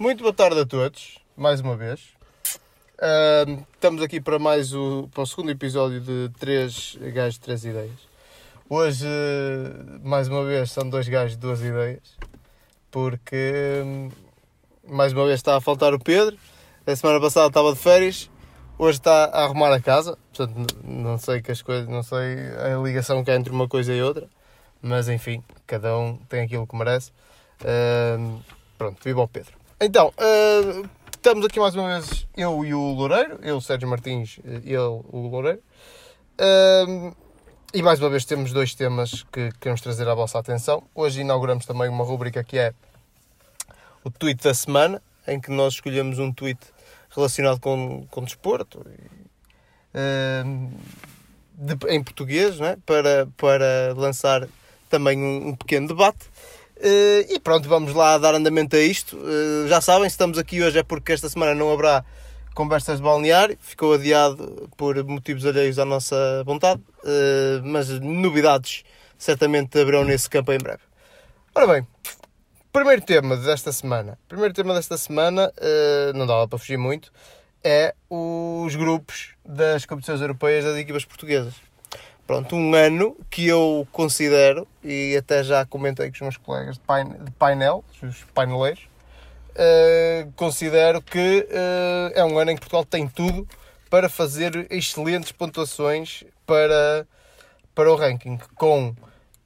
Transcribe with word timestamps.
Muito 0.00 0.22
boa 0.22 0.32
tarde 0.32 0.60
a 0.60 0.64
todos, 0.64 1.18
mais 1.36 1.60
uma 1.60 1.76
vez. 1.76 1.98
Uh, 3.00 3.66
estamos 3.74 4.00
aqui 4.00 4.20
para 4.20 4.38
mais 4.38 4.72
o, 4.72 5.08
para 5.12 5.24
o 5.24 5.26
segundo 5.26 5.50
episódio 5.50 6.00
de 6.00 6.30
Três 6.38 6.96
Gajos, 7.12 7.38
Três 7.38 7.64
Ideias. 7.64 7.98
Hoje, 8.70 9.04
uh, 9.04 10.08
mais 10.08 10.28
uma 10.28 10.44
vez, 10.44 10.70
são 10.70 10.88
dois 10.88 11.08
gajos, 11.08 11.36
duas 11.36 11.60
ideias, 11.62 12.16
porque 12.92 13.82
um, 13.84 14.08
mais 14.86 15.12
uma 15.12 15.24
vez 15.26 15.40
está 15.40 15.56
a 15.56 15.60
faltar 15.60 15.92
o 15.92 15.98
Pedro. 15.98 16.38
A 16.86 16.94
semana 16.94 17.20
passada 17.20 17.48
estava 17.48 17.72
de 17.72 17.80
férias, 17.80 18.30
hoje 18.78 18.98
está 18.98 19.24
a 19.24 19.42
arrumar 19.42 19.74
a 19.74 19.80
casa. 19.80 20.16
Portanto, 20.32 20.76
não 20.84 21.18
sei 21.18 21.42
que 21.42 21.50
as 21.50 21.60
coisas, 21.60 21.88
não 21.88 22.04
sei 22.04 22.36
a 22.56 22.80
ligação 22.80 23.24
que 23.24 23.32
há 23.32 23.34
entre 23.34 23.52
uma 23.52 23.66
coisa 23.66 23.92
e 23.92 24.00
outra, 24.00 24.28
mas 24.80 25.08
enfim, 25.08 25.42
cada 25.66 25.98
um 25.98 26.18
tem 26.28 26.42
aquilo 26.42 26.68
que 26.68 26.76
merece. 26.76 27.10
Uh, 27.62 28.40
pronto, 28.78 29.02
viva 29.02 29.22
o 29.22 29.26
Pedro. 29.26 29.57
Então, 29.80 30.08
uh, 30.08 30.88
estamos 31.14 31.46
aqui 31.46 31.60
mais 31.60 31.72
uma 31.76 32.00
vez 32.00 32.26
eu 32.36 32.64
e 32.64 32.74
o 32.74 32.80
Loureiro, 32.94 33.38
eu, 33.44 33.60
Sérgio 33.60 33.88
Martins, 33.88 34.40
e 34.64 34.70
ele, 34.70 34.76
o 34.76 35.28
Loureiro. 35.30 35.62
Uh, 36.34 37.14
e 37.72 37.80
mais 37.80 38.00
uma 38.00 38.10
vez 38.10 38.24
temos 38.24 38.52
dois 38.52 38.74
temas 38.74 39.22
que 39.32 39.52
queremos 39.60 39.80
trazer 39.80 40.08
à 40.08 40.14
vossa 40.16 40.36
atenção. 40.36 40.82
Hoje 40.92 41.20
inauguramos 41.20 41.64
também 41.64 41.88
uma 41.88 42.02
rubrica 42.02 42.42
que 42.42 42.58
é 42.58 42.74
o 44.02 44.10
tweet 44.10 44.42
da 44.42 44.52
semana, 44.52 45.00
em 45.28 45.40
que 45.40 45.52
nós 45.52 45.74
escolhemos 45.74 46.18
um 46.18 46.32
tweet 46.32 46.58
relacionado 47.10 47.60
com, 47.60 48.04
com 48.10 48.24
desporto, 48.24 48.80
uh, 48.80 50.70
de, 51.54 51.94
em 51.94 52.02
português, 52.02 52.58
né? 52.58 52.76
para, 52.84 53.28
para 53.36 53.94
lançar 53.96 54.48
também 54.90 55.22
um, 55.22 55.50
um 55.50 55.54
pequeno 55.54 55.86
debate. 55.86 56.26
Uh, 56.78 57.26
e 57.28 57.40
pronto, 57.40 57.68
vamos 57.68 57.92
lá 57.92 58.16
dar 58.18 58.34
andamento 58.34 58.76
a 58.76 58.78
isto. 58.78 59.16
Uh, 59.16 59.66
já 59.66 59.80
sabem, 59.80 60.08
se 60.08 60.14
estamos 60.14 60.38
aqui 60.38 60.62
hoje 60.62 60.78
é 60.78 60.82
porque 60.84 61.12
esta 61.12 61.28
semana 61.28 61.52
não 61.52 61.72
haverá 61.72 62.04
conversas 62.54 62.98
de 62.98 63.02
balneário, 63.02 63.58
ficou 63.60 63.94
adiado 63.94 64.68
por 64.76 65.02
motivos 65.04 65.44
alheios 65.44 65.78
à 65.78 65.84
nossa 65.84 66.42
vontade, 66.44 66.80
uh, 67.02 67.62
mas 67.64 67.88
novidades 68.00 68.84
certamente 69.16 69.76
haverão 69.78 70.04
nesse 70.04 70.30
campo 70.30 70.52
em 70.52 70.58
breve. 70.58 70.82
Ora 71.52 71.66
bem, 71.66 71.86
primeiro 72.72 73.02
tema 73.02 73.36
desta 73.36 73.72
semana. 73.72 74.16
Primeiro 74.28 74.54
tema 74.54 74.72
desta 74.74 74.96
semana, 74.96 75.52
não 76.14 76.26
dava 76.26 76.46
para 76.46 76.58
fugir 76.58 76.78
muito, 76.78 77.10
é 77.64 77.92
os 78.08 78.76
grupos 78.76 79.30
das 79.44 79.84
competições 79.84 80.20
europeias 80.20 80.64
das 80.64 80.76
equipas 80.76 81.04
portuguesas 81.04 81.54
pronto, 82.28 82.54
um 82.54 82.74
ano 82.74 83.16
que 83.30 83.48
eu 83.48 83.88
considero, 83.90 84.68
e 84.84 85.16
até 85.16 85.42
já 85.42 85.64
comentei 85.64 86.08
com 86.10 86.14
os 86.16 86.20
meus 86.20 86.36
colegas 86.36 86.74
de, 86.74 86.80
pain 86.82 87.08
de 87.08 87.30
painel, 87.30 87.82
os 88.02 88.22
paineleiros, 88.34 88.86
uh, 89.54 90.30
considero 90.36 91.00
que 91.00 91.48
uh, 91.48 92.12
é 92.14 92.22
um 92.22 92.38
ano 92.38 92.50
em 92.50 92.54
que 92.54 92.60
Portugal 92.60 92.84
tem 92.84 93.08
tudo 93.08 93.48
para 93.88 94.10
fazer 94.10 94.66
excelentes 94.70 95.32
pontuações 95.32 96.22
para, 96.44 97.08
para 97.74 97.90
o 97.90 97.96
ranking, 97.96 98.38
com 98.56 98.94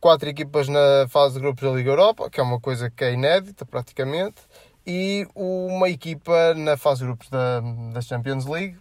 quatro 0.00 0.28
equipas 0.28 0.66
na 0.66 1.06
fase 1.08 1.34
de 1.34 1.40
grupos 1.40 1.62
da 1.62 1.70
Liga 1.70 1.88
Europa, 1.88 2.28
que 2.28 2.40
é 2.40 2.42
uma 2.42 2.58
coisa 2.58 2.90
que 2.90 3.04
é 3.04 3.12
inédita 3.12 3.64
praticamente, 3.64 4.42
e 4.84 5.24
uma 5.36 5.88
equipa 5.88 6.52
na 6.54 6.76
fase 6.76 7.02
de 7.02 7.06
grupos 7.06 7.30
da, 7.30 7.60
da 7.92 8.00
Champions 8.00 8.44
League. 8.44 8.76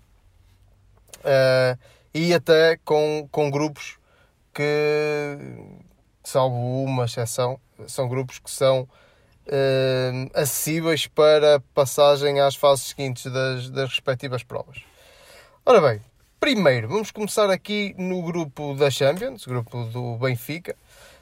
Uh, 1.20 2.01
e 2.14 2.34
até 2.34 2.78
com, 2.84 3.28
com 3.32 3.50
grupos 3.50 3.98
que, 4.54 5.38
salvo 6.24 6.84
uma 6.84 7.06
exceção, 7.06 7.60
são 7.88 8.08
grupos 8.08 8.40
que 8.40 8.52
são 8.52 8.82
uh, 8.82 10.32
acessíveis 10.34 11.08
para 11.08 11.60
passagem 11.74 12.40
às 12.40 12.56
fases 12.56 12.86
seguintes 12.86 13.32
das, 13.32 13.70
das 13.70 13.90
respectivas 13.90 14.44
provas. 14.44 14.84
Ora 15.66 15.80
bem, 15.82 16.02
primeiro 16.40 16.90
vamos 16.90 17.12
começar 17.12 17.50
aqui 17.50 17.96
no 17.98 18.22
grupo 18.24 18.76
da 18.76 18.90
Champions, 18.90 19.46
grupo 19.46 19.86
do 19.86 20.18
Benfica. 20.18 20.76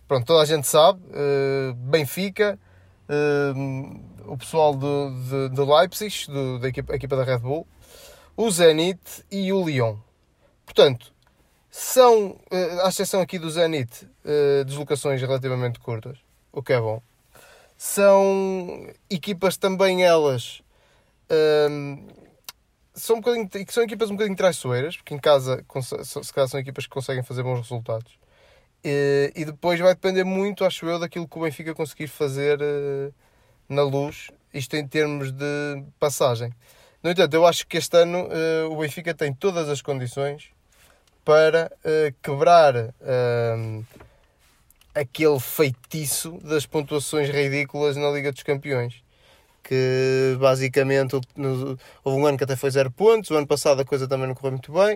Pronto, 0.08 0.26
toda 0.26 0.42
a 0.42 0.46
gente 0.46 0.68
sabe, 0.68 1.00
uh, 1.10 1.74
Benfica, 1.76 2.58
uh, 3.08 4.32
o 4.32 4.38
pessoal 4.38 4.74
do, 4.76 5.12
de, 5.12 5.50
de 5.50 5.62
Leipzig, 5.62 6.26
do, 6.28 6.58
da 6.58 6.70
equipa, 6.70 6.96
equipa 6.96 7.16
da 7.16 7.24
Red 7.24 7.38
Bull, 7.40 7.68
o 8.36 8.50
Zenit 8.50 9.00
e 9.30 9.54
o 9.54 9.64
Lyon. 9.64 9.98
Portanto, 10.70 11.12
são, 11.72 12.40
eh, 12.52 12.82
à 12.84 12.90
exceção 12.90 13.22
aqui 13.22 13.40
do 13.40 13.50
Zenit, 13.50 14.08
eh, 14.24 14.64
deslocações 14.64 15.20
relativamente 15.20 15.80
curtas, 15.80 16.20
o 16.52 16.62
que 16.62 16.74
é 16.74 16.80
bom. 16.80 17.02
São 17.76 18.88
equipas 19.10 19.58
também 19.58 20.04
elas 20.04 20.62
ehm, 21.28 22.06
são, 22.94 23.16
um 23.16 23.20
bocadinho, 23.20 23.50
são 23.70 23.82
equipas 23.84 24.12
um 24.12 24.14
bocadinho 24.14 24.38
traiçoeiras, 24.38 24.96
porque 24.96 25.16
em 25.16 25.18
casa 25.18 25.66
se 26.04 26.34
calhar 26.34 26.48
são 26.48 26.60
equipas 26.60 26.86
que 26.86 26.92
conseguem 26.92 27.24
fazer 27.24 27.42
bons 27.42 27.62
resultados. 27.62 28.20
E, 28.84 29.34
e 29.36 29.46
depois 29.46 29.80
vai 29.80 29.96
depender 29.96 30.24
muito, 30.24 30.64
acho 30.64 30.86
eu, 30.86 31.00
daquilo 31.00 31.28
que 31.28 31.38
o 31.38 31.42
Benfica 31.42 31.74
conseguir 31.74 32.08
fazer 32.08 32.60
uh, 32.62 33.14
na 33.68 33.82
luz, 33.82 34.30
isto 34.54 34.76
em 34.76 34.88
termos 34.88 35.32
de 35.32 35.84
passagem. 36.00 36.54
No 37.02 37.10
entanto, 37.10 37.34
eu 37.34 37.46
acho 37.48 37.66
que 37.66 37.78
este 37.78 37.98
ano 37.98 38.28
uh, 38.28 38.72
o 38.72 38.78
Benfica 38.78 39.16
tem 39.16 39.34
todas 39.34 39.68
as 39.68 39.82
condições 39.82 40.52
para 41.30 41.72
uh, 41.86 42.16
quebrar 42.24 42.76
uh, 42.76 43.86
aquele 44.96 45.40
feitiço 45.40 46.40
das 46.44 46.66
pontuações 46.66 47.30
ridículas 47.30 47.96
na 47.96 48.10
Liga 48.10 48.32
dos 48.32 48.42
Campeões. 48.42 48.96
Que 49.64 50.36
basicamente 50.40 51.16
houve 52.04 52.20
um 52.20 52.26
ano 52.26 52.36
que 52.36 52.44
até 52.44 52.56
foi 52.56 52.72
zero 52.72 52.90
pontos, 52.90 53.30
o 53.30 53.36
ano 53.36 53.46
passado 53.46 53.80
a 53.80 53.86
coisa 53.86 54.08
também 54.08 54.28
não 54.28 54.34
correu 54.34 54.54
muito 54.54 54.74
bem. 54.74 54.96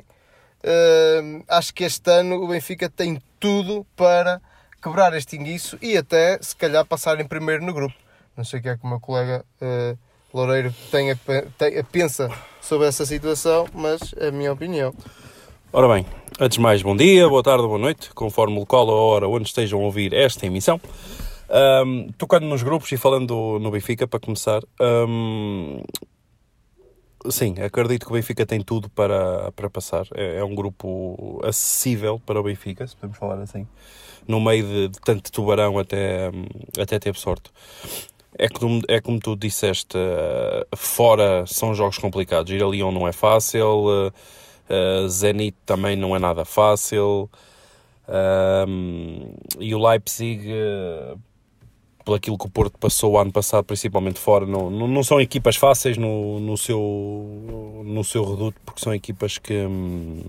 Uh, 0.63 1.43
acho 1.47 1.71
que 1.71 1.83
este 1.83 2.09
ano 2.09 2.43
o 2.43 2.47
Benfica 2.47 2.89
tem 2.89 3.21
tudo 3.39 3.85
para 3.95 4.41
quebrar 4.81 5.13
este 5.13 5.35
inguiço 5.37 5.77
e 5.83 5.95
até 5.95 6.39
se 6.41 6.55
calhar 6.55 6.83
passar 6.83 7.19
em 7.21 7.27
primeiro 7.27 7.63
no 7.63 7.75
grupo. 7.75 7.93
Não 8.35 8.43
sei 8.43 8.59
o 8.59 8.63
que 8.63 8.69
é 8.69 8.75
que 8.75 8.83
o 8.83 8.87
meu 8.87 8.99
colega 8.99 9.45
uh, 9.61 9.95
Loureiro 10.33 10.73
tenha, 10.89 11.15
tenha, 11.59 11.83
pensa 11.83 12.27
sobre 12.59 12.87
essa 12.87 13.05
situação, 13.05 13.67
mas 13.71 14.15
é 14.17 14.29
a 14.29 14.31
minha 14.31 14.51
opinião. 14.51 14.95
Ora 15.75 15.87
bem, 15.87 16.05
antes 16.39 16.55
de 16.57 16.61
mais, 16.61 16.81
bom 16.81 16.95
dia, 16.95 17.27
boa 17.27 17.43
tarde, 17.43 17.63
boa 17.63 17.77
noite, 17.77 18.09
conforme 18.13 18.55
o 18.55 18.59
local 18.59 18.87
ou 18.87 18.93
a 18.93 19.13
hora 19.15 19.27
onde 19.27 19.47
estejam 19.47 19.79
a 19.81 19.83
ouvir 19.83 20.13
esta 20.13 20.45
emissão. 20.45 20.79
Um, 21.85 22.09
tocando 22.17 22.45
nos 22.47 22.63
grupos 22.63 22.91
e 22.91 22.97
falando 22.97 23.59
no 23.59 23.69
Benfica, 23.69 24.07
para 24.07 24.19
começar, 24.19 24.61
um, 25.07 25.81
sim, 27.29 27.55
acredito 27.61 28.05
que 28.05 28.11
o 28.11 28.15
Benfica 28.15 28.45
tem 28.45 28.61
tudo 28.61 28.89
para, 28.89 29.51
para 29.51 29.69
passar. 29.69 30.07
É, 30.15 30.37
é, 30.37 30.43
um 30.43 30.55
grupo 30.55 31.39
acessível 31.43 32.19
para 32.25 32.39
o 32.39 32.43
Benfica, 32.43 32.87
se 32.87 32.95
podemos 32.95 33.17
falar 33.17 33.39
assim, 33.39 33.67
no 34.27 34.39
meio 34.39 34.65
de, 34.65 34.87
de 34.89 34.99
tanto 35.01 35.31
tubarão 35.31 35.77
até, 35.77 36.31
até 36.79 36.97
ter 36.99 37.15
sorte. 37.15 37.51
É 38.35 38.49
como, 38.49 38.81
é 38.87 38.99
como 38.99 39.19
tu 39.19 39.35
disseste, 39.35 39.95
uh, 39.95 40.75
fora 40.75 41.45
são 41.45 41.75
jogos 41.75 41.99
complicados. 41.99 42.51
Ir 42.51 42.63
a 42.63 42.67
Lyon 42.67 42.91
não 42.91 43.07
é 43.07 43.11
fácil. 43.11 44.11
Uh, 44.73 45.07
Zenit 45.07 45.55
também 45.65 45.95
não 45.95 46.15
é 46.15 46.19
nada 46.19 46.45
fácil. 46.45 47.29
Uh, 48.07 49.35
e 49.59 49.73
o 49.73 49.87
Leipzig, 49.87 50.47
uh, 50.49 51.19
por 52.03 52.15
aquilo 52.15 52.37
que 52.37 52.45
o 52.45 52.49
Porto 52.49 52.77
passou 52.77 53.13
o 53.13 53.17
ano 53.17 53.31
passado, 53.31 53.63
principalmente 53.63 54.19
fora, 54.19 54.45
não, 54.45 54.69
não, 54.69 54.87
não 54.87 55.03
são 55.03 55.21
equipas 55.21 55.55
fáceis 55.55 55.97
no, 55.97 56.39
no, 56.39 56.57
seu, 56.57 57.83
no 57.85 58.03
seu 58.03 58.23
reduto, 58.23 58.59
porque 58.65 58.81
são 58.81 58.93
equipas 58.93 59.37
que. 59.37 59.53
Um, 59.53 60.23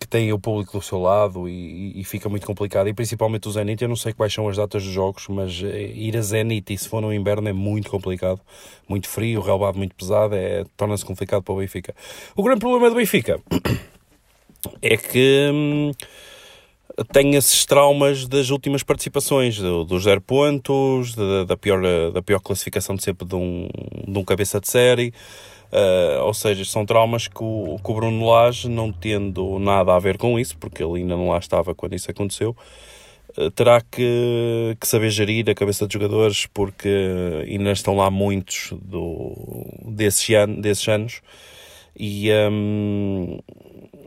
que 0.00 0.08
têm 0.08 0.32
o 0.32 0.38
público 0.38 0.78
do 0.78 0.82
seu 0.82 0.98
lado 0.98 1.46
e, 1.46 2.00
e, 2.00 2.02
fica 2.04 2.26
muito 2.26 2.46
complicado. 2.46 2.88
E 2.88 2.94
principalmente 2.94 3.46
o 3.46 3.52
Zenit, 3.52 3.82
eu 3.82 3.88
não 3.88 3.96
sei 3.96 4.14
quais 4.14 4.32
são 4.32 4.48
as 4.48 4.56
datas 4.56 4.82
dos 4.82 4.90
jogos, 4.90 5.28
mas 5.28 5.62
eh, 5.62 5.92
ir 5.94 6.16
a 6.16 6.22
Zenit 6.22 6.72
e 6.72 6.78
se 6.78 6.88
for 6.88 7.02
no 7.02 7.12
inverno 7.12 7.46
é 7.50 7.52
muito 7.52 7.90
complicado, 7.90 8.40
muito 8.88 9.06
frio, 9.06 9.40
o 9.40 9.42
relevado 9.42 9.76
muito 9.76 9.94
pesado, 9.94 10.34
é, 10.34 10.64
torna-se 10.74 11.04
complicado 11.04 11.42
para 11.42 11.52
o 11.52 11.58
Benfica. 11.58 11.94
O 12.34 12.42
grande 12.42 12.60
problema 12.60 12.88
do 12.88 12.96
Benfica 12.96 13.38
é 14.80 14.96
que 14.96 15.50
hum, 15.52 15.92
tem 17.12 17.34
esses 17.34 17.66
traumas 17.66 18.26
das 18.26 18.48
últimas 18.48 18.82
participações, 18.82 19.58
do, 19.58 19.84
dos 19.84 20.04
zero 20.04 20.22
pontos, 20.22 21.14
da, 21.14 21.44
da, 21.44 21.56
pior, 21.58 22.10
da 22.10 22.22
pior 22.22 22.40
classificação 22.40 22.94
de 22.94 23.02
sempre 23.02 23.28
de 23.28 23.34
um, 23.34 23.68
de 24.08 24.18
um 24.18 24.24
cabeça 24.24 24.58
de 24.60 24.68
série. 24.68 25.12
Uh, 25.72 26.24
ou 26.24 26.34
seja, 26.34 26.64
são 26.64 26.84
traumas 26.84 27.28
que 27.28 27.42
o, 27.42 27.78
que 27.82 27.90
o 27.90 27.94
Bruno 27.94 28.26
Lage, 28.26 28.68
não 28.68 28.92
tendo 28.92 29.56
nada 29.60 29.94
a 29.94 29.98
ver 30.00 30.18
com 30.18 30.36
isso, 30.38 30.58
porque 30.58 30.82
ele 30.82 30.98
ainda 30.98 31.16
não 31.16 31.28
lá 31.28 31.38
estava 31.38 31.74
quando 31.76 31.94
isso 31.94 32.10
aconteceu, 32.10 32.56
uh, 33.38 33.50
terá 33.52 33.80
que, 33.80 34.76
que, 34.80 34.88
saber 34.88 35.10
gerir 35.10 35.48
a 35.48 35.54
cabeça 35.54 35.86
dos 35.86 35.92
jogadores, 35.92 36.46
porque 36.46 36.88
ainda 37.48 37.70
estão 37.70 37.96
lá 37.96 38.10
muitos 38.10 38.72
do, 38.82 39.32
desses, 39.84 40.28
an 40.30 40.60
desses 40.60 40.88
anos 40.88 41.22
e, 41.96 42.30
um, 42.50 43.38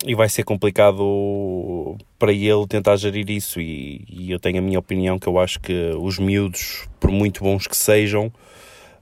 e 0.06 0.16
vai 0.16 0.28
ser 0.28 0.44
complicado 0.44 1.96
para 2.20 2.34
ele 2.34 2.68
tentar 2.68 2.98
gerir 2.98 3.30
isso. 3.30 3.62
E, 3.62 4.04
e 4.10 4.32
eu 4.32 4.40
tenho 4.40 4.58
a 4.58 4.62
minha 4.62 4.80
opinião 4.80 5.18
que 5.18 5.28
eu 5.28 5.40
acho 5.40 5.62
que 5.62 5.92
os 5.98 6.20
miúdos, 6.20 6.90
por 7.00 7.10
muito 7.10 7.42
bons 7.42 7.68
que 7.68 7.78
sejam, 7.78 8.30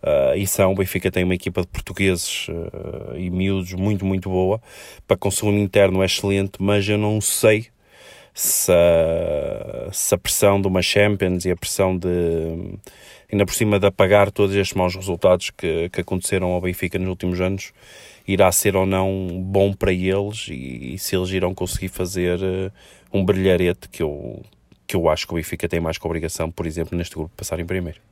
Uh, 0.03 0.35
e 0.35 0.47
são, 0.47 0.71
o 0.71 0.75
Benfica 0.75 1.11
tem 1.11 1.23
uma 1.23 1.35
equipa 1.35 1.61
de 1.61 1.67
portugueses 1.67 2.47
uh, 2.47 3.15
e 3.15 3.29
miúdos 3.29 3.73
muito, 3.73 4.05
muito 4.05 4.29
boa. 4.29 4.61
Para 5.07 5.15
consumo 5.15 5.57
interno 5.57 6.01
é 6.01 6.05
excelente, 6.05 6.53
mas 6.59 6.87
eu 6.89 6.97
não 6.97 7.21
sei 7.21 7.67
se 8.33 8.71
a, 8.71 9.91
se 9.91 10.15
a 10.15 10.17
pressão 10.17 10.59
de 10.59 10.67
uma 10.67 10.81
Champions 10.81 11.45
e 11.45 11.51
a 11.51 11.55
pressão 11.55 11.97
de 11.97 12.07
ainda 13.31 13.45
por 13.45 13.53
cima 13.53 13.79
de 13.79 13.85
apagar 13.85 14.31
todos 14.31 14.55
estes 14.55 14.75
maus 14.75 14.95
resultados 14.95 15.51
que, 15.51 15.89
que 15.89 16.01
aconteceram 16.01 16.47
ao 16.49 16.61
Benfica 16.61 16.97
nos 16.97 17.09
últimos 17.09 17.39
anos 17.39 17.71
irá 18.27 18.51
ser 18.51 18.75
ou 18.75 18.85
não 18.85 19.41
bom 19.43 19.73
para 19.73 19.91
eles 19.91 20.47
e, 20.49 20.93
e 20.93 20.97
se 20.97 21.15
eles 21.15 21.29
irão 21.29 21.53
conseguir 21.53 21.89
fazer 21.89 22.39
uh, 22.39 22.71
um 23.13 23.23
brilharete 23.23 23.89
que 23.89 24.01
eu, 24.01 24.41
que 24.87 24.95
eu 24.95 25.09
acho 25.09 25.27
que 25.27 25.33
o 25.33 25.35
Benfica 25.35 25.67
tem 25.67 25.79
mais 25.79 25.97
que 25.97 26.05
obrigação, 26.05 26.49
por 26.51 26.65
exemplo, 26.65 26.97
neste 26.97 27.15
grupo 27.15 27.31
passar 27.35 27.59
em 27.59 27.65
primeiro. 27.65 28.10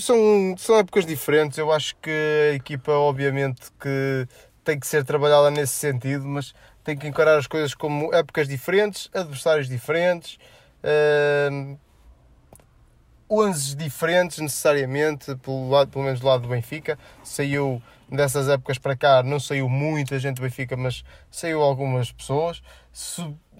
São, 0.00 0.54
são 0.56 0.78
épocas 0.78 1.04
diferentes. 1.06 1.58
Eu 1.58 1.72
acho 1.72 1.96
que 1.96 2.10
a 2.52 2.54
equipa, 2.54 2.92
obviamente, 2.92 3.70
que 3.80 4.26
tem 4.62 4.78
que 4.78 4.86
ser 4.86 5.04
trabalhada 5.04 5.50
nesse 5.50 5.74
sentido, 5.74 6.24
mas 6.26 6.54
tem 6.82 6.96
que 6.96 7.06
encarar 7.06 7.38
as 7.38 7.46
coisas 7.46 7.74
como 7.74 8.14
épocas 8.14 8.46
diferentes, 8.46 9.10
adversários 9.14 9.68
diferentes, 9.68 10.38
uh, 10.84 11.78
diferentes 13.76 14.38
necessariamente, 14.38 15.34
pelo, 15.36 15.70
lado, 15.70 15.90
pelo 15.90 16.04
menos 16.04 16.20
do 16.20 16.26
lado 16.26 16.42
do 16.42 16.48
Benfica. 16.48 16.98
Saiu 17.22 17.82
dessas 18.08 18.48
épocas 18.48 18.78
para 18.78 18.96
cá, 18.96 19.22
não 19.22 19.40
saiu 19.40 19.68
muita 19.68 20.18
gente 20.18 20.36
do 20.36 20.42
Benfica, 20.42 20.76
mas 20.76 21.02
saiu 21.30 21.62
algumas 21.62 22.12
pessoas. 22.12 22.62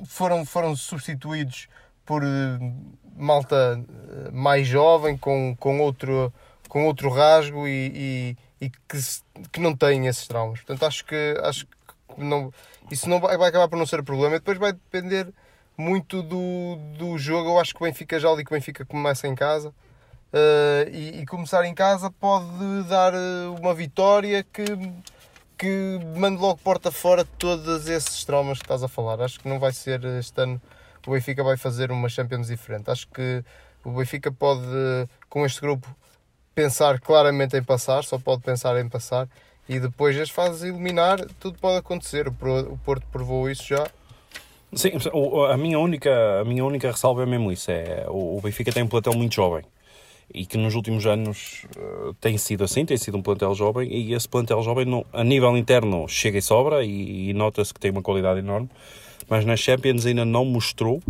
Foram, 0.07 0.45
foram 0.45 0.77
substituídos 0.77 1.69
por 2.05 2.23
eh, 2.23 2.59
malta 3.17 3.79
eh, 3.79 4.31
mais 4.33 4.67
jovem, 4.67 5.17
com, 5.17 5.57
com, 5.59 5.81
outro, 5.81 6.33
com 6.69 6.87
outro 6.87 7.09
rasgo 7.09 7.67
e, 7.67 8.37
e, 8.61 8.67
e 8.67 8.71
que, 8.71 8.99
que 9.53 9.61
não 9.61 9.75
tem 9.75 10.07
esses 10.07 10.27
traumas. 10.27 10.61
Portanto, 10.61 10.85
acho 10.85 11.05
que, 11.05 11.41
acho 11.43 11.67
que 11.67 11.75
não, 12.19 12.53
isso 12.91 13.09
não 13.09 13.21
vai, 13.21 13.37
vai 13.37 13.49
acabar 13.49 13.69
por 13.69 13.79
não 13.79 13.87
ser 13.87 14.03
problema. 14.03 14.39
Depois 14.39 14.59
vai 14.59 14.73
depender 14.73 15.33
muito 15.77 16.23
do, 16.23 16.77
do 16.99 17.19
jogo. 17.19 17.51
Eu 17.51 17.61
acho 17.61 17.75
que 17.75 17.83
o 17.83 17.87
Benfica 17.87 18.19
já 18.19 18.29
ali 18.29 18.45
que 18.45 18.53
o 18.53 18.57
Benfica 18.57 18.85
começa 18.85 19.27
em 19.27 19.35
casa. 19.35 19.69
Uh, 20.33 20.91
e, 20.91 21.21
e, 21.21 21.27
começar 21.27 21.65
em 21.65 21.73
casa 21.73 22.11
pode 22.11 22.83
dar 22.89 23.13
uma 23.61 23.73
vitória 23.73 24.43
que, 24.43 24.65
que 25.57 26.01
mande 26.17 26.43
logo 26.43 26.57
porta 26.57 26.91
fora 26.91 27.25
todos 27.39 27.87
esses 27.89 28.25
traumas 28.25 28.59
que 28.59 28.65
estás 28.65 28.83
a 28.83 28.89
falar. 28.89 29.21
Acho 29.21 29.39
que 29.39 29.49
não 29.49 29.61
vai 29.61 29.73
ser 29.73 30.05
este 30.05 30.41
ano 30.41 30.61
o 31.07 31.11
Benfica 31.11 31.43
vai 31.43 31.57
fazer 31.57 31.91
uma 31.91 32.09
Champions 32.09 32.47
diferente. 32.49 32.91
Acho 32.91 33.09
que 33.09 33.45
o 33.85 33.91
Benfica 33.91 34.33
pode, 34.33 34.63
com 35.29 35.45
este 35.45 35.61
grupo, 35.61 35.87
pensar 36.55 37.01
claramente 37.01 37.57
em 37.57 37.63
passar, 37.63 38.05
só 38.05 38.19
pode 38.19 38.43
pensar 38.43 38.79
em 38.81 38.89
passar 38.89 39.29
e 39.69 39.81
depois 39.81 40.19
as 40.19 40.31
fases 40.31 40.63
eliminar, 40.63 41.21
tudo 41.41 41.59
pode 41.59 41.79
acontecer. 41.79 42.29
O 42.29 42.79
Porto 42.85 43.07
provou 43.11 43.51
isso 43.51 43.65
já. 43.65 43.87
Sim, 44.73 44.93
a 45.51 45.57
minha 45.57 45.79
única, 45.79 46.41
a 46.41 46.45
minha 46.45 46.65
única 46.65 46.91
ressalva 46.91 47.23
é 47.23 47.27
mesmo 47.27 47.53
isso: 47.53 47.71
é, 47.71 48.07
o 48.09 48.41
Benfica 48.43 48.73
tem 48.73 48.83
um 48.83 48.89
plantel 48.89 49.15
muito 49.15 49.35
jovem 49.35 49.63
e 50.33 50.47
que 50.47 50.57
nos 50.57 50.75
últimos 50.75 51.07
anos 51.07 51.67
uh, 51.77 52.15
tem 52.15 52.39
sido 52.39 52.65
assim, 52.65 52.85
tem 52.85 52.97
sido 52.97 53.17
um 53.17 53.23
plantel 53.23 53.55
jovem 53.55 53.93
e 53.93 54.15
esse 54.15 54.29
plantel 54.29 54.63
jovem 54.63 55.05
a 55.13 55.23
nível 55.23 55.57
interno 55.57 56.09
chega 56.09 56.39
e 56.39 56.43
sobra 56.43 56.83
e 56.83 57.33
nota-se 57.35 57.75
que 57.75 57.79
tem 57.79 57.91
uma 57.91 58.03
qualidade 58.03 58.39
enorme 58.39 58.71
mas 59.29 59.45
na 59.45 59.57
Champions 59.57 60.07
ainda 60.07 60.25
não 60.25 60.45
mostrou 60.45 61.03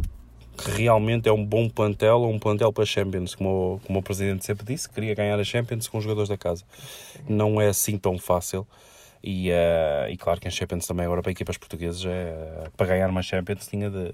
que 0.57 0.71
realmente 0.71 1.29
é 1.29 1.33
um 1.33 1.45
bom 1.45 1.69
plantel 1.69 2.21
ou 2.21 2.31
um 2.33 2.39
plantel 2.39 2.73
para 2.73 2.87
Champions, 2.87 3.35
como, 3.35 3.81
como 3.85 3.99
o 3.99 4.03
Presidente 4.03 4.45
sempre 4.45 4.65
disse, 4.65 4.89
queria 4.89 5.15
ganhar 5.15 5.39
a 5.39 5.45
Champions 5.45 5.89
com 5.89 5.99
os 5.99 6.05
jogadores 6.05 6.29
da 6.29 6.37
casa. 6.37 6.65
Não 7.29 7.61
é 7.61 7.69
assim 7.69 7.99
tão 7.99 8.19
fácil. 8.19 8.67
E, 9.23 9.51
uh, 9.51 10.11
e 10.11 10.17
claro 10.17 10.39
que 10.39 10.47
a 10.47 10.51
Champions 10.51 10.87
também 10.87 11.07
agora 11.07 11.23
para 11.23 11.33
equipas 11.33 11.57
portuguesas 11.57 12.05
é, 12.05 12.69
para 12.77 12.87
ganhar 12.87 13.09
uma 13.09 13.23
Champions 13.23 13.67
tinha 13.67 13.91
de 13.91 14.11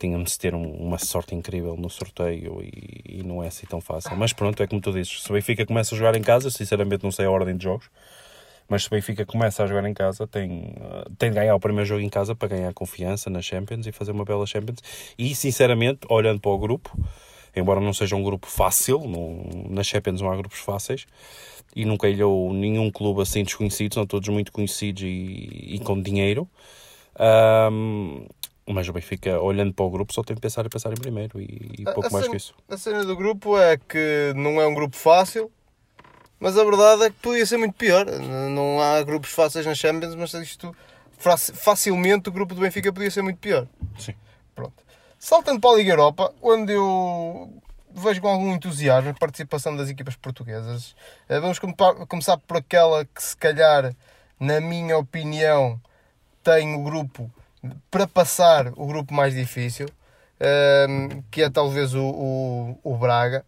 tinha 0.00 0.18
de 0.18 0.36
ter 0.36 0.52
um, 0.52 0.68
uma 0.72 0.98
sorte 0.98 1.32
incrível 1.32 1.76
no 1.76 1.88
sorteio 1.88 2.60
e, 2.60 3.20
e, 3.20 3.22
não 3.22 3.42
é 3.42 3.46
assim 3.46 3.66
tão 3.66 3.80
fácil. 3.80 4.16
Mas 4.16 4.32
pronto, 4.32 4.60
é 4.60 4.66
como 4.66 4.80
tu 4.80 4.92
dizes, 4.92 5.22
se 5.22 5.30
o 5.30 5.34
Benfica 5.34 5.64
começa 5.64 5.94
a 5.94 5.98
jogar 5.98 6.16
em 6.16 6.22
casa, 6.22 6.50
sinceramente 6.50 7.04
não 7.04 7.12
sei 7.12 7.26
a 7.26 7.30
ordem 7.30 7.56
de 7.56 7.62
jogos, 7.62 7.88
mas 8.68 8.82
se 8.82 8.88
o 8.88 8.90
Benfica 8.90 9.26
começa 9.26 9.62
a 9.62 9.66
jogar 9.66 9.88
em 9.88 9.94
casa, 9.94 10.26
tem, 10.26 10.74
eh, 10.80 11.04
tem 11.18 11.30
de 11.30 11.36
ganhar 11.36 11.54
o 11.54 11.60
primeiro 11.60 11.86
jogo 11.86 12.00
em 12.00 12.08
casa 12.08 12.34
para 12.34 12.48
ganhar 12.48 12.72
confiança 12.72 13.28
na 13.28 13.42
Champions 13.42 13.86
e 13.86 13.92
fazer 13.92 14.12
uma 14.12 14.24
bela 14.24 14.46
Champions. 14.46 14.78
E, 15.18 15.34
sinceramente, 15.34 16.00
olhando 16.08 16.40
para 16.40 16.50
o 16.50 16.58
grupo, 16.58 16.96
embora 17.54 17.80
não 17.80 17.92
seja 17.92 18.16
um 18.16 18.22
grupo 18.22 18.46
fácil, 18.46 19.00
não, 19.00 19.44
na 19.68 19.82
Champions 19.82 20.20
não 20.20 20.30
há 20.30 20.36
grupos 20.36 20.58
fáceis, 20.60 21.06
e 21.74 21.84
nunca 21.84 22.08
ilhou 22.08 22.52
nenhum 22.52 22.90
clube 22.90 23.22
assim 23.22 23.42
desconhecido, 23.44 23.94
são 23.94 24.06
todos 24.06 24.28
muito 24.28 24.52
conhecidos 24.52 25.02
e, 25.02 25.74
e 25.74 25.80
com 25.80 26.00
dinheiro. 26.00 26.48
Um, 27.70 28.26
mas 28.66 28.88
o 28.88 28.92
Benfica, 28.92 29.40
olhando 29.40 29.72
para 29.74 29.84
o 29.84 29.90
grupo, 29.90 30.12
só 30.12 30.22
tem 30.22 30.34
de 30.34 30.40
pensar 30.40 30.64
em 30.64 30.68
pensar 30.68 30.92
em 30.92 31.00
primeiro 31.00 31.40
e, 31.40 31.72
e 31.78 31.84
pouco 31.84 32.06
a 32.06 32.10
mais 32.10 32.24
cena, 32.24 32.30
que 32.30 32.36
isso. 32.36 32.54
A 32.68 32.76
cena 32.76 33.04
do 33.04 33.16
grupo 33.16 33.58
é 33.58 33.76
que 33.76 34.32
não 34.36 34.60
é 34.60 34.66
um 34.66 34.74
grupo 34.74 34.96
fácil, 34.96 35.50
mas 36.42 36.58
a 36.58 36.64
verdade 36.64 37.04
é 37.04 37.10
que 37.10 37.16
podia 37.22 37.46
ser 37.46 37.56
muito 37.56 37.74
pior. 37.74 38.04
Não 38.04 38.80
há 38.82 39.00
grupos 39.04 39.30
fáceis 39.30 39.64
na 39.64 39.76
Champions, 39.76 40.16
mas 40.16 40.34
isto 40.34 40.74
facilmente 41.54 42.28
o 42.28 42.32
grupo 42.32 42.52
do 42.52 42.60
Benfica 42.60 42.92
podia 42.92 43.12
ser 43.12 43.22
muito 43.22 43.38
pior. 43.38 43.64
Sim. 43.96 44.12
Pronto. 44.52 44.74
Saltando 45.20 45.60
para 45.60 45.70
a 45.70 45.76
Liga 45.76 45.92
Europa, 45.92 46.34
onde 46.42 46.72
eu 46.72 47.48
vejo 47.94 48.20
com 48.20 48.26
algum 48.26 48.52
entusiasmo 48.52 49.10
a 49.10 49.14
participação 49.14 49.76
das 49.76 49.88
equipas 49.88 50.16
portuguesas. 50.16 50.96
Eh, 51.28 51.38
vamos 51.38 51.60
começar 52.08 52.36
por 52.38 52.56
aquela 52.56 53.04
que, 53.04 53.22
se 53.22 53.36
calhar, 53.36 53.94
na 54.40 54.60
minha 54.60 54.98
opinião, 54.98 55.80
tem 56.42 56.74
o 56.74 56.82
grupo 56.82 57.30
para 57.88 58.08
passar 58.08 58.72
o 58.74 58.84
grupo 58.84 59.14
mais 59.14 59.32
difícil, 59.32 59.86
ehm, 60.40 61.22
que 61.30 61.40
é 61.42 61.48
talvez 61.48 61.94
o, 61.94 62.02
o, 62.02 62.78
o 62.82 62.96
Braga. 62.96 63.44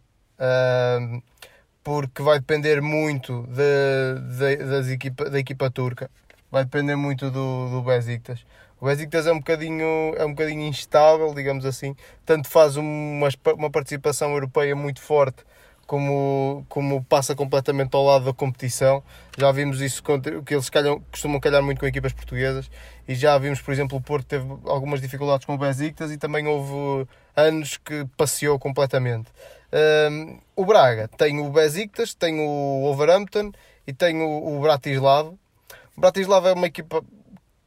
Porque 1.85 2.23
vai 2.23 2.41
depender 2.41 2.81
muito 2.81 3.47
de, 3.47 4.37
de, 4.39 4.57
das 4.57 4.89
equipa, 4.89 5.29
da 5.29 5.39
equipa 5.39 5.71
turca, 5.71 6.11
vai 6.51 6.65
depender 6.65 6.97
muito 6.97 7.31
do, 7.31 7.69
do 7.69 7.83
Besiktas. 7.83 8.45
O 8.81 8.87
Besiktas 8.87 9.27
é 9.27 9.33
um 9.33 9.39
bocadinho, 9.39 10.15
é 10.17 10.25
um 10.25 10.31
bocadinho 10.31 10.63
instável, 10.63 11.33
digamos 11.35 11.67
assim, 11.67 11.95
tanto 12.25 12.49
faz 12.49 12.77
uma, 12.77 13.29
uma 13.57 13.71
participação 13.71 14.33
europeia 14.33 14.75
muito 14.75 15.01
forte, 15.01 15.45
como, 15.87 16.65
como 16.71 17.05
passa 17.05 17.35
completamente 17.35 17.95
ao 17.95 18.03
lado 18.03 18.25
da 18.25 18.33
competição. 18.33 19.03
Já 19.37 19.53
vimos 19.53 19.83
isso, 19.83 20.03
que 20.45 20.55
eles 20.55 20.71
calham, 20.71 21.01
costumam 21.11 21.39
calhar 21.39 21.63
muito 21.63 21.81
com 21.81 21.87
equipas 21.87 22.15
portuguesas, 22.15 22.71
e 23.07 23.15
já 23.15 23.37
vimos, 23.37 23.61
por 23.61 23.73
exemplo, 23.73 23.99
o 23.99 24.01
Porto 24.01 24.27
teve 24.27 24.47
algumas 24.65 25.03
dificuldades 25.03 25.45
com 25.45 25.55
o 25.55 25.59
Besiktas, 25.59 26.11
e 26.11 26.17
também 26.17 26.47
houve 26.47 27.07
anos 27.37 27.77
que 27.77 28.07
passeou 28.17 28.59
completamente. 28.59 29.31
O 30.55 30.65
Braga 30.65 31.09
tem 31.09 31.41
o 31.41 31.51
Besiktas, 31.51 32.15
tem 32.15 32.39
o 32.39 32.81
Wolverhampton 32.83 33.53
e 33.87 33.93
tem 33.93 34.21
o, 34.23 34.57
o 34.57 34.61
Bratislava. 34.61 35.35
O 35.97 36.01
Bratislava 36.01 36.51
é 36.51 36.53
uma 36.53 36.67
equipa 36.67 37.03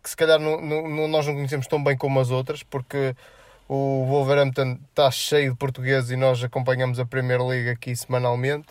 que 0.02 0.10
se 0.10 0.16
calhar 0.16 0.40
nós 0.40 1.26
não 1.26 1.36
conhecemos 1.36 1.68
tão 1.68 1.84
bem 1.84 1.98
como 1.98 2.20
as 2.20 2.32
outras, 2.32 2.64
porque 2.64 3.16
o 3.68 4.06
Wolverhampton 4.06 4.80
está 4.90 5.12
cheio 5.12 5.52
de 5.52 5.58
portugueses 5.58 6.12
e 6.12 6.16
nós 6.16 6.42
acompanhamos 6.44 7.00
a 7.00 7.06
Premier 7.06 7.44
League 7.46 7.70
aqui 7.70 7.96
semanalmente. 7.96 8.68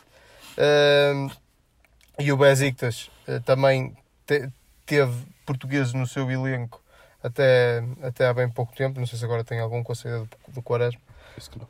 E 2.19 2.33
o 2.33 2.37
Besiktas 2.37 3.11
uh, 3.28 3.40
também 3.43 3.95
te, 4.26 4.49
teve 4.87 5.26
portugueses 5.45 5.93
no 5.93 6.07
seu 6.07 6.31
elenco 6.31 6.83
até, 7.23 7.85
até 8.02 8.26
há 8.26 8.33
bem 8.33 8.49
pouco 8.49 8.75
tempo. 8.75 8.99
Não 8.99 9.07
sei 9.07 9.19
se 9.19 9.25
agora 9.25 9.45
tem 9.45 9.61
algum 9.61 9.83
com 9.83 9.93
a 9.93 9.95
saída 9.95 10.21
do, 10.21 10.28
do 10.49 10.62
Quaresma. 10.62 11.00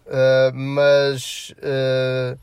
Uh, 0.06 0.54
mas 0.54 1.54
uh, 1.58 2.38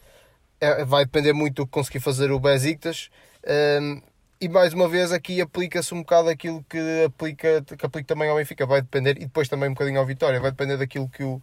é, 0.59 0.85
vai 0.85 1.05
depender 1.05 1.33
muito 1.33 1.55
do 1.55 1.65
que 1.65 1.71
conseguir 1.71 1.99
fazer 1.99 2.31
o 2.31 2.39
Besiktas. 2.39 3.09
Uh, 3.43 4.01
e 4.39 4.49
mais 4.49 4.73
uma 4.73 4.89
vez 4.89 5.11
aqui 5.11 5.39
aplica-se 5.39 5.93
um 5.93 5.99
bocado 5.99 6.29
aquilo 6.29 6.65
que 6.69 7.05
aplica, 7.05 7.61
que 7.61 7.85
aplica 7.85 8.07
também 8.07 8.29
ao 8.29 8.35
Benfica. 8.35 8.65
Vai 8.65 8.81
depender, 8.81 9.17
e 9.17 9.25
depois 9.25 9.47
também 9.47 9.69
um 9.69 9.73
bocadinho 9.73 9.99
ao 9.99 10.05
Vitória, 10.05 10.39
vai 10.39 10.51
depender 10.51 10.77
daquilo 10.77 11.07
que 11.07 11.23
o, 11.23 11.41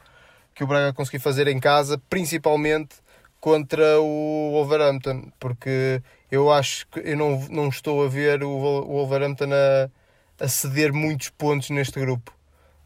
que 0.54 0.64
o 0.64 0.66
Braga 0.66 0.92
conseguir 0.92 1.18
fazer 1.18 1.48
em 1.48 1.58
casa, 1.58 2.00
principalmente 2.10 2.96
contra 3.40 4.00
o 4.00 4.50
Wolverhampton, 4.52 5.32
porque 5.40 6.02
eu 6.30 6.52
acho 6.52 6.86
que 6.88 7.00
eu 7.00 7.16
não, 7.16 7.40
não 7.48 7.68
estou 7.68 8.04
a 8.04 8.08
ver 8.08 8.42
o 8.42 8.58
Wolverhampton 8.58 9.48
a, 9.50 10.44
a 10.44 10.48
ceder 10.48 10.92
muitos 10.92 11.30
pontos 11.30 11.70
neste 11.70 11.98
grupo. 11.98 12.34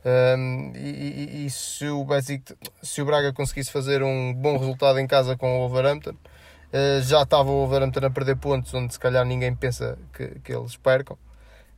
Um, 0.04 0.72
e, 0.74 0.78
e, 0.78 1.46
e, 1.46 1.50
se, 1.50 1.88
o 1.88 2.04
Basic, 2.04 2.54
se 2.82 3.00
o 3.00 3.06
Braga 3.06 3.32
conseguisse 3.32 3.72
fazer 3.72 4.02
um 4.02 4.34
bom 4.34 4.58
resultado 4.58 4.98
em 4.98 5.06
casa 5.06 5.34
com 5.34 5.56
o 5.56 5.60
Wolverhampton, 5.60 6.10
uh, 6.10 7.02
já 7.02 7.22
estava 7.22 7.50
o 7.50 7.66
Wolverhampton 7.66 8.04
a 8.06 8.10
perder 8.10 8.36
pontos 8.36 8.74
onde 8.74 8.92
se 8.92 9.00
calhar 9.00 9.24
ninguém 9.24 9.54
pensa 9.54 9.98
que, 10.12 10.40
que 10.40 10.54
eles 10.54 10.76
percam. 10.76 11.16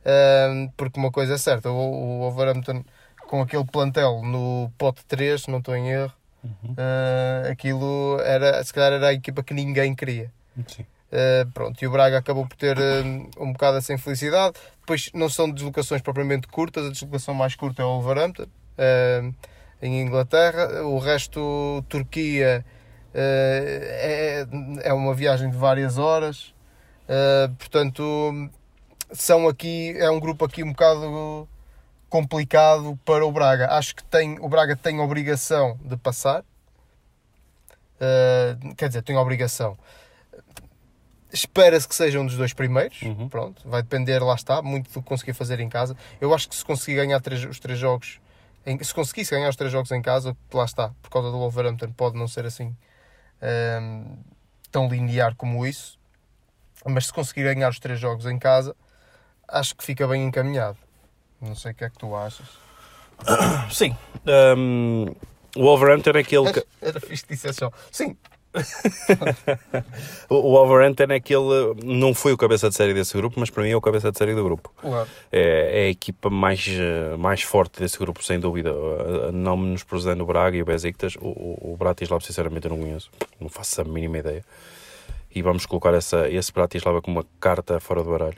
Um, 0.05 0.69
porque 0.75 0.99
uma 0.99 1.11
coisa 1.11 1.35
é 1.35 1.37
certa, 1.37 1.69
o, 1.69 1.73
o 1.73 2.19
Wolverhampton 2.19 2.83
com 3.27 3.41
aquele 3.41 3.65
plantel 3.65 4.21
no 4.23 4.71
pote 4.77 5.05
3, 5.05 5.47
não 5.47 5.59
estou 5.59 5.75
em 5.75 5.89
erro, 5.89 6.13
uhum. 6.43 6.71
uh, 6.71 7.51
aquilo 7.51 8.19
era, 8.21 8.63
se 8.63 8.73
calhar 8.73 8.93
era 8.93 9.07
a 9.07 9.13
equipa 9.13 9.43
que 9.43 9.53
ninguém 9.53 9.93
queria. 9.93 10.31
Sim. 10.67 10.85
Uh, 11.07 11.49
pronto, 11.53 11.81
e 11.81 11.87
o 11.87 11.91
Braga 11.91 12.17
acabou 12.17 12.45
por 12.45 12.57
ter 12.57 12.77
uh, 12.77 13.29
um 13.39 13.53
bocado 13.53 13.77
essa 13.77 13.93
infelicidade. 13.93 14.55
Depois 14.81 15.09
não 15.13 15.29
são 15.29 15.49
deslocações 15.49 16.01
propriamente 16.01 16.47
curtas, 16.47 16.85
a 16.85 16.89
deslocação 16.89 17.33
mais 17.33 17.55
curta 17.55 17.81
é 17.81 17.85
o 17.85 18.01
Wolverhampton, 18.01 18.43
uh, 18.43 19.33
em 19.81 20.01
Inglaterra. 20.01 20.83
O 20.83 20.99
resto, 20.99 21.83
Turquia, 21.87 22.65
é, 23.13 24.45
é 24.83 24.93
uma 24.93 25.13
viagem 25.13 25.49
de 25.49 25.57
várias 25.57 25.97
horas. 25.97 26.53
portanto, 27.57 28.49
são 29.11 29.47
aqui, 29.47 29.95
é 29.97 30.09
um 30.11 30.19
grupo 30.19 30.45
aqui 30.45 30.63
um 30.63 30.71
bocado 30.71 31.47
complicado 32.09 32.99
para 33.05 33.25
o 33.25 33.31
Braga. 33.31 33.71
Acho 33.71 33.95
que 33.95 34.03
tem, 34.03 34.37
o 34.39 34.49
Braga 34.49 34.75
tem 34.75 34.99
obrigação 34.99 35.79
de 35.83 35.95
passar. 35.95 36.43
quer 38.75 38.87
dizer, 38.87 39.03
tem 39.03 39.15
obrigação 39.15 39.77
Espera-se 41.31 41.87
que 41.87 41.95
seja 41.95 42.19
um 42.19 42.25
dos 42.25 42.37
dois 42.37 42.53
primeiros. 42.53 43.01
Uhum. 43.01 43.27
Pronto, 43.27 43.67
vai 43.67 43.81
depender, 43.81 44.19
lá 44.19 44.35
está, 44.35 44.61
muito 44.61 44.91
do 44.91 45.01
que 45.01 45.07
conseguir 45.07 45.33
fazer 45.33 45.59
em 45.59 45.69
casa. 45.69 45.95
Eu 46.21 46.33
acho 46.33 46.47
que 46.47 46.55
se 46.55 46.63
conseguir 46.63 46.95
ganhar 46.95 47.19
três, 47.19 47.43
os 47.43 47.59
três 47.59 47.77
jogos, 47.77 48.19
em, 48.65 48.81
se 48.81 48.93
conseguisse 48.93 49.31
ganhar 49.31 49.49
os 49.49 49.55
três 49.55 49.71
jogos 49.71 49.91
em 49.91 50.01
casa, 50.01 50.35
lá 50.53 50.65
está, 50.65 50.91
por 51.01 51.09
causa 51.09 51.29
do 51.29 51.37
Wolverhampton, 51.37 51.91
pode 51.91 52.17
não 52.17 52.27
ser 52.27 52.45
assim 52.45 52.75
um, 53.81 54.17
tão 54.71 54.87
linear 54.87 55.35
como 55.35 55.65
isso. 55.65 55.97
Mas 56.85 57.07
se 57.07 57.13
conseguir 57.13 57.43
ganhar 57.43 57.69
os 57.69 57.79
três 57.79 57.99
jogos 57.99 58.25
em 58.25 58.39
casa, 58.39 58.75
acho 59.47 59.75
que 59.75 59.83
fica 59.83 60.07
bem 60.07 60.23
encaminhado. 60.23 60.77
Não 61.41 61.55
sei 61.55 61.71
o 61.71 61.75
que 61.75 61.83
é 61.83 61.89
que 61.89 61.97
tu 61.97 62.15
achas. 62.15 62.47
Sim. 63.71 63.95
Um, 64.25 65.05
o 65.55 65.63
Wolverhampton 65.63 66.11
é 66.11 66.19
aquele 66.19 66.53
que. 66.53 66.65
Era 66.81 66.99
fixe 66.99 67.25
de 67.27 67.53
só. 67.53 67.71
Sim, 67.91 68.15
o 70.29 70.41
Wolverhampton 70.41 71.05
é 71.09 71.15
aquele. 71.15 71.75
Não 71.83 72.13
foi 72.13 72.33
o 72.33 72.37
cabeça 72.37 72.69
de 72.69 72.75
série 72.75 72.93
desse 72.93 73.15
grupo, 73.15 73.39
mas 73.39 73.49
para 73.49 73.63
mim 73.63 73.69
é 73.69 73.75
o 73.75 73.81
cabeça 73.81 74.11
de 74.11 74.17
série 74.17 74.33
do 74.33 74.43
grupo. 74.43 74.71
Claro. 74.77 75.07
É, 75.31 75.83
é, 75.83 75.85
a 75.85 75.89
equipa 75.89 76.29
mais, 76.29 76.67
mais 77.17 77.41
forte 77.41 77.79
desse 77.79 77.97
grupo, 77.97 78.23
sem 78.23 78.39
dúvida. 78.39 78.73
Não 79.31 79.57
nos 79.57 79.83
prosando 79.83 80.23
o 80.23 80.25
Braga 80.25 80.57
e 80.57 80.61
o 80.61 80.65
Besiktas. 80.65 81.15
O, 81.17 81.27
o, 81.27 81.73
o 81.73 81.77
Bratislava, 81.77 82.23
sinceramente, 82.23 82.65
eu 82.65 82.71
não 82.71 82.79
conheço. 82.79 83.09
Não 83.39 83.49
faço 83.49 83.81
a 83.81 83.83
mínima 83.83 84.19
ideia. 84.19 84.43
E 85.33 85.41
vamos 85.41 85.65
colocar 85.65 85.93
essa, 85.93 86.29
esse 86.29 86.51
Bratislava 86.51 87.01
como 87.01 87.19
uma 87.19 87.25
carta 87.39 87.79
fora 87.79 88.03
do 88.03 88.09
baralho. 88.09 88.37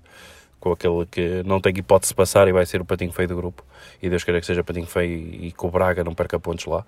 Com 0.60 0.74
aquele 0.74 1.06
que 1.06 1.42
não 1.46 1.62
tem 1.62 1.74
hipótese 1.78 2.12
de 2.12 2.16
passar 2.16 2.48
e 2.48 2.52
vai 2.52 2.66
ser 2.66 2.82
o 2.82 2.86
patinho 2.86 3.14
feio 3.14 3.30
do 3.30 3.36
grupo. 3.36 3.64
E 4.02 4.10
Deus 4.10 4.24
queira 4.24 4.42
que 4.42 4.46
seja 4.46 4.64
patinho 4.64 4.88
feio 4.88 5.18
e 5.46 5.52
que 5.52 5.66
o 5.66 5.72
Braga 5.72 6.04
não 6.04 6.14
perca 6.14 6.38
pontos 6.40 6.66
lá. 6.66 6.86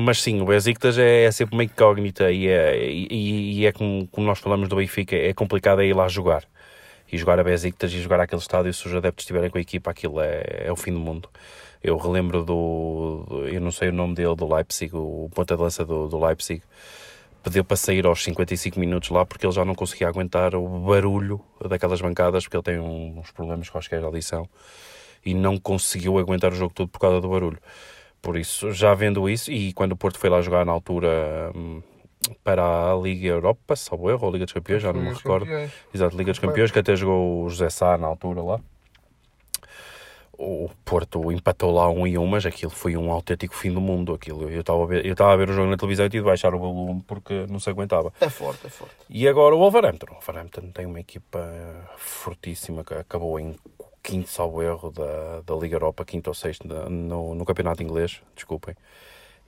Mas 0.00 0.22
sim, 0.22 0.40
o 0.40 0.44
Besiktas 0.44 0.98
é, 0.98 1.24
é, 1.24 1.30
sempre 1.30 1.54
uma 1.54 1.64
incógnita 1.64 2.30
e 2.30 2.48
é, 2.48 2.88
e, 2.88 3.60
e 3.60 3.66
é 3.66 3.72
como, 3.72 4.06
como, 4.08 4.26
nós 4.26 4.38
falamos 4.38 4.68
do 4.68 4.76
Benfica, 4.76 5.16
é 5.16 5.32
complicado 5.32 5.80
é 5.80 5.86
ir 5.86 5.94
lá 5.94 6.08
jogar. 6.08 6.44
E 7.10 7.16
jogar 7.16 7.38
a 7.40 7.44
Besiktas 7.44 7.92
e 7.92 8.00
jogar 8.00 8.20
aquele 8.20 8.40
estádio, 8.40 8.72
se 8.74 8.86
os 8.86 8.94
adeptos 8.94 9.22
estiverem 9.22 9.50
com 9.50 9.58
a 9.58 9.60
equipa, 9.60 9.90
aquilo 9.90 10.20
é, 10.20 10.64
é 10.66 10.72
o 10.72 10.76
fim 10.76 10.92
do 10.92 11.00
mundo. 11.00 11.28
Eu 11.82 11.96
relembro 11.96 12.44
do, 12.44 13.24
do, 13.28 13.48
eu 13.48 13.60
não 13.60 13.70
sei 13.70 13.88
o 13.88 13.92
nome 13.92 14.14
dele, 14.14 14.34
do 14.34 14.52
Leipzig, 14.52 14.94
o 14.94 15.30
ponta 15.34 15.56
de 15.56 15.62
lança 15.62 15.84
do, 15.84 16.08
do 16.08 16.22
Leipzig, 16.22 16.62
pediu 17.42 17.64
para 17.64 17.76
sair 17.76 18.04
aos 18.04 18.22
55 18.24 18.78
minutos 18.78 19.10
lá 19.10 19.24
porque 19.24 19.46
ele 19.46 19.52
já 19.52 19.64
não 19.64 19.74
conseguia 19.74 20.08
aguentar 20.08 20.54
o 20.54 20.68
barulho 20.80 21.40
daquelas 21.68 22.00
bancadas, 22.00 22.44
porque 22.44 22.56
ele 22.56 22.64
tem 22.64 22.78
uns 22.80 23.30
problemas 23.30 23.70
quaisquer 23.70 24.00
de 24.00 24.04
audição 24.04 24.48
e 25.24 25.34
não 25.34 25.58
conseguiu 25.58 26.18
aguentar 26.18 26.52
o 26.52 26.56
jogo 26.56 26.74
todo 26.74 26.88
por 26.88 26.98
causa 26.98 27.20
do 27.20 27.28
barulho. 27.28 27.58
Por 28.20 28.36
isso, 28.36 28.72
já 28.72 28.94
vendo 28.94 29.28
isso, 29.28 29.50
e 29.50 29.72
quando 29.72 29.92
o 29.92 29.96
Porto 29.96 30.18
foi 30.18 30.28
lá 30.28 30.40
jogar 30.40 30.66
na 30.66 30.72
altura 30.72 31.52
hum, 31.54 31.82
para 32.42 32.92
a 32.92 32.96
Liga 32.96 33.28
Europa, 33.28 33.76
salvo 33.76 34.10
erro, 34.10 34.26
ou 34.26 34.32
Liga 34.32 34.44
dos 34.44 34.52
Campeões, 34.54 34.82
já 34.82 34.92
não 34.92 35.00
me 35.00 35.12
recordo. 35.12 35.46
Campeões. 35.46 35.72
Exato, 35.94 36.16
Liga 36.16 36.32
dos 36.32 36.38
Campeões, 36.38 36.70
que 36.70 36.78
até 36.78 36.96
jogou 36.96 37.44
o 37.44 37.48
José 37.48 37.70
Sá 37.70 37.96
na 37.96 38.06
altura 38.06 38.42
lá. 38.42 38.60
O 40.40 40.70
Porto 40.84 41.32
empatou 41.32 41.72
lá 41.72 41.90
um 41.90 42.06
e 42.06 42.16
um, 42.16 42.24
mas 42.24 42.46
aquilo 42.46 42.70
foi 42.70 42.96
um 42.96 43.10
autêntico 43.10 43.56
fim 43.56 43.72
do 43.72 43.80
mundo. 43.80 44.14
Aquilo. 44.14 44.48
Eu 44.48 44.60
estava 44.60 44.80
a 44.84 44.86
ver, 44.86 45.04
eu 45.04 45.10
estava 45.10 45.32
a 45.32 45.36
ver 45.36 45.50
o 45.50 45.52
jogo 45.52 45.68
na 45.68 45.76
televisão 45.76 46.06
e 46.06 46.08
tive 46.08 46.22
de 46.22 46.28
baixar 46.28 46.54
o 46.54 46.58
volume 46.60 47.02
porque 47.08 47.44
não 47.48 47.58
se 47.58 47.68
aguentava. 47.68 48.12
É 48.20 48.30
forte, 48.30 48.68
é 48.68 48.70
forte. 48.70 48.94
E 49.10 49.26
agora 49.26 49.56
o 49.56 49.58
Wolverhampton. 49.58 50.06
O 50.08 50.14
Wolverhampton 50.14 50.70
tem 50.70 50.86
uma 50.86 51.00
equipa 51.00 51.44
fortíssima 51.96 52.84
que 52.84 52.94
acabou 52.94 53.40
em 53.40 53.56
quinto, 54.08 54.30
salvo 54.30 54.62
erro, 54.62 54.90
da, 54.90 55.42
da 55.44 55.54
Liga 55.54 55.76
Europa, 55.76 56.04
quinto 56.04 56.28
ou 56.28 56.34
sexto 56.34 56.66
no, 56.66 57.34
no 57.34 57.44
campeonato 57.44 57.82
inglês, 57.82 58.22
desculpem. 58.34 58.74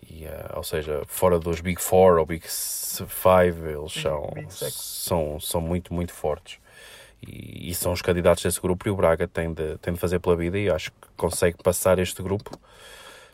E, 0.02 0.24
uh, 0.24 0.56
ou 0.56 0.62
seja, 0.62 1.02
fora 1.06 1.38
dos 1.38 1.60
Big 1.60 1.80
Four 1.80 2.18
ou 2.18 2.26
Big 2.26 2.44
Five, 2.46 3.68
eles 3.68 3.92
são, 3.92 4.32
são, 4.70 5.40
são 5.40 5.60
muito, 5.60 5.92
muito 5.94 6.12
fortes. 6.12 6.58
E, 7.26 7.70
e, 7.70 7.74
são 7.74 7.92
os 7.92 8.00
candidatos 8.00 8.42
desse 8.42 8.60
grupo 8.60 8.88
e 8.88 8.90
o 8.90 8.96
Braga 8.96 9.28
tem 9.28 9.52
de, 9.52 9.76
tem 9.78 9.92
de 9.92 10.00
fazer 10.00 10.18
pela 10.20 10.36
vida 10.36 10.58
e 10.58 10.70
acho 10.70 10.90
que 10.90 11.08
consegue 11.16 11.62
passar 11.62 11.98
este 11.98 12.22
grupo 12.22 12.50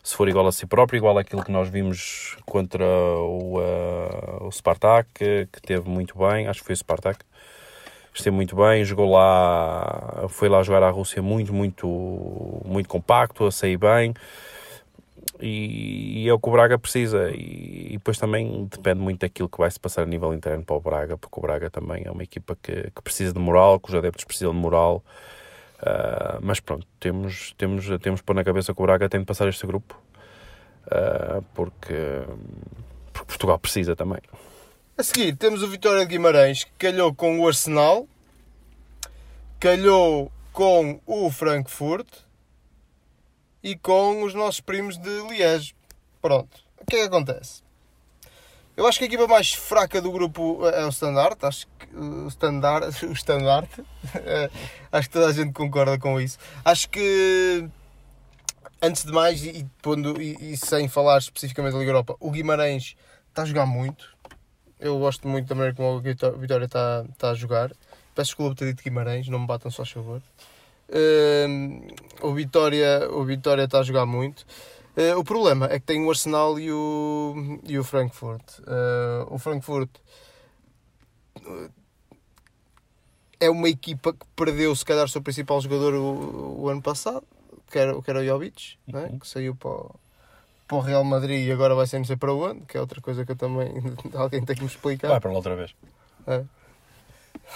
se 0.07 0.15
for 0.15 0.29
igual 0.29 0.47
a 0.47 0.51
si 0.53 0.65
próprio, 0.65 0.97
igual 0.97 1.17
àquilo 1.17 1.43
que 1.43 1.51
nós 1.51 1.67
vimos 1.67 2.37
contra 2.45 2.85
o, 2.85 3.59
uh, 3.59 4.47
o 4.47 4.51
Spartak, 4.51 5.09
que, 5.13 5.49
que 5.51 5.61
teve 5.61 5.89
muito 5.89 6.17
bem, 6.17 6.47
acho 6.47 6.61
que 6.61 6.65
foi 6.65 6.73
o 6.73 6.77
Spartak, 6.77 7.19
esteve 8.19 8.35
muito 8.35 8.55
bem, 8.55 8.83
jogou 8.83 9.11
lá, 9.11 10.25
foi 10.29 10.49
lá 10.49 10.63
jogar 10.63 10.83
à 10.83 10.89
Rússia 10.89 11.21
muito, 11.21 11.53
muito, 11.53 11.87
muito 12.65 12.89
compacto, 12.89 13.45
a 13.45 13.51
sair 13.51 13.77
bem. 13.77 14.13
E, 15.39 16.23
e, 16.23 16.29
é 16.29 16.33
o 16.33 16.39
que 16.39 16.49
o 16.49 16.51
Braga 16.51 16.77
precisa. 16.79 17.29
E, 17.31 17.89
e, 17.89 17.93
depois 17.93 18.17
também 18.17 18.65
depende 18.65 18.99
muito 18.99 19.21
daquilo 19.21 19.49
que 19.49 19.57
vai 19.57 19.69
se 19.69 19.79
passar 19.79 20.03
a 20.03 20.05
nível 20.05 20.33
interno 20.33 20.63
para 20.63 20.75
o 20.75 20.79
Braga, 20.79 21.17
porque 21.17 21.39
o 21.39 21.41
Braga 21.41 21.69
também 21.69 22.03
é 22.05 22.11
uma 22.11 22.23
equipa 22.23 22.57
que, 22.61 22.91
que 22.91 23.01
precisa 23.01 23.33
de 23.33 23.39
moral, 23.39 23.79
que 23.79 23.89
os 23.89 23.95
adeptos 23.95 24.25
precisam 24.25 24.53
de 24.53 24.59
moral. 24.59 25.03
Uh, 25.79 26.39
mas 26.41 26.59
pronto, 26.59 26.87
temos, 26.99 27.53
temos, 27.55 27.87
temos 28.01 28.21
pôr 28.21 28.33
na 28.33 28.43
cabeça 28.43 28.73
que 28.73 28.81
o 28.81 28.85
Braga 28.85 29.07
tem 29.07 29.19
de 29.19 29.27
passar 29.27 29.47
este 29.47 29.67
grupo, 29.67 29.95
uh, 30.87 31.43
porque, 31.53 32.23
porque 33.13 33.27
Portugal 33.27 33.59
precisa 33.59 33.95
também. 33.95 34.19
A 34.99 35.03
seguir 35.03 35.35
temos 35.35 35.61
o 35.61 35.67
Vitória 35.67 35.99
de 35.99 36.07
Guimarães 36.07 36.63
que 36.63 36.71
calhou 36.71 37.13
com 37.13 37.39
o 37.39 37.47
Arsenal, 37.47 38.07
calhou 39.59 40.31
com 40.51 40.99
o 41.05 41.29
Frankfurt 41.29 42.07
e 43.61 43.75
com 43.75 44.23
os 44.23 44.33
nossos 44.33 44.59
primos 44.59 44.97
de 44.97 45.21
Liège. 45.29 45.75
Pronto. 46.19 46.63
O 46.81 46.85
que 46.85 46.95
é 46.95 46.99
que 47.01 47.05
acontece? 47.05 47.61
Eu 48.75 48.87
acho 48.87 48.97
que 48.97 49.03
a 49.03 49.07
equipa 49.07 49.27
mais 49.27 49.53
fraca 49.53 50.01
do 50.01 50.11
grupo 50.11 50.67
é 50.67 50.83
o 50.83 50.89
Standard. 50.89 51.37
Acho 51.43 51.67
que 51.77 51.95
o 51.95 52.27
Standard, 52.29 52.87
o 53.05 53.13
Standard 53.13 53.69
é, 54.15 54.49
acho 54.91 55.09
que 55.09 55.13
toda 55.13 55.27
a 55.27 55.31
gente 55.31 55.53
concorda 55.53 55.99
com 55.99 56.19
isso. 56.19 56.39
Acho 56.65 56.89
que 56.89 57.69
antes 58.81 59.05
de 59.05 59.11
mais, 59.11 59.43
e, 59.43 59.63
e, 60.19 60.53
e 60.53 60.57
sem 60.57 60.87
falar 60.87 61.19
especificamente 61.19 61.73
da 61.73 61.79
Liga 61.79 61.91
Europa, 61.91 62.15
o 62.19 62.31
Guimarães 62.31 62.95
está 63.29 63.43
a 63.43 63.45
jogar 63.45 63.67
muito 63.67 64.16
eu 64.79 64.97
gosto 64.99 65.27
muito 65.27 65.47
da 65.47 65.55
maneira 65.55 65.75
como 65.75 65.97
a 65.97 65.99
Vitória 65.99 66.65
está, 66.65 67.05
está 67.09 67.31
a 67.31 67.35
jogar. 67.35 67.71
Peço 68.13 68.29
desculpa 68.29 68.51
por 68.51 68.59
ter 68.59 68.65
dito 68.67 68.83
Guimarães, 68.83 69.27
não 69.27 69.39
me 69.39 69.47
batam 69.47 69.69
só 69.71 69.83
a 69.83 69.85
favor. 69.85 70.21
Uh, 70.89 71.87
o, 72.21 72.33
Vitória, 72.33 73.09
o 73.11 73.23
Vitória 73.25 73.63
está 73.63 73.79
a 73.79 73.83
jogar 73.83 74.05
muito. 74.05 74.45
Uh, 74.95 75.17
o 75.17 75.23
problema 75.23 75.67
é 75.67 75.79
que 75.79 75.85
tem 75.85 76.03
o 76.03 76.09
Arsenal 76.09 76.59
e 76.59 76.71
o, 76.71 77.59
e 77.67 77.77
o 77.77 77.83
Frankfurt. 77.83 78.59
Uh, 78.59 79.33
o 79.33 79.37
Frankfurt 79.37 79.89
é 83.39 83.49
uma 83.49 83.69
equipa 83.69 84.13
que 84.13 84.25
perdeu, 84.35 84.75
se 84.75 84.85
calhar, 84.85 85.05
o 85.05 85.09
seu 85.09 85.21
principal 85.21 85.61
jogador 85.61 85.93
o, 85.93 86.61
o 86.61 86.69
ano 86.69 86.81
passado, 86.81 87.23
que 87.69 87.77
era, 87.77 88.01
que 88.01 88.09
era 88.09 88.19
o 88.19 88.25
Jovic, 88.25 88.77
é? 88.91 88.97
uhum. 88.97 89.19
que 89.19 89.27
saiu 89.27 89.55
para 89.55 89.69
o 89.69 89.99
para 90.67 90.77
o 90.77 90.81
Real 90.81 91.03
Madrid 91.03 91.47
e 91.47 91.51
agora 91.51 91.73
vai 91.73 91.87
ser 91.87 91.97
não 91.97 92.05
sei 92.05 92.17
para 92.17 92.33
onde, 92.33 92.61
que 92.61 92.77
é 92.77 92.81
outra 92.81 92.99
coisa 93.01 93.25
que 93.25 93.31
eu 93.31 93.35
também 93.35 93.71
alguém 94.13 94.43
tem 94.43 94.55
que 94.55 94.61
me 94.61 94.67
explicar. 94.67 95.07
Vai 95.07 95.19
para 95.19 95.31
lá 95.31 95.37
outra 95.37 95.55
vez. 95.55 95.73
É. 96.27 96.43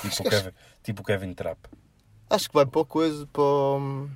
Tipo, 0.01 0.21
o 0.21 0.29
Kevin, 0.29 0.51
tipo 0.83 1.01
o 1.01 1.05
Kevin 1.05 1.33
Trapp. 1.33 1.59
Acho 2.29 2.47
que 2.47 2.55
vai 2.55 2.65
para 2.65 2.81
a 2.81 2.85
coisa, 2.85 3.27
para 3.27 3.41
o. 3.41 3.79
Não 3.79 4.09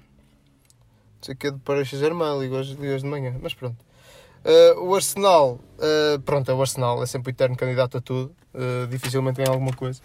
sei 1.21 1.33
o 1.33 1.37
que 1.37 1.47
é 1.47 1.51
de 1.51 1.59
Paris 1.59 1.89
Saint-Germain, 1.89 2.39
ligo 2.39 2.55
hoje, 2.55 2.77
hoje 2.77 3.03
de 3.03 3.09
manhã, 3.09 3.35
mas 3.41 3.53
pronto. 3.53 3.77
Uh, 4.45 4.79
o 4.79 4.95
Arsenal, 4.95 5.59
uh, 5.79 6.19
pronto, 6.21 6.49
é 6.49 6.53
o 6.53 6.61
Arsenal, 6.61 7.01
é 7.01 7.05
sempre 7.07 7.31
o 7.31 7.33
eterno 7.33 7.57
candidato 7.57 7.97
a 7.97 8.01
tudo, 8.01 8.33
uh, 8.53 8.87
dificilmente 8.87 9.37
ganha 9.37 9.49
alguma 9.49 9.73
coisa, 9.73 9.99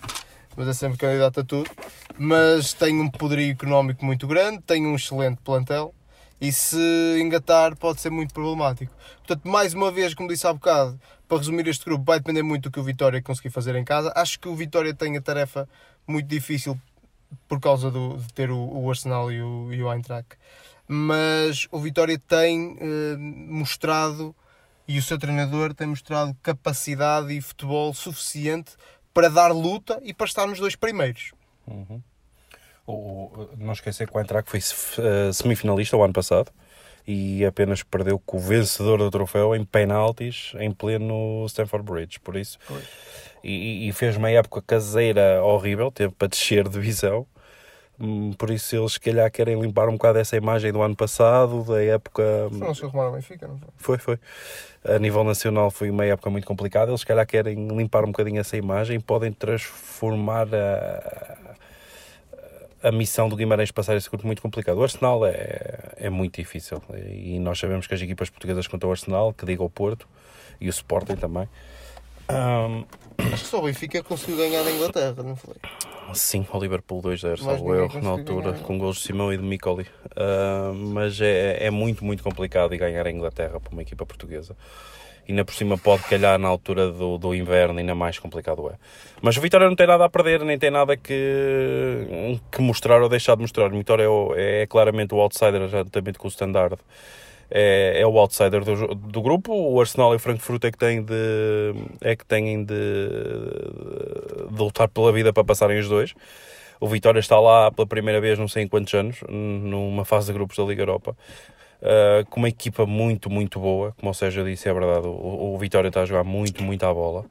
mas 0.56 0.66
é 0.66 0.72
sempre 0.72 0.96
candidato 0.96 1.40
a 1.40 1.44
tudo. 1.44 1.70
Mas 2.18 2.72
tem 2.72 2.98
um 2.98 3.10
poderio 3.10 3.52
económico 3.52 4.04
muito 4.04 4.26
grande, 4.26 4.62
tem 4.62 4.86
um 4.86 4.96
excelente 4.96 5.40
plantel, 5.42 5.94
e 6.40 6.50
se 6.52 7.20
engatar 7.20 7.76
pode 7.76 8.00
ser 8.00 8.10
muito 8.10 8.32
problemático. 8.32 8.92
Portanto, 9.18 9.46
mais 9.46 9.74
uma 9.74 9.90
vez, 9.92 10.14
como 10.14 10.28
disse 10.28 10.46
há 10.46 10.52
bocado, 10.52 10.98
para 11.28 11.38
resumir 11.38 11.66
este 11.68 11.84
grupo, 11.84 12.04
vai 12.04 12.18
depender 12.18 12.42
muito 12.42 12.64
do 12.64 12.72
que 12.72 12.80
o 12.80 12.82
Vitória 12.82 13.22
conseguir 13.22 13.50
fazer 13.50 13.76
em 13.76 13.84
casa. 13.84 14.12
Acho 14.16 14.40
que 14.40 14.48
o 14.48 14.56
Vitória 14.56 14.94
tem 14.94 15.16
a 15.16 15.20
tarefa 15.20 15.68
muito 16.06 16.26
difícil 16.26 16.80
por 17.46 17.60
causa 17.60 17.90
do, 17.90 18.16
de 18.16 18.32
ter 18.32 18.50
o, 18.50 18.58
o 18.58 18.88
Arsenal 18.90 19.30
e 19.30 19.40
o, 19.40 19.72
e 19.72 19.82
o 19.82 19.92
Eintracht. 19.92 20.36
Mas 20.88 21.68
o 21.70 21.78
Vitória 21.78 22.18
tem 22.18 22.76
eh, 22.80 23.16
mostrado 23.16 24.34
e 24.88 24.98
o 24.98 25.02
seu 25.02 25.16
treinador 25.16 25.72
tem 25.72 25.86
mostrado 25.86 26.36
capacidade 26.42 27.32
e 27.32 27.40
futebol 27.40 27.94
suficiente 27.94 28.72
para 29.14 29.28
dar 29.28 29.52
luta 29.52 30.00
e 30.02 30.12
para 30.12 30.26
estar 30.26 30.48
nos 30.48 30.58
dois 30.58 30.74
primeiros. 30.74 31.32
Uhum. 31.64 32.02
O, 32.86 33.48
não 33.56 33.72
esquecer 33.72 34.08
que 34.08 34.16
o 34.16 34.20
Eintracht 34.20 34.50
foi 34.50 34.58
uh, 34.58 35.32
semifinalista 35.32 35.96
o 35.96 36.02
ano 36.02 36.12
passado 36.12 36.50
e 37.06 37.44
apenas 37.44 37.82
perdeu 37.82 38.18
com 38.18 38.36
o 38.36 38.40
vencedor 38.40 38.98
do 38.98 39.10
troféu 39.10 39.54
em 39.54 39.64
penaltis 39.64 40.52
em 40.58 40.70
pleno 40.70 41.44
Stamford 41.48 41.84
Bridge, 41.84 42.20
por 42.20 42.36
isso 42.36 42.58
e, 43.42 43.88
e, 43.88 43.92
fez 43.92 44.16
uma 44.16 44.30
época 44.30 44.62
caseira 44.62 45.42
horrível, 45.42 45.90
teve 45.90 46.14
para 46.14 46.28
descer 46.28 46.64
de 46.64 46.74
divisão 46.74 47.26
hum, 47.98 48.32
por 48.34 48.50
isso 48.50 48.76
eles 48.76 48.92
se 48.92 49.00
calhar 49.00 49.30
querem 49.30 49.60
limpar 49.60 49.88
um 49.88 49.92
bocado 49.92 50.18
essa 50.18 50.36
imagem 50.36 50.72
do 50.72 50.82
ano 50.82 50.94
passado, 50.94 51.64
da 51.64 51.82
época... 51.82 52.48
Não 52.52 52.74
se 52.74 52.84
arrumaram 52.84 53.12
Benfica, 53.12 53.48
não 53.48 53.58
foi? 53.58 53.68
Foi, 53.76 53.98
foi. 53.98 54.18
A 54.94 54.98
nível 54.98 55.24
nacional 55.24 55.70
foi 55.70 55.90
uma 55.90 56.04
época 56.04 56.30
muito 56.30 56.46
complicada, 56.46 56.90
eles 56.90 57.00
se 57.00 57.06
calhar 57.06 57.26
querem 57.26 57.68
limpar 57.68 58.04
um 58.04 58.08
bocadinho 58.08 58.40
essa 58.40 58.56
imagem 58.56 59.00
podem 59.00 59.32
transformar 59.32 60.46
a, 60.54 61.49
a 62.82 62.90
missão 62.90 63.28
do 63.28 63.36
Guimarães 63.36 63.70
passar 63.70 63.96
esse 63.96 64.08
grupo 64.08 64.26
muito 64.26 64.40
complicado. 64.40 64.78
O 64.78 64.82
Arsenal 64.82 65.26
é, 65.26 65.92
é 65.96 66.10
muito 66.10 66.36
difícil 66.36 66.82
e 67.12 67.38
nós 67.38 67.58
sabemos 67.58 67.86
que 67.86 67.94
as 67.94 68.00
equipas 68.00 68.30
portuguesas 68.30 68.66
contra 68.66 68.88
o 68.88 68.90
Arsenal, 68.90 69.32
que 69.32 69.44
diga 69.44 69.62
o 69.62 69.70
Porto 69.70 70.08
e 70.60 70.68
o 70.68 70.70
Sporting 70.70 71.16
também. 71.16 71.48
Um... 72.30 72.84
Acho 73.32 73.44
que 73.44 73.50
só 73.50 73.58
o 73.58 73.62
Benfica 73.62 74.02
conseguiu 74.02 74.38
ganhar 74.38 74.62
na 74.62 74.70
Inglaterra, 74.70 75.22
não 75.22 75.36
foi? 75.36 75.56
Sim, 76.14 76.46
o 76.50 76.58
Liverpool 76.58 77.02
2-0, 77.02 77.38
salvo 77.38 77.74
eu, 77.74 77.88
na 78.00 78.10
altura, 78.10 78.52
ganhar. 78.52 78.64
com 78.64 78.78
gols 78.78 78.96
de 78.96 79.02
Simão 79.02 79.32
e 79.32 79.36
de 79.36 79.42
Micoli. 79.42 79.86
Uh, 80.12 80.74
mas 80.74 81.20
é, 81.20 81.66
é 81.66 81.70
muito, 81.70 82.04
muito 82.04 82.22
complicado 82.22 82.76
ganhar 82.76 83.06
a 83.06 83.10
Inglaterra 83.10 83.60
para 83.60 83.72
uma 83.72 83.82
equipa 83.82 84.06
portuguesa 84.06 84.56
ainda 85.30 85.44
por 85.44 85.54
cima 85.54 85.78
pode 85.78 86.02
calhar 86.04 86.38
na 86.38 86.48
altura 86.48 86.90
do, 86.90 87.16
do 87.16 87.34
inverno, 87.34 87.78
ainda 87.78 87.94
mais 87.94 88.18
complicado 88.18 88.68
é. 88.68 88.74
Mas 89.22 89.36
o 89.36 89.40
Vitória 89.40 89.68
não 89.68 89.76
tem 89.76 89.86
nada 89.86 90.04
a 90.04 90.08
perder, 90.08 90.44
nem 90.44 90.58
tem 90.58 90.70
nada 90.70 90.96
que, 90.96 92.38
que 92.50 92.60
mostrar 92.60 93.00
ou 93.02 93.08
deixar 93.08 93.36
de 93.36 93.42
mostrar. 93.42 93.66
O 93.66 93.70
Vitória 93.70 94.04
é, 94.36 94.62
é 94.62 94.66
claramente 94.66 95.14
o 95.14 95.20
outsider, 95.20 95.68
juntamente 95.68 96.18
com 96.18 96.26
o 96.26 96.30
Standard. 96.30 96.76
É, 97.50 98.00
é 98.00 98.06
o 98.06 98.18
outsider 98.18 98.64
do, 98.64 98.94
do 98.94 99.22
grupo. 99.22 99.52
O 99.52 99.80
Arsenal 99.80 100.12
e 100.12 100.16
o 100.16 100.18
Frankfurt 100.18 100.64
é 100.64 100.70
que 100.70 100.78
têm 100.78 101.02
de, 101.02 101.74
é 102.00 102.14
que 102.14 102.24
têm 102.24 102.64
de, 102.64 102.74
de 104.50 104.62
lutar 104.62 104.88
pela 104.88 105.12
vida 105.12 105.32
para 105.32 105.44
passarem 105.44 105.78
os 105.78 105.88
dois. 105.88 106.14
O 106.80 106.88
Vitória 106.88 107.20
está 107.20 107.38
lá 107.38 107.70
pela 107.70 107.86
primeira 107.86 108.20
vez, 108.20 108.38
não 108.38 108.48
sei 108.48 108.62
em 108.62 108.68
quantos 108.68 108.94
anos, 108.94 109.18
numa 109.28 110.04
fase 110.04 110.28
de 110.28 110.32
grupos 110.32 110.56
da 110.56 110.64
Liga 110.64 110.82
Europa 110.82 111.14
uh, 111.82 112.24
com 112.28 112.40
uma 112.40 112.48
equipa 112.48 112.86
muito, 112.86 113.30
muito 113.30 113.58
boa. 113.60 113.92
Como 113.98 114.10
o 114.10 114.14
Sérgio 114.14 114.44
disse, 114.44 114.68
é 114.68 114.72
verdade, 114.72 115.06
o, 115.06 115.54
o 115.54 115.58
Vitória 115.58 115.88
está 115.88 116.02
a 116.02 116.04
jogar 116.04 116.24
muito, 116.24 116.62
muito 116.62 116.84
à 116.84 116.92
bola. 116.92 117.24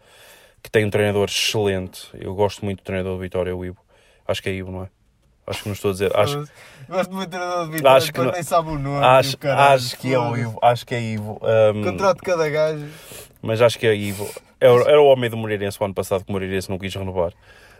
Que 0.62 0.70
tem 0.70 0.86
um 0.86 0.89
treinador 0.89 1.29
excelente. 1.29 2.10
Eu 2.13 2.36
gosto 2.36 2.65
muito 2.65 2.79
do 2.79 2.84
treinador 2.84 3.15
do 3.15 3.20
Vitória, 3.20 3.56
o 3.56 3.63
Ivo. 3.63 3.79
Acho 4.27 4.44
que 4.44 4.50
é 4.50 4.53
Ivo, 4.53 4.72
não 4.72 4.84
é? 4.84 4.89
Acho 5.48 5.63
que 5.63 5.70
não 5.70 5.74
estou 5.74 5.89
a 5.89 5.94
dizer. 5.94 6.15
Acho... 6.15 6.48
Gosto 6.88 7.13
muito 7.13 7.29
do 7.29 7.32
treinador 7.32 7.65
do 7.65 7.72
Vitória, 7.72 7.98
acho 7.98 8.13
que 8.13 8.20
não... 8.20 8.32
nem 8.32 8.44
sabe 8.44 8.70
o 8.70 8.77
nome. 8.77 9.03
Acho, 9.03 9.38
acho 9.48 9.98
que 9.98 10.13
é 10.13 10.20
o 10.20 10.38
Ivo. 10.38 10.60
Acho 10.62 10.86
que 10.86 10.94
é 10.94 11.01
Ivo. 11.01 11.39
Um... 11.74 11.84
Contrato 11.84 12.22
cada 12.22 12.50
gajo. 12.50 12.86
Mas 13.41 13.62
acho 13.62 13.79
que 13.79 13.88
é 13.88 13.96
Ivo. 13.96 14.29
Era, 14.60 14.74
era 14.82 15.01
o 15.01 15.06
homem 15.06 15.29
do 15.29 15.38
Moreirense 15.38 15.77
o 15.79 15.86
ano 15.86 15.94
passado 15.94 16.24
que 16.24 16.29
o 16.29 16.34
Moreirense 16.34 16.70
não 16.70 16.77
quis 16.77 16.94
renovar. 16.94 17.34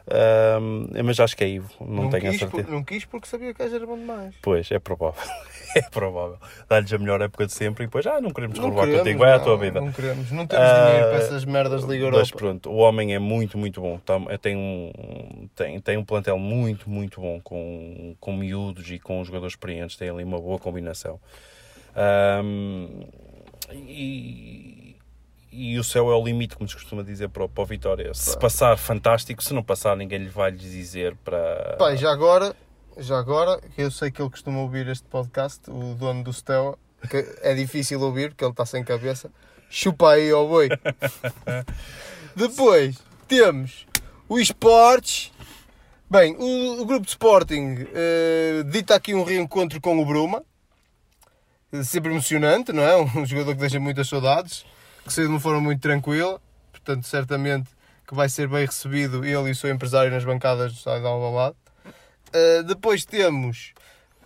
Um, 0.08 0.88
mas 1.04 1.20
acho 1.20 1.36
que 1.36 1.44
é 1.44 1.48
Ivo, 1.48 1.70
não, 1.80 2.04
não 2.04 2.10
tenho 2.10 2.30
a 2.30 2.34
certeza. 2.34 2.64
Por, 2.64 2.72
não 2.72 2.84
quis 2.84 3.06
porque 3.06 3.28
sabia 3.28 3.54
que 3.54 3.62
era 3.62 3.86
bom 3.86 3.98
demais. 3.98 4.34
Pois, 4.42 4.72
é 4.72 4.80
provável. 4.80 5.22
é 5.76 5.82
provável. 5.82 6.38
Dá-lhes 6.68 6.92
a 6.92 6.98
melhor 6.98 7.22
época 7.22 7.46
de 7.46 7.54
sempre 7.54 7.84
e 7.84 7.88
depois, 7.88 8.06
ah, 8.08 8.20
não 8.20 8.32
queremos 8.32 8.58
renovar 8.58 8.88
contigo, 8.88 9.20
vai 9.20 9.34
à 9.34 9.40
tua 9.40 9.58
vida. 9.58 9.80
Não 9.80 9.92
queremos, 9.92 10.32
não 10.32 10.48
temos 10.48 10.66
uh, 10.66 10.86
dinheiro 10.88 11.08
para 11.10 11.18
essas 11.18 11.46
merdas 11.46 11.82
de 11.84 11.92
Liga 11.92 12.06
Europa. 12.06 12.20
Mas 12.20 12.32
pronto, 12.32 12.70
o 12.70 12.78
homem 12.78 13.14
é 13.14 13.20
muito, 13.20 13.58
muito 13.58 13.82
bom. 13.82 14.00
Tá, 14.00 14.20
tem, 14.42 14.56
um, 14.56 15.48
tem, 15.56 15.80
tem 15.80 15.98
um 15.98 16.04
plantel 16.04 16.40
muito, 16.40 16.90
muito 16.90 17.22
bom 17.22 17.40
com, 17.44 18.16
com 18.20 18.34
miúdos 18.34 18.90
e 18.90 19.00
com 19.00 19.24
jogadores 19.24 19.54
experientes, 19.54 19.96
tem 19.96 20.10
ali 20.10 20.24
uma 20.24 20.40
boa 20.40 20.58
combinação. 20.58 21.20
Um, 22.44 23.04
e 23.72 24.79
e 25.52 25.80
o 25.80 25.84
céu 25.84 26.12
é 26.12 26.16
o 26.16 26.24
limite, 26.24 26.56
como 26.56 26.70
se 26.70 26.76
costuma 26.76 27.04
dizer 27.04 27.30
para 27.30 27.44
o, 27.44 27.50
para 27.50 27.64
o 27.64 27.66
Vitória. 27.66 28.14
Se 28.14 28.38
passar, 28.38 28.78
fantástico. 28.78 29.44
Se 29.44 29.54
não 29.54 29.64
passar, 29.64 29.96
ninguém 29.98 30.20
lhe 30.20 30.30
vai 30.30 30.52
lhe 30.52 30.58
dizer 30.58 31.16
para. 31.24 31.76
Pai, 31.78 31.98
já 31.98 32.12
agora, 32.12 32.56
já 32.98 33.18
agora, 33.18 33.60
eu 33.78 33.90
sei 33.90 34.12
que 34.12 34.22
ele 34.22 34.30
costuma 34.30 34.60
ouvir 34.60 34.88
este 34.88 35.08
podcast, 35.08 35.70
o 35.70 35.96
dono 35.96 36.24
do 36.24 36.32
Steaua, 36.32 36.78
que 37.10 37.18
é 37.42 37.54
difícil 37.56 38.00
ouvir 38.02 38.30
porque 38.30 38.44
ele 38.44 38.52
está 38.52 38.66
sem 38.66 38.84
cabeça. 38.84 39.32
Chupa 39.70 40.12
aí, 40.12 40.32
ó 40.32 40.46
boi. 40.46 40.70
Depois 42.36 42.98
temos 43.28 43.88
o 44.28 44.40
esportes. 44.40 45.32
Bem, 46.10 46.36
o, 46.40 46.82
o 46.82 46.86
grupo 46.86 47.06
de 47.06 47.12
Sporting 47.12 47.84
uh, 47.84 48.64
dita 48.66 48.96
aqui 48.96 49.14
um 49.14 49.24
reencontro 49.24 49.80
com 49.80 50.00
o 50.00 50.06
Bruma. 50.06 50.44
Sempre 51.84 52.12
emocionante, 52.12 52.74
não 52.74 52.82
é? 52.82 52.98
Um 53.16 53.26
jogador 53.26 53.54
que 53.54 53.62
deixa 53.62 53.80
muitas 53.80 54.10
saudades 54.10 54.66
que 55.10 55.14
saiu 55.16 55.28
de 55.28 55.34
uma 55.34 55.40
forma 55.40 55.60
muito 55.60 55.82
tranquila, 55.82 56.40
portanto, 56.72 57.08
certamente 57.08 57.72
que 58.08 58.14
vai 58.14 58.30
ser 58.30 58.48
bem 58.48 58.64
recebido 58.64 59.26
ele 59.26 59.50
e 59.50 59.52
o 59.52 59.56
seu 59.56 59.72
empresário 59.72 60.12
nas 60.12 60.24
bancadas 60.24 60.72
do 60.72 60.78
Side 60.78 61.04
Alvalade. 61.04 61.56
Uh, 62.28 62.64
depois 62.64 63.06
temos 63.06 63.74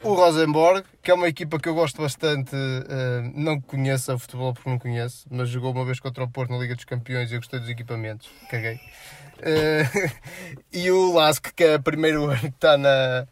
o 0.03 0.13
Rosenborg, 0.13 0.83
que 1.01 1.09
é 1.09 1.13
uma 1.13 1.29
equipa 1.29 1.57
que 1.57 1.69
eu 1.69 1.73
gosto 1.73 2.01
bastante, 2.01 2.53
uh, 2.53 3.31
não 3.33 3.61
conheço 3.61 4.11
a 4.11 4.19
futebol 4.19 4.53
porque 4.53 4.69
não 4.69 4.77
conheço, 4.77 5.25
mas 5.31 5.47
jogou 5.47 5.71
uma 5.71 5.85
vez 5.85 6.01
contra 6.01 6.21
o 6.25 6.29
Porto 6.29 6.51
na 6.51 6.57
Liga 6.57 6.75
dos 6.75 6.83
Campeões 6.83 7.31
e 7.31 7.35
eu 7.35 7.39
gostei 7.39 7.61
dos 7.61 7.69
equipamentos, 7.69 8.29
caguei. 8.49 8.75
Uh, 8.75 10.11
e 10.73 10.91
o 10.91 11.13
Lask, 11.13 11.47
que 11.55 11.63
é 11.63 11.75
o 11.75 11.81
primeiro 11.81 12.25
ano 12.25 12.39
que 12.39 12.47
está 12.47 12.77
na, 12.77 13.25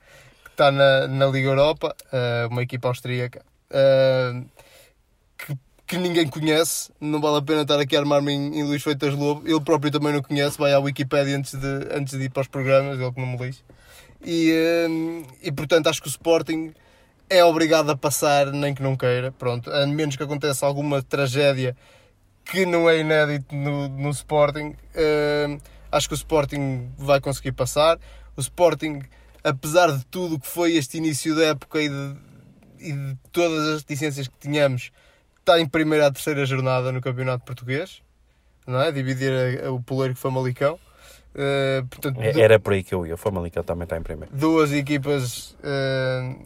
que 0.45 0.51
está 0.51 0.71
na, 0.71 1.05
na 1.09 1.25
Liga 1.25 1.49
Europa, 1.49 1.93
uh, 2.13 2.47
uma 2.49 2.63
equipa 2.63 2.87
austríaca 2.87 3.43
que 5.91 5.97
ninguém 5.97 6.25
conhece, 6.25 6.89
não 7.01 7.19
vale 7.19 7.39
a 7.39 7.41
pena 7.41 7.63
estar 7.63 7.77
aqui 7.77 7.97
a 7.97 7.99
armar-me 7.99 8.31
em, 8.31 8.59
em 8.59 8.63
Luís 8.63 8.81
Feitas 8.81 9.13
Lobo. 9.13 9.45
Ele 9.45 9.59
próprio 9.59 9.91
também 9.91 10.13
não 10.13 10.21
conhece, 10.21 10.57
vai 10.57 10.71
à 10.71 10.79
Wikipedia 10.79 11.35
antes 11.35 11.53
de, 11.53 11.67
antes 11.91 12.17
de 12.17 12.23
ir 12.23 12.29
para 12.29 12.43
os 12.43 12.47
programas, 12.47 12.97
ele 12.97 13.11
que 13.11 13.19
não 13.19 13.27
me 13.27 13.37
lixe. 13.37 13.61
E, 14.25 14.87
hum, 14.89 15.25
e 15.43 15.51
portanto 15.51 15.87
acho 15.87 16.01
que 16.01 16.07
o 16.07 16.09
Sporting 16.09 16.71
é 17.29 17.43
obrigado 17.43 17.89
a 17.89 17.97
passar, 17.97 18.53
nem 18.53 18.73
que 18.73 18.81
não 18.81 18.95
queira, 18.95 19.33
pronto, 19.33 19.69
a 19.69 19.85
menos 19.85 20.15
que 20.15 20.23
aconteça 20.23 20.65
alguma 20.65 21.01
tragédia 21.03 21.75
que 22.45 22.65
não 22.65 22.89
é 22.89 22.99
inédito 22.99 23.53
no, 23.53 23.89
no 23.89 24.11
Sporting, 24.11 24.73
hum, 24.95 25.57
acho 25.91 26.07
que 26.07 26.13
o 26.13 26.15
Sporting 26.15 26.89
vai 26.97 27.19
conseguir 27.19 27.51
passar. 27.51 27.99
O 28.37 28.39
Sporting, 28.39 29.01
apesar 29.43 29.91
de 29.91 30.05
tudo 30.05 30.39
que 30.39 30.47
foi 30.47 30.77
este 30.77 30.99
início 30.99 31.35
da 31.35 31.47
época 31.47 31.81
e 31.81 31.89
de, 31.89 32.15
e 32.79 32.93
de 32.93 33.17
todas 33.33 33.67
as 33.67 33.81
reticências 33.81 34.29
que 34.29 34.37
tínhamos, 34.39 34.89
está 35.41 35.59
em 35.59 35.67
primeira 35.67 36.07
à 36.07 36.11
terceira 36.11 36.45
jornada 36.45 36.91
no 36.91 37.01
Campeonato 37.01 37.43
Português, 37.43 38.01
não 38.65 38.81
é? 38.81 38.91
Dividir 38.91 39.31
a, 39.31 39.67
a, 39.67 39.71
o 39.71 39.81
poleiro 39.81 40.13
que 40.13 40.19
Famalicão. 40.19 40.79
Uh, 41.33 41.85
portanto, 41.87 42.19
Era 42.21 42.59
por 42.59 42.73
aí 42.73 42.83
que 42.83 42.93
eu 42.93 43.05
ia, 43.05 43.15
o 43.15 43.17
Famalicão 43.17 43.63
também 43.63 43.83
está 43.83 43.97
em 43.97 44.03
primeiro. 44.03 44.33
Duas 44.35 44.71
equipas 44.71 45.55
uh, 45.59 46.39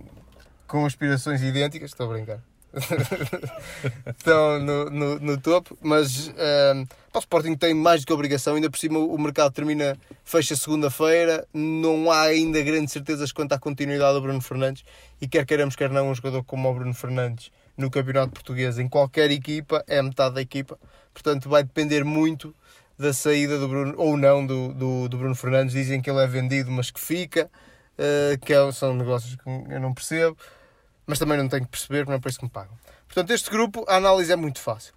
com 0.68 0.86
aspirações 0.86 1.42
idênticas, 1.42 1.92
estou 1.92 2.10
a 2.10 2.14
brincar. 2.14 2.40
Estão 4.18 4.60
no, 4.60 4.90
no, 4.90 5.20
no, 5.20 5.38
topo, 5.40 5.78
mas 5.82 6.28
uh, 6.28 6.86
o 7.14 7.20
Sporting 7.20 7.56
tem 7.56 7.74
mais 7.74 8.02
do 8.02 8.08
que 8.08 8.12
obrigação. 8.12 8.56
Ainda 8.56 8.70
por 8.70 8.78
cima, 8.78 9.00
o 9.00 9.18
mercado 9.18 9.54
termina, 9.54 9.98
fecha 10.26 10.58
segunda-feira. 10.58 11.48
Não 11.54 12.12
há 12.12 12.24
ainda 12.24 12.62
grandes 12.62 12.92
certezas 12.92 13.32
quanto 13.32 13.54
à 13.54 13.60
continuidade 13.60 14.16
do 14.16 14.22
Bruno 14.22 14.42
Fernandes. 14.42 14.84
E 15.22 15.28
quer 15.28 15.46
queiramos, 15.46 15.76
quer 15.78 15.90
não, 15.90 16.10
um 16.10 16.16
jogador 16.16 16.44
como 16.44 16.70
o 16.70 16.74
Bruno 16.74 16.94
Fernandes 16.94 17.50
no 17.78 17.90
Campeonato 17.90 18.32
Português 18.32 18.80
em 18.80 18.88
qualquer 18.88 19.32
equipa, 19.32 19.84
é 19.88 20.02
metade 20.02 20.36
da 20.36 20.42
equipa. 20.42 20.78
Portanto, 21.14 21.50
vai 21.50 21.64
depender 21.64 22.04
muito 22.04 22.56
da 22.98 23.14
saída 23.14 23.58
do 23.58 23.68
Bruno, 23.68 23.94
ou 23.98 24.18
não, 24.18 24.46
do, 24.46 24.74
do, 24.74 25.10
do 25.10 25.18
Bruno 25.18 25.36
Fernandes. 25.36 25.74
Dizem 25.74 26.02
que 26.02 26.10
ele 26.10 26.24
é 26.24 26.28
vendido, 26.28 26.72
mas 26.72 26.92
que 26.92 27.00
fica, 27.00 27.50
uh, 27.98 28.46
que 28.46 28.54
é, 28.54 28.72
são 28.72 28.94
negócios 28.94 29.36
que 29.36 29.48
eu 29.48 29.80
não 29.80 29.94
percebo, 29.94 30.38
mas 31.06 31.20
também 31.20 31.38
não 31.38 31.48
tenho 31.48 31.64
que 31.64 31.72
perceber, 31.72 32.06
não 32.06 32.14
é 32.14 32.20
por 32.20 32.30
isso 32.30 32.40
que 32.40 32.46
me 32.46 32.52
pagam. 32.52 32.78
Portanto, 33.08 33.32
este 33.32 33.50
grupo, 33.50 33.86
a 33.88 33.98
análise 33.98 34.32
é 34.32 34.36
muito 34.36 34.60
fácil. 34.60 34.94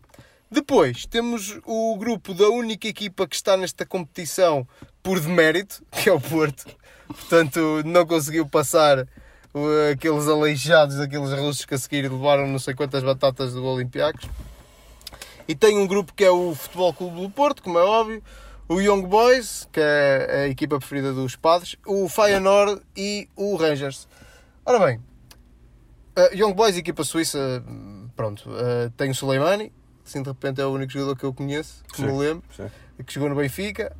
Depois 0.50 1.04
temos 1.04 1.60
o 1.66 1.96
grupo 1.98 2.32
da 2.32 2.48
única 2.48 2.88
equipa 2.88 3.28
que 3.28 3.36
está 3.36 3.56
nesta 3.56 3.84
competição 3.84 4.66
por 5.02 5.20
demérito, 5.20 5.84
que 5.92 6.08
é 6.08 6.12
o 6.12 6.20
Porto. 6.20 6.64
Portanto, 7.06 7.82
não 7.84 8.06
conseguiu 8.06 8.48
passar 8.48 9.06
aqueles 9.92 10.28
aleijados, 10.28 10.98
aqueles 11.00 11.32
russos 11.32 11.64
que 11.64 11.74
a 11.74 11.78
seguir 11.78 12.10
levaram 12.10 12.46
não 12.46 12.58
sei 12.58 12.74
quantas 12.74 13.02
batatas 13.02 13.52
do 13.54 13.64
Olympiacos. 13.64 14.28
E 15.46 15.54
tem 15.54 15.78
um 15.78 15.86
grupo 15.86 16.12
que 16.14 16.24
é 16.24 16.30
o 16.30 16.54
Futebol 16.54 16.92
Clube 16.92 17.22
do 17.22 17.30
Porto, 17.30 17.62
como 17.62 17.78
é 17.78 17.82
óbvio, 17.82 18.22
o 18.68 18.80
Young 18.80 19.06
Boys, 19.06 19.66
que 19.72 19.80
é 19.80 20.42
a 20.44 20.48
equipa 20.48 20.78
preferida 20.78 21.12
dos 21.12 21.36
padres, 21.36 21.76
o 21.86 22.08
Feyenoord 22.08 22.82
e 22.94 23.26
o 23.34 23.56
Rangers. 23.56 24.06
Ora 24.66 24.78
bem, 24.78 25.00
uh, 26.18 26.34
Young 26.34 26.52
Boys, 26.52 26.76
equipa 26.76 27.02
suíça, 27.02 27.64
pronto, 28.14 28.50
uh, 28.50 28.90
tem 28.96 29.10
o 29.10 29.14
Soleimani, 29.14 29.72
assim 30.04 30.22
de 30.22 30.28
repente 30.28 30.60
é 30.60 30.66
o 30.66 30.70
único 30.70 30.92
jogador 30.92 31.16
que 31.16 31.24
eu 31.24 31.32
conheço, 31.32 31.82
que 31.90 31.96
Sim. 31.96 32.06
me 32.06 32.18
lembro, 32.18 32.44
Sim. 32.54 32.68
que 33.06 33.14
jogou 33.14 33.30
no 33.30 33.36
Benfica. 33.36 33.96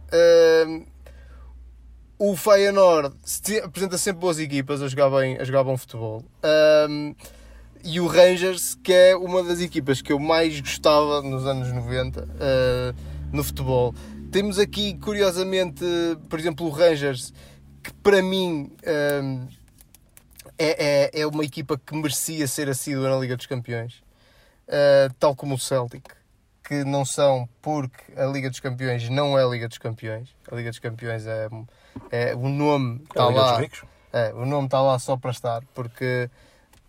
O 2.18 2.36
Feyenoord 2.36 3.14
se- 3.24 3.60
apresenta 3.60 3.96
sempre 3.96 4.20
boas 4.20 4.38
equipas 4.38 4.82
a 4.82 4.88
jogar 4.88 5.08
bem, 5.10 5.36
a 5.38 5.44
jogar 5.44 5.62
bom 5.62 5.76
futebol. 5.76 6.24
Ahm, 6.42 7.14
e 7.84 8.00
o 8.00 8.06
Rangers, 8.08 8.74
que 8.82 8.92
é 8.92 9.16
uma 9.16 9.42
das 9.44 9.60
equipas 9.60 10.02
que 10.02 10.12
eu 10.12 10.18
mais 10.18 10.60
gostava 10.60 11.22
nos 11.22 11.46
anos 11.46 11.72
90 11.72 12.28
ah, 12.40 12.94
no 13.32 13.44
futebol. 13.44 13.94
Temos 14.32 14.58
aqui, 14.58 14.94
curiosamente, 14.98 15.84
por 16.28 16.38
exemplo, 16.40 16.66
o 16.66 16.70
Rangers, 16.70 17.32
que 17.82 17.92
para 18.02 18.20
mim 18.20 18.72
ahm, 18.84 19.46
é, 20.58 21.10
é, 21.14 21.20
é 21.20 21.26
uma 21.26 21.44
equipa 21.44 21.78
que 21.78 21.94
merecia 21.94 22.48
ser 22.48 22.68
assídua 22.68 23.08
na 23.10 23.16
Liga 23.16 23.36
dos 23.36 23.46
Campeões, 23.46 24.02
Ah, 24.68 25.08
tal 25.20 25.36
como 25.36 25.54
o 25.54 25.58
Celtic, 25.58 26.04
que 26.66 26.82
não 26.84 27.04
são 27.04 27.48
porque 27.62 28.12
a 28.16 28.26
Liga 28.26 28.50
dos 28.50 28.58
Campeões 28.60 29.08
não 29.08 29.38
é 29.38 29.44
a 29.44 29.46
Liga 29.46 29.68
dos 29.68 29.78
Campeões. 29.78 30.28
A 30.50 30.54
Liga 30.56 30.68
dos 30.70 30.78
Campeões 30.80 31.26
é, 31.26 31.48
é 32.10 32.34
o 32.34 32.48
nome 32.48 33.00
É 33.00 33.02
está 33.04 33.28
lá. 33.28 33.60
É, 34.12 34.32
o 34.32 34.46
nome 34.46 34.66
está 34.66 34.80
lá 34.80 34.98
só 34.98 35.16
para 35.16 35.30
estar, 35.30 35.62
porque 35.74 36.30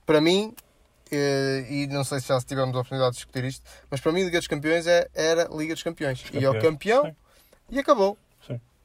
para 0.05 0.21
mim, 0.21 0.53
eh, 1.11 1.65
e 1.69 1.87
não 1.87 2.03
sei 2.03 2.19
se 2.19 2.29
já 2.29 2.39
tivemos 2.39 2.75
a 2.75 2.79
oportunidade 2.79 3.11
de 3.11 3.17
discutir 3.17 3.43
isto, 3.43 3.63
mas 3.91 3.99
para 3.99 4.11
mim 4.11 4.23
Liga 4.23 4.39
dos 4.39 4.47
Campeões 4.47 4.87
é, 4.87 5.07
era 5.13 5.49
Liga 5.51 5.73
dos 5.73 5.83
Campeões. 5.83 6.23
E 6.33 6.45
ao 6.45 6.53
Campeões, 6.53 6.63
campeão 6.63 7.05
sim. 7.05 7.15
e 7.69 7.79
acabou. 7.79 8.17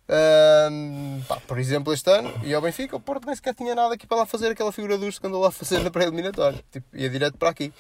Ahm, 0.07 1.22
pá, 1.27 1.40
por 1.46 1.59
exemplo, 1.59 1.90
este 1.92 2.11
ano, 2.11 2.31
e 2.44 2.53
ao 2.53 2.61
Benfica, 2.61 2.94
o 2.94 3.00
Porto 3.00 3.24
nem 3.24 3.35
sequer 3.35 3.55
tinha 3.55 3.74
nada 3.74 3.94
aqui 3.94 4.07
para 4.07 4.18
lá 4.18 4.27
fazer 4.27 4.48
aquela 4.48 4.70
figura 4.70 4.98
do 4.98 5.11
que 5.11 5.27
andou 5.27 5.40
lá 5.40 5.48
a 5.48 5.53
fazer 5.53 5.79
na 5.83 5.90
pré-eliminatória. 5.90 6.62
Tipo, 6.70 6.87
ia 6.94 7.09
direto 7.09 7.38
para 7.38 7.48
aqui. 7.48 7.72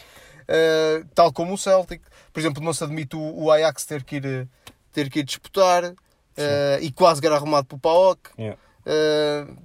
Ah, 0.48 1.04
tal 1.14 1.32
como 1.32 1.54
o 1.54 1.58
Celtic. 1.58 2.02
Por 2.32 2.40
exemplo, 2.40 2.62
não 2.62 2.72
se 2.72 2.84
admite 2.84 3.16
o, 3.16 3.44
o 3.44 3.50
Ajax 3.50 3.84
ter 3.84 4.02
que 4.04 4.16
ir, 4.16 4.48
ter 4.92 5.10
que 5.10 5.20
ir 5.20 5.22
disputar 5.22 5.94
ah, 6.36 6.78
e 6.80 6.90
quase 6.90 7.24
era 7.24 7.36
arrumado 7.36 7.66
pelo 7.66 7.80
PAOK. 7.80 8.30
Yeah. 8.38 8.58
Uh, 8.86 9.56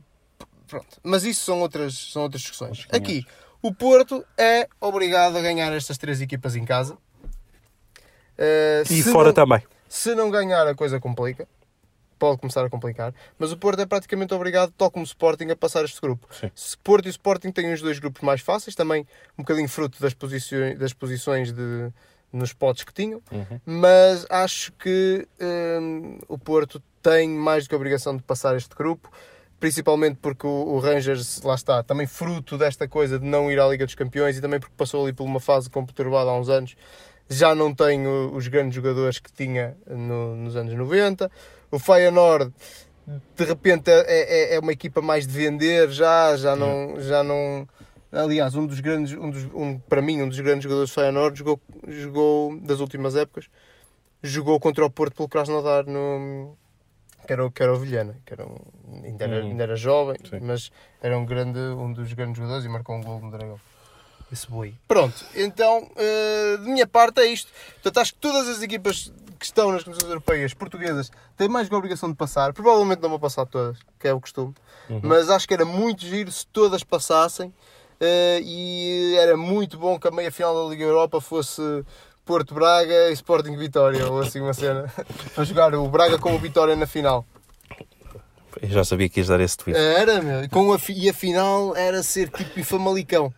pronto. 0.68 1.00
Mas 1.04 1.24
isso 1.24 1.44
são 1.44 1.60
outras, 1.60 2.12
são 2.12 2.24
outras 2.24 2.42
discussões. 2.42 2.88
Aqui, 2.92 3.26
o 3.62 3.74
Porto 3.74 4.26
é 4.38 4.68
obrigado 4.80 5.38
a 5.38 5.42
ganhar 5.42 5.72
estas 5.74 5.98
três 5.98 6.22
equipas 6.22 6.56
em 6.56 6.64
casa. 6.64 6.94
Uh, 8.38 8.84
E 8.90 9.04
fora 9.04 9.28
não, 9.28 9.34
também. 9.34 9.62
Se 9.88 10.16
não 10.16 10.30
ganhar, 10.30 10.66
a 10.68 10.76
coisa 10.76 11.00
complica. 11.00 11.48
Pode 12.18 12.40
começar 12.40 12.66
a 12.66 12.70
complicar. 12.70 13.14
Mas 13.38 13.52
o 13.52 13.58
Porto 13.58 13.82
é 13.82 13.86
praticamente 13.86 14.34
obrigado, 14.34 14.74
tal 14.78 14.92
como 14.92 15.04
o 15.04 15.08
Sporting, 15.08 15.50
a 15.50 15.56
passar 15.56 15.84
este 15.86 16.00
grupo. 16.00 16.28
Sim. 16.34 16.52
Se 16.54 16.78
Porto 16.78 17.06
e 17.06 17.10
o 17.10 17.12
Sporting 17.12 17.52
têm 17.52 17.74
os 17.74 17.82
dois 17.82 17.98
grupos 18.00 18.22
mais 18.22 18.42
fáceis, 18.42 18.76
também 18.76 19.08
um 19.38 19.44
bocadinho 19.44 19.68
fruto 19.70 20.02
das 20.02 20.14
posições, 20.14 20.78
das 20.78 20.94
posições 20.94 21.52
de, 21.52 21.92
nos 22.32 22.54
potes 22.54 22.84
que 22.84 22.94
tinham 22.94 23.22
Uhum. 23.32 23.60
mas 23.66 24.26
acho 24.30 24.72
que 24.74 25.28
hum, 25.82 26.20
o 26.28 26.38
Porto 26.38 26.82
tem 27.02 27.30
mais 27.30 27.64
do 27.64 27.70
que 27.70 27.76
a 27.76 27.78
obrigação 27.78 28.16
de 28.16 28.22
passar 28.24 28.56
este 28.56 28.76
grupo, 28.76 29.10
principalmente 29.60 30.18
porque 30.22 30.46
o, 30.46 30.50
o 30.50 30.80
Rangers, 30.80 31.42
lá 31.42 31.56
está, 31.56 31.82
também 31.84 32.06
fruto 32.08 32.58
desta 32.58 32.88
coisa 32.88 33.18
de 33.20 33.26
não 33.26 33.50
ir 33.52 33.60
à 33.60 33.68
Liga 33.68 33.86
dos 33.86 33.96
Campeões 33.96 34.38
e 34.38 34.42
também 34.42 34.60
porque 34.60 34.74
passou 34.78 35.04
ali 35.04 35.14
por 35.14 35.24
uma 35.24 35.40
fase 35.40 35.70
conturbada 35.70 36.30
há 36.30 36.38
uns 36.38 36.50
anos, 36.50 36.76
já 37.30 37.54
não 37.56 37.74
tem 37.74 38.06
o- 38.08 38.34
os 38.36 38.48
grandes 38.48 38.76
jogadores 38.76 39.20
que 39.20 39.32
tinha 39.32 39.76
no- 39.88 40.36
nos 40.36 40.56
anos 40.56 40.74
90. 40.74 41.30
O 41.72 41.78
Feyenoord, 41.80 42.52
de 43.36 43.44
repente, 43.46 43.90
é, 43.90 44.04
é- 44.08 44.56
é 44.56 44.60
uma 44.60 44.72
equipa 44.72 45.02
mais 45.02 45.26
de 45.28 45.34
vender 45.34 45.90
já, 45.90 46.36
já 46.38 46.56
não... 46.56 47.00
Já 47.00 47.24
não 47.24 47.68
Aliás, 48.12 48.56
um 48.56 48.66
dos 48.66 48.80
grandes, 48.80 49.14
um 49.18 49.30
dos, 49.30 49.44
um, 49.54 49.78
para 49.78 50.02
mim, 50.02 50.22
um 50.22 50.28
dos 50.30 50.40
grandes 50.40 50.64
jogadores 50.64 50.90
do 50.90 50.94
Feyenoord 50.94 51.38
jogou, 51.38 51.62
jogou 51.88 52.60
das 52.62 52.80
últimas 52.80 53.16
épocas, 53.16 53.48
jogou 54.24 54.60
contra 54.60 54.84
o 54.86 54.90
Porto 54.90 55.16
pelo 55.16 55.30
Krasnodar 55.30 55.86
no 55.86 56.58
que 57.28 57.34
era, 57.34 57.46
o- 57.46 57.52
que 57.52 57.62
era 57.62 57.72
o 57.72 57.78
Vilhena, 57.78 58.18
que 58.26 58.34
era 58.34 58.44
um, 58.48 58.58
ainda, 59.04 59.24
era, 59.26 59.36
Uhum. 59.44 59.50
ainda 59.52 59.64
era 59.64 59.76
jovem, 59.76 60.18
Sim. 60.28 60.40
mas 60.42 60.72
era 61.00 61.16
um 61.18 61.26
grande, 61.26 61.60
um 61.60 61.94
dos 61.94 62.12
grandes 62.14 62.38
jogadores 62.38 62.66
e 62.66 62.70
marcou 62.70 62.96
um 62.96 63.02
gol 63.04 63.20
no 63.20 63.30
Dragão. 63.30 63.60
Esse 64.32 64.50
boi. 64.50 64.74
Pronto, 64.88 65.24
então 65.36 65.90
eh, 65.96 66.58
de 66.58 66.64
minha 66.70 66.88
parte 66.88 67.20
é 67.22 67.26
isto. 67.26 67.52
Portanto, 67.74 67.98
acho 68.00 68.14
que 68.14 68.20
todas 68.20 68.48
as 68.48 68.62
equipas 68.64 69.12
que 69.38 69.46
estão 69.46 69.72
nas 69.72 69.84
competições 69.84 70.10
europeias 70.12 70.54
portuguesas 70.54 71.12
têm 71.38 71.48
mais 71.48 71.68
que 71.70 71.76
a 71.76 71.78
obrigação 71.78 72.10
de 72.10 72.16
passar. 72.16 72.52
Provavelmente 72.54 73.02
não 73.02 73.10
vão 73.10 73.20
passar 73.20 73.46
todas, 73.46 73.78
que 74.00 74.08
é 74.08 74.14
o 74.14 74.20
costume, 74.20 74.54
mas 75.04 75.30
acho 75.30 75.48
que 75.48 75.54
era 75.54 75.66
muito 75.66 76.02
giro 76.06 76.32
se 76.32 76.46
todas 76.48 76.84
passassem. 76.84 77.54
Eh, 78.00 78.40
e 78.44 79.16
era 79.18 79.36
muito 79.36 79.78
bom 79.78 80.00
que 80.00 80.08
a 80.08 80.12
meia 80.12 80.32
final 80.32 80.64
da 80.64 80.70
Liga 80.70 80.84
Europa 80.84 81.20
fosse 81.20 81.62
Porto 82.26 82.54
Braga 82.54 83.10
e 83.10 83.14
Sporting 83.14 83.58
Vitória, 83.58 84.08
ou 84.08 84.22
assim 84.22 84.40
uma 84.40 84.54
cena, 84.54 84.92
para 85.34 85.44
jogar 85.44 85.74
o 85.74 85.88
Braga 85.90 86.18
com 86.20 86.34
o 86.34 86.40
Vitória 86.40 86.76
na 86.76 86.86
final. 86.86 87.26
Eu 88.62 88.70
já 88.70 88.84
sabia 88.84 89.10
que 89.10 89.20
ias 89.20 89.28
dar 89.28 89.40
esse 89.40 89.58
tweet. 89.58 89.80
Era, 89.80 90.22
meu, 90.22 90.44
e, 90.44 90.50
com 90.50 90.74
a, 90.74 90.80
e 90.90 91.10
a 91.10 91.14
final 91.14 91.76
era 91.76 92.04
ser 92.04 92.30
tipo 92.30 92.64
Famalicão. 92.64 93.34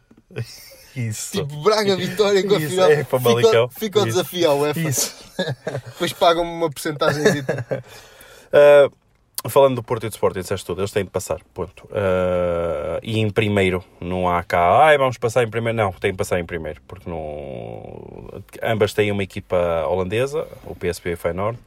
Isso. 0.95 1.31
Tipo 1.31 1.63
Braga 1.63 1.95
Vitória 1.95 2.45
com 2.45 2.55
a 2.55 2.59
Isso, 2.59 2.69
final. 2.69 2.91
é 2.91 3.03
Famalicão. 3.03 3.69
Fica, 3.69 3.79
fica 3.79 4.01
o 4.01 4.05
desafio 4.05 4.49
ao 4.49 4.59
UEFA. 4.59 4.79
Isso. 4.79 5.15
Depois 5.85 6.13
pagam-me 6.13 6.51
uma 6.51 6.69
porcentagem. 6.69 7.23
Uh, 7.23 8.91
falando 9.49 9.75
do 9.75 9.83
Porto 9.83 10.05
e 10.05 10.09
do 10.09 10.11
Sporting, 10.11 10.41
disseste 10.41 10.65
tudo, 10.65 10.81
eles 10.81 10.91
têm 10.91 11.03
de 11.03 11.09
passar, 11.09 11.39
ponto. 11.53 11.85
Uh, 11.85 12.99
e 13.01 13.19
em 13.19 13.29
primeiro, 13.29 13.83
não 13.99 14.29
há 14.29 14.43
cá, 14.43 14.85
ai, 14.85 14.97
vamos 14.97 15.17
passar 15.17 15.43
em 15.43 15.49
primeiro, 15.49 15.77
não, 15.77 15.91
têm 15.91 16.11
de 16.11 16.17
passar 16.17 16.39
em 16.39 16.45
primeiro, 16.45 16.81
porque 16.87 17.09
não... 17.09 18.29
ambas 18.61 18.93
têm 18.93 19.11
uma 19.11 19.23
equipa 19.23 19.85
holandesa, 19.87 20.47
o 20.65 20.75
PSV 20.75 21.11
e 21.11 21.13
o 21.13 21.17
Feyenoord, 21.17 21.57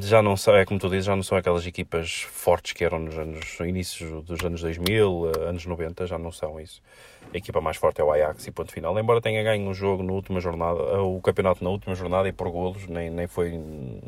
já 0.00 0.22
não 0.22 0.36
são, 0.36 0.54
é 0.54 0.64
como 0.64 0.78
tu 0.78 0.88
dizes, 0.88 1.06
já 1.06 1.16
não 1.16 1.22
são 1.22 1.36
aquelas 1.36 1.66
equipas 1.66 2.22
fortes 2.22 2.72
que 2.72 2.84
eram 2.84 2.98
nos 2.98 3.18
anos, 3.18 3.58
dos 4.24 4.44
anos 4.44 4.60
2000, 4.60 5.10
uh, 5.10 5.48
anos 5.48 5.66
90, 5.66 6.06
já 6.06 6.18
não 6.18 6.32
são 6.32 6.60
isso. 6.60 6.82
A 7.32 7.36
equipa 7.36 7.60
mais 7.60 7.76
forte 7.76 8.00
é 8.00 8.04
o 8.04 8.12
Ajax 8.12 8.46
e 8.46 8.50
ponto 8.50 8.72
final. 8.72 8.98
Embora 8.98 9.20
tenha 9.20 9.42
ganho 9.42 9.68
um 9.68 9.74
jogo 9.74 10.02
na 10.02 10.12
última 10.12 10.40
jornada, 10.40 10.80
uh, 10.80 11.16
o 11.16 11.20
campeonato 11.20 11.64
na 11.64 11.70
última 11.70 11.94
jornada 11.94 12.28
e 12.28 12.32
por 12.32 12.50
golos, 12.50 12.86
nem, 12.86 13.10
nem, 13.10 13.26
foi, 13.26 13.60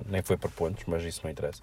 nem 0.06 0.22
foi 0.22 0.36
por 0.36 0.50
pontos, 0.50 0.84
mas 0.86 1.02
isso 1.02 1.20
não 1.24 1.30
interessa. 1.30 1.62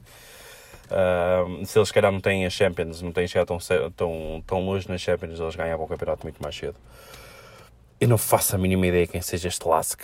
Se 1.66 1.80
eles 1.80 1.92
calhar 1.92 2.12
não 2.12 2.20
têm 2.20 2.46
a 2.46 2.50
Champions, 2.50 3.02
não 3.02 3.12
têm 3.12 3.28
chegado 3.28 3.48
tão, 3.48 3.58
tão, 3.92 4.44
tão 4.46 4.66
longe 4.66 4.88
nas 4.88 5.02
Champions, 5.02 5.40
eles 5.40 5.56
ganhavam 5.56 5.86
o 5.86 5.88
campeonato 5.88 6.24
muito 6.24 6.42
mais 6.42 6.56
cedo. 6.56 6.76
Eu 8.00 8.08
não 8.08 8.18
faço 8.18 8.56
a 8.56 8.60
mínima 8.60 8.88
ideia 8.88 9.08
quem 9.08 9.22
seja 9.22 9.48
este 9.48 9.68
Lask. 9.68 10.02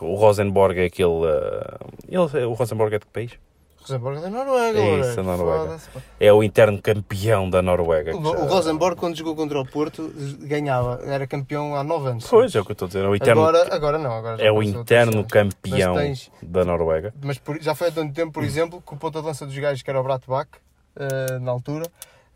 O 0.00 0.14
Rosenborg 0.14 0.78
é 0.78 0.86
aquele. 0.86 1.08
uh, 1.08 1.78
ele, 2.08 2.44
o 2.46 2.52
Rosenborg 2.52 2.94
é 2.94 2.98
de 2.98 3.06
que 3.06 3.12
país? 3.12 3.47
Rosenborg 3.88 4.20
da 4.20 4.30
Noruega, 4.30 4.78
É 4.78 5.00
isso, 5.00 5.20
a 5.20 5.22
Noruega. 5.22 5.78
É 6.20 6.32
o 6.32 6.42
interno 6.42 6.80
campeão 6.82 7.48
da 7.48 7.62
Noruega. 7.62 8.14
O 8.14 8.18
o 8.20 8.46
Rosenborg, 8.46 8.96
quando 8.96 9.16
jogou 9.16 9.34
contra 9.34 9.58
o 9.60 9.66
Porto, 9.66 10.12
ganhava. 10.40 11.00
Era 11.04 11.26
campeão 11.26 11.74
há 11.74 11.82
9 11.82 12.08
anos. 12.10 12.26
Pois, 12.28 12.54
é 12.54 12.60
o 12.60 12.64
que 12.64 12.72
eu 12.72 12.74
estou 12.74 12.86
a 12.86 12.88
dizer. 12.88 13.04
É 13.04 13.08
o 13.08 13.14
interno, 13.14 13.42
Agora, 13.42 13.74
agora 13.74 13.98
não. 13.98 14.12
Agora 14.12 14.42
é 14.42 14.52
o 14.52 14.62
interno 14.62 15.24
campeão 15.24 15.94
tens- 15.96 16.30
da 16.42 16.64
Noruega. 16.64 17.14
Mas 17.22 17.38
por- 17.38 17.60
já 17.60 17.74
foi 17.74 17.88
há 17.88 17.92
tanto 17.92 18.12
tempo, 18.12 18.32
por 18.32 18.44
exemplo, 18.44 18.82
que 18.86 18.94
o 18.94 18.96
ponta 18.96 19.20
de 19.20 19.26
lança 19.26 19.46
dos 19.46 19.56
gajos, 19.58 19.82
que 19.82 19.90
era 19.90 20.00
o 20.00 20.02
Bratbach, 20.02 20.50
eh, 20.96 21.38
na 21.40 21.50
altura, 21.50 21.86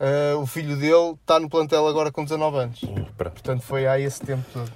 eh, 0.00 0.34
o 0.36 0.46
filho 0.46 0.76
dele 0.76 1.12
está 1.20 1.38
no 1.38 1.48
plantel 1.50 1.86
agora 1.86 2.10
com 2.10 2.24
19 2.24 2.56
anos. 2.58 2.80
Pronto. 3.16 3.32
Portanto, 3.34 3.62
foi 3.62 3.86
há 3.86 3.98
esse 3.98 4.20
tempo 4.20 4.44
todo. 4.52 4.70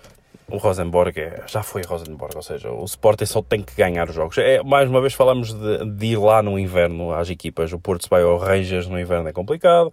O 0.48 0.59
Rosenborg 0.59 1.18
é- 1.20 1.42
já 1.46 1.62
foi 1.62 1.82
Rosenborg, 1.82 2.37
ou 2.37 2.42
seja, 2.42 2.70
o 2.70 2.85
Sporting 2.85 3.26
só 3.26 3.42
tem 3.42 3.62
que 3.62 3.74
ganhar 3.74 4.09
os 4.09 4.14
jogos. 4.14 4.38
É, 4.38 4.62
mais 4.62 4.88
uma 4.88 5.00
vez 5.00 5.12
falamos 5.12 5.52
de, 5.52 5.85
de 5.96 6.06
ir 6.06 6.16
lá 6.18 6.40
no 6.40 6.56
inverno 6.59 7.12
às 7.12 7.28
equipas. 7.28 7.72
O 7.72 7.80
Porto 7.80 8.04
se 8.04 8.09
vai 8.11 8.22
ao 8.22 8.38
Rangers 8.38 8.87
no 8.87 8.98
inverno 9.00 9.28
é 9.28 9.32
complicado. 9.32 9.92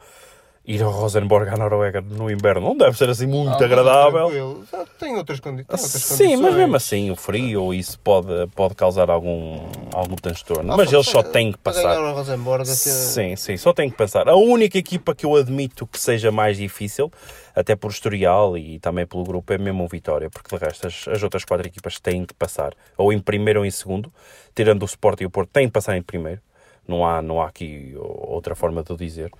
Ir 0.65 0.81
ao 0.81 0.91
Rosenborg 0.91 1.49
à 1.49 1.57
Noruega 1.57 1.99
no 1.99 2.31
inverno 2.31 2.61
não 2.61 2.77
deve 2.77 2.97
ser 2.97 3.09
assim 3.09 3.27
muito 3.27 3.51
Ah, 3.51 3.57
é 3.61 3.65
agradável. 3.65 4.63
Tem 4.97 5.17
outras, 5.17 5.41
condi 5.41 5.63
tem 5.65 5.75
outras 5.75 5.91
Sim, 5.91 6.17
condições. 6.17 6.39
mas 6.39 6.55
mesmo 6.55 6.75
assim 6.77 7.11
o 7.11 7.17
frio 7.17 7.73
isso 7.73 7.99
pode, 7.99 8.27
pode 8.55 8.73
causar 8.73 9.09
algum, 9.09 9.59
algum 9.91 10.15
transtorno. 10.15 10.77
Mas 10.77 10.93
eles 10.93 11.05
só 11.07 11.21
têm 11.21 11.51
que 11.51 11.57
passar. 11.57 11.81
ganhar 11.95 11.99
o 11.99 12.13
Rosenborg, 12.13 12.61
assim, 12.61 12.89
Sim, 12.91 13.35
sim, 13.35 13.57
só 13.57 13.73
tem 13.73 13.89
que 13.89 13.97
passar. 13.97 14.29
A 14.29 14.35
única 14.37 14.77
equipa 14.77 15.13
que 15.13 15.25
eu 15.25 15.35
admito 15.35 15.85
que 15.85 15.99
seja 15.99 16.31
mais 16.31 16.55
difícil, 16.55 17.11
até 17.55 17.75
por 17.75 17.91
historial 17.91 18.57
e 18.57 18.79
também 18.79 19.05
pelo 19.05 19.23
grupo, 19.23 19.53
é 19.53 19.57
mesmo 19.57 19.83
o 19.83 19.87
Vitória, 19.87 20.29
porque 20.29 20.55
de 20.55 20.63
resto 20.63 20.87
as, 20.87 21.07
as 21.07 21.23
outras 21.23 21.45
quatro 21.45 21.67
equipas 21.67 21.99
têm 21.99 22.25
que 22.25 22.33
passar, 22.33 22.73
ou 22.97 23.13
em 23.13 23.19
primeiro 23.19 23.59
ou 23.59 23.65
em 23.65 23.71
segundo, 23.71 24.11
tirando 24.55 24.83
o 24.83 24.85
Sport 24.85 25.21
e 25.21 25.25
o 25.25 25.29
Porto, 25.29 25.49
têm 25.49 25.67
que 25.67 25.73
passar 25.73 25.95
em 25.95 26.01
primeiro. 26.01 26.41
Não 26.87 27.05
há, 27.05 27.21
não 27.21 27.41
há 27.41 27.47
aqui 27.47 27.93
outra 27.95 28.55
forma 28.55 28.83
de 28.83 28.91
o 28.91 28.97
dizer. 28.97 29.31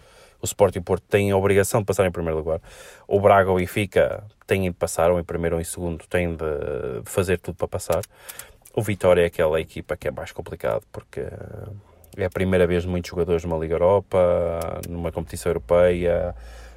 O 0.42 0.46
Sport 0.46 0.76
e 0.76 0.80
o 0.80 0.82
Porto 0.82 1.04
têm 1.10 1.32
a 1.32 1.38
obrigação 1.38 1.82
de 1.82 1.86
passar 1.86 2.06
em 2.06 2.12
primeiro 2.12 2.38
lugar. 2.38 2.62
O 3.08 3.20
Braga 3.20 3.50
ou 3.50 3.56
o 3.56 3.60
Benfica 3.60 4.24
têm 4.46 4.64
de 4.64 4.72
passar, 4.72 5.12
ou 5.12 5.20
em 5.20 5.24
primeiro 5.24 5.56
ou 5.56 5.62
em 5.62 5.66
segundo, 5.66 6.06
têm 6.08 6.36
de 6.36 6.46
fazer 7.06 7.38
tudo 7.40 7.56
para 7.56 7.68
passar. 7.68 8.02
O 8.76 8.82
Vitória 8.82 9.22
é 9.22 9.26
aquela 9.26 9.60
equipa 9.60 9.96
que 9.96 10.08
é 10.08 10.12
mais 10.12 10.32
complicado, 10.32 10.84
porque 10.92 11.22
é 12.18 12.26
a 12.26 12.30
primeira 12.30 12.68
vez 12.68 12.84
de 12.84 12.90
muitos 12.90 13.10
jogadores 13.10 13.44
numa 13.44 13.58
Liga 13.58 13.76
Europa, 13.76 14.82
numa 14.88 15.12
competição 15.12 15.50
europeia, 15.50 16.36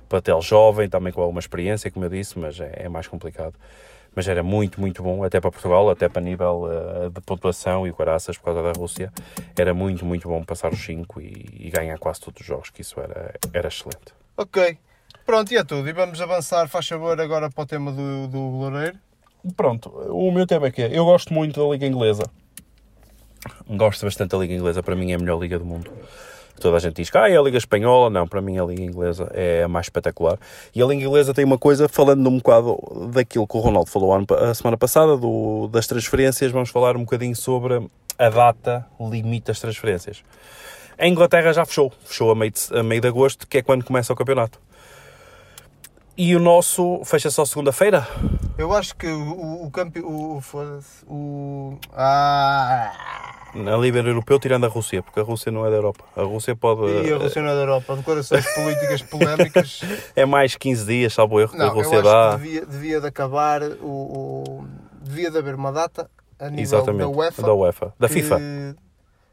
plantel 0.08 0.40
jovem, 0.40 0.88
também 0.88 1.12
com 1.12 1.20
alguma 1.20 1.40
experiência, 1.40 1.90
como 1.90 2.04
eu 2.04 2.08
disse, 2.08 2.38
mas 2.38 2.58
é, 2.60 2.72
é 2.84 2.88
mais 2.88 3.06
complicado. 3.06 3.54
mas 4.14 4.26
era 4.26 4.42
muito, 4.42 4.80
muito 4.80 5.02
bom, 5.02 5.22
até 5.22 5.40
para 5.40 5.50
Portugal, 5.50 5.90
até 5.90 6.08
para 6.08 6.22
nível 6.22 6.64
uh, 6.64 7.10
de 7.10 7.20
pontuação 7.20 7.86
e 7.86 7.92
caraças 7.92 8.38
por 8.38 8.44
causa 8.44 8.62
da 8.62 8.72
Rússia. 8.72 9.12
Era 9.58 9.74
muito, 9.74 10.04
muito 10.04 10.28
bom 10.28 10.42
passar 10.42 10.72
os 10.72 10.82
5 10.84 11.20
e, 11.20 11.66
e, 11.66 11.70
ganhar 11.70 11.98
quase 11.98 12.20
todos 12.20 12.40
os 12.40 12.46
jogos, 12.46 12.70
que 12.70 12.80
isso 12.80 12.98
era, 12.98 13.34
era 13.52 13.68
excelente. 13.68 14.14
Ok. 14.36 14.78
Pronto, 15.26 15.52
e 15.52 15.56
é 15.56 15.64
tudo. 15.64 15.88
E 15.88 15.92
vamos 15.92 16.20
avançar, 16.20 16.68
faz 16.68 16.86
favor, 16.88 17.20
agora 17.20 17.50
para 17.50 17.64
o 17.64 17.66
tema 17.66 17.92
do, 17.92 18.28
do 18.28 18.38
Loureiro. 18.38 18.98
Pronto, 19.56 19.90
o 19.90 20.32
meu 20.32 20.46
tema 20.46 20.68
é 20.68 20.70
que 20.70 20.82
é, 20.82 20.98
eu 20.98 21.04
gosto 21.04 21.32
muito 21.32 21.60
da 21.60 21.72
Liga 21.72 21.86
Inglesa. 21.86 22.24
Gosto 23.68 24.06
bastante 24.06 24.30
da 24.30 24.38
Liga 24.38 24.54
Inglesa, 24.54 24.82
para 24.82 24.96
mim 24.96 25.12
é 25.12 25.14
a 25.14 25.18
melhor 25.18 25.40
Liga 25.40 25.58
do 25.58 25.64
mundo. 25.64 25.90
Toda 26.60 26.76
a 26.76 26.80
gente 26.80 26.96
diz 26.96 27.10
que 27.10 27.18
ah, 27.18 27.28
é 27.28 27.36
a 27.36 27.42
Liga 27.42 27.58
Espanhola. 27.58 28.10
Não, 28.10 28.26
para 28.26 28.40
mim 28.40 28.58
a 28.58 28.64
Liga 28.64 28.82
Inglesa 28.82 29.30
é 29.34 29.62
a 29.64 29.68
mais 29.68 29.86
espetacular. 29.86 30.38
E 30.74 30.82
a 30.82 30.86
Liga 30.86 31.04
Inglesa 31.04 31.34
tem 31.34 31.44
uma 31.44 31.58
coisa, 31.58 31.88
falando 31.88 32.26
um 32.28 32.38
bocado 32.38 32.78
daquilo 33.12 33.46
que 33.46 33.56
o 33.56 33.60
Ronaldo 33.60 33.90
falou 33.90 34.14
a 34.14 34.54
semana 34.54 34.76
passada, 34.76 35.16
do, 35.16 35.68
das 35.68 35.86
transferências, 35.86 36.50
vamos 36.50 36.70
falar 36.70 36.96
um 36.96 37.00
bocadinho 37.00 37.36
sobre 37.36 37.86
a 38.18 38.28
data 38.30 38.86
limite 38.98 39.46
das 39.46 39.60
transferências. 39.60 40.22
A 40.98 41.06
Inglaterra 41.06 41.52
já 41.52 41.64
fechou, 41.66 41.92
fechou 42.04 42.30
a 42.30 42.34
meio 42.34 42.50
de, 42.50 42.78
a 42.78 42.82
meio 42.82 43.00
de 43.00 43.08
agosto, 43.08 43.46
que 43.46 43.58
é 43.58 43.62
quando 43.62 43.84
começa 43.84 44.12
o 44.12 44.16
campeonato. 44.16 44.58
E 46.16 46.34
o 46.34 46.40
nosso 46.40 47.02
fecha 47.04 47.30
só 47.30 47.44
segunda-feira? 47.44 48.08
Eu 48.56 48.72
acho 48.72 48.96
que 48.96 49.06
o, 49.06 49.66
o, 49.66 49.70
campe... 49.70 50.00
o, 50.00 50.40
o, 51.06 51.78
Ah! 51.92 53.35
A 53.56 53.78
nível 53.78 54.06
europeu, 54.06 54.38
tirando 54.38 54.64
a 54.64 54.68
Rússia, 54.68 55.02
porque 55.02 55.20
a 55.20 55.22
Rússia 55.22 55.50
não 55.50 55.66
é 55.66 55.70
da 55.70 55.76
Europa. 55.76 56.04
A 56.16 56.22
Rússia 56.22 56.54
pode. 56.54 56.90
E 57.06 57.12
a 57.12 57.16
Rússia 57.16 57.42
não 57.42 57.50
é 57.50 57.54
da 57.54 57.60
Europa. 57.60 57.96
Declarações 57.96 58.46
políticas 58.54 59.02
polémicas. 59.02 59.80
É 60.14 60.24
mais 60.24 60.56
15 60.56 60.86
dias, 60.86 61.12
salvo 61.12 61.40
erro, 61.40 61.52
que 61.52 61.58
não, 61.58 61.66
a 61.66 61.68
Rússia 61.68 61.96
eu 61.96 62.00
acho 62.00 62.08
dá. 62.08 62.30
Que 62.32 62.42
devia, 62.42 62.66
devia 62.66 63.00
de 63.00 63.06
acabar 63.06 63.62
o, 63.62 63.86
o, 63.86 64.66
Devia 65.02 65.30
de 65.30 65.38
haver 65.38 65.54
uma 65.54 65.70
data 65.70 66.10
a 66.38 66.48
nível 66.48 66.62
Exatamente, 66.62 67.00
da 67.00 67.08
UEFA. 67.08 67.42
Da 67.42 67.54
UEFA. 67.54 67.94
Da 67.98 68.08
FIFA. 68.08 68.38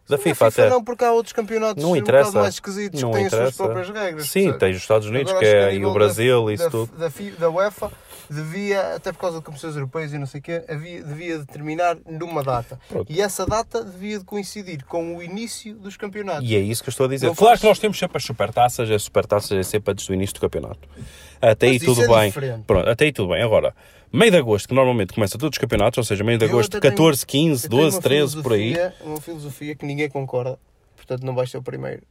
Da 0.08 0.18
FIFA, 0.18 0.52
FIFA, 0.52 0.64
até. 0.64 0.70
Não, 0.70 0.84
porque 0.84 1.04
há 1.06 1.14
outros 1.14 1.32
campeonatos 1.32 1.82
não 1.82 1.96
interessa. 1.96 2.38
um 2.38 2.42
mais 2.42 2.56
esquisitos 2.56 3.02
não 3.02 3.12
que 3.12 3.18
têm 3.18 3.28
interessa. 3.28 3.50
as 3.50 3.56
suas 3.56 3.68
próprias 3.68 3.90
regras. 3.90 4.30
Sim, 4.30 4.52
tem 4.54 4.72
os 4.72 4.78
Estados 4.78 5.08
Unidos, 5.08 5.32
Agora, 5.32 5.46
que 5.46 5.56
é, 5.56 5.76
e 5.76 5.86
o 5.86 5.94
Brasil, 5.94 6.46
da, 6.46 6.54
isso 6.54 6.64
da, 6.66 6.70
tudo. 6.70 6.98
Da, 6.98 7.10
da, 7.40 7.50
UEFA 7.50 7.92
devia, 8.30 8.96
até 8.96 9.12
por 9.12 9.20
causa 9.20 9.40
de 9.40 9.46
competições 9.46 9.76
europeias 9.76 10.14
e 10.14 10.18
não 10.18 10.26
sei 10.26 10.40
o 10.40 10.44
quê, 10.44 10.64
havia, 10.68 11.04
devia 11.04 11.40
determinar 11.40 11.98
numa 12.06 12.44
data. 12.44 12.80
Pronto. 12.90 13.12
E 13.12 13.22
essa 13.22 13.46
data 13.46 13.84
devia 13.84 14.20
de 14.20 14.26
coincidir 14.26 14.84
com 14.86 15.18
o 15.18 15.24
início 15.24 15.76
dos 15.76 15.96
campeonatos. 15.96 16.50
E 16.50 16.56
é 16.56 16.60
isso 16.60 16.84
que 16.84 16.90
eu 16.90 16.92
estou 16.92 17.06
a 17.06 17.10
dizer. 17.10 17.28
Não 17.28 17.36
claro 17.36 17.52
faz... 17.52 17.62
que 17.62 17.68
nós 17.68 17.80
temos 17.80 17.98
sempre 17.98 18.18
as 18.18 18.24
supertaças, 18.24 18.90
as 18.90 19.04
supertaças 19.04 19.52
é 19.52 19.64
sempre 19.64 19.92
antes 19.92 20.08
do 20.08 20.14
início 20.14 20.34
do 20.34 20.42
campeonato. 20.42 20.80
Até 21.42 21.68
Mas 21.68 21.82
aí 21.82 21.86
tudo 21.86 22.04
é 22.04 22.08
bem. 22.08 22.28
Diferente. 22.28 22.64
Pronto, 22.66 22.90
até 22.90 23.06
aí 23.06 23.12
tudo 23.12 23.30
bem. 23.34 23.42
Agora, 23.42 23.76
meio 24.12 24.32
de 24.32 24.38
agosto, 24.38 24.68
que 24.68 24.74
normalmente 24.74 25.14
começa 25.14 25.38
todos 25.38 25.56
os 25.56 25.60
campeonatos, 25.60 25.98
ou 25.98 26.04
seja, 26.04 26.24
meio 26.24 26.38
de 26.38 26.46
agosto, 26.46 26.80
14, 26.80 27.26
15, 27.26 27.68
12, 27.68 28.00
13, 28.00 28.42
por 28.42 28.54
aí. 28.54 28.76
Uma 29.02 29.20
filosofia 29.20 29.76
que 29.76 29.86
ninguém 29.86 30.10
concorda, 30.10 30.60
portanto 30.96 31.24
não 31.24 31.36
vai 31.36 31.48
ser 31.48 31.58
o 31.58 31.64
primeiro, 31.64 32.04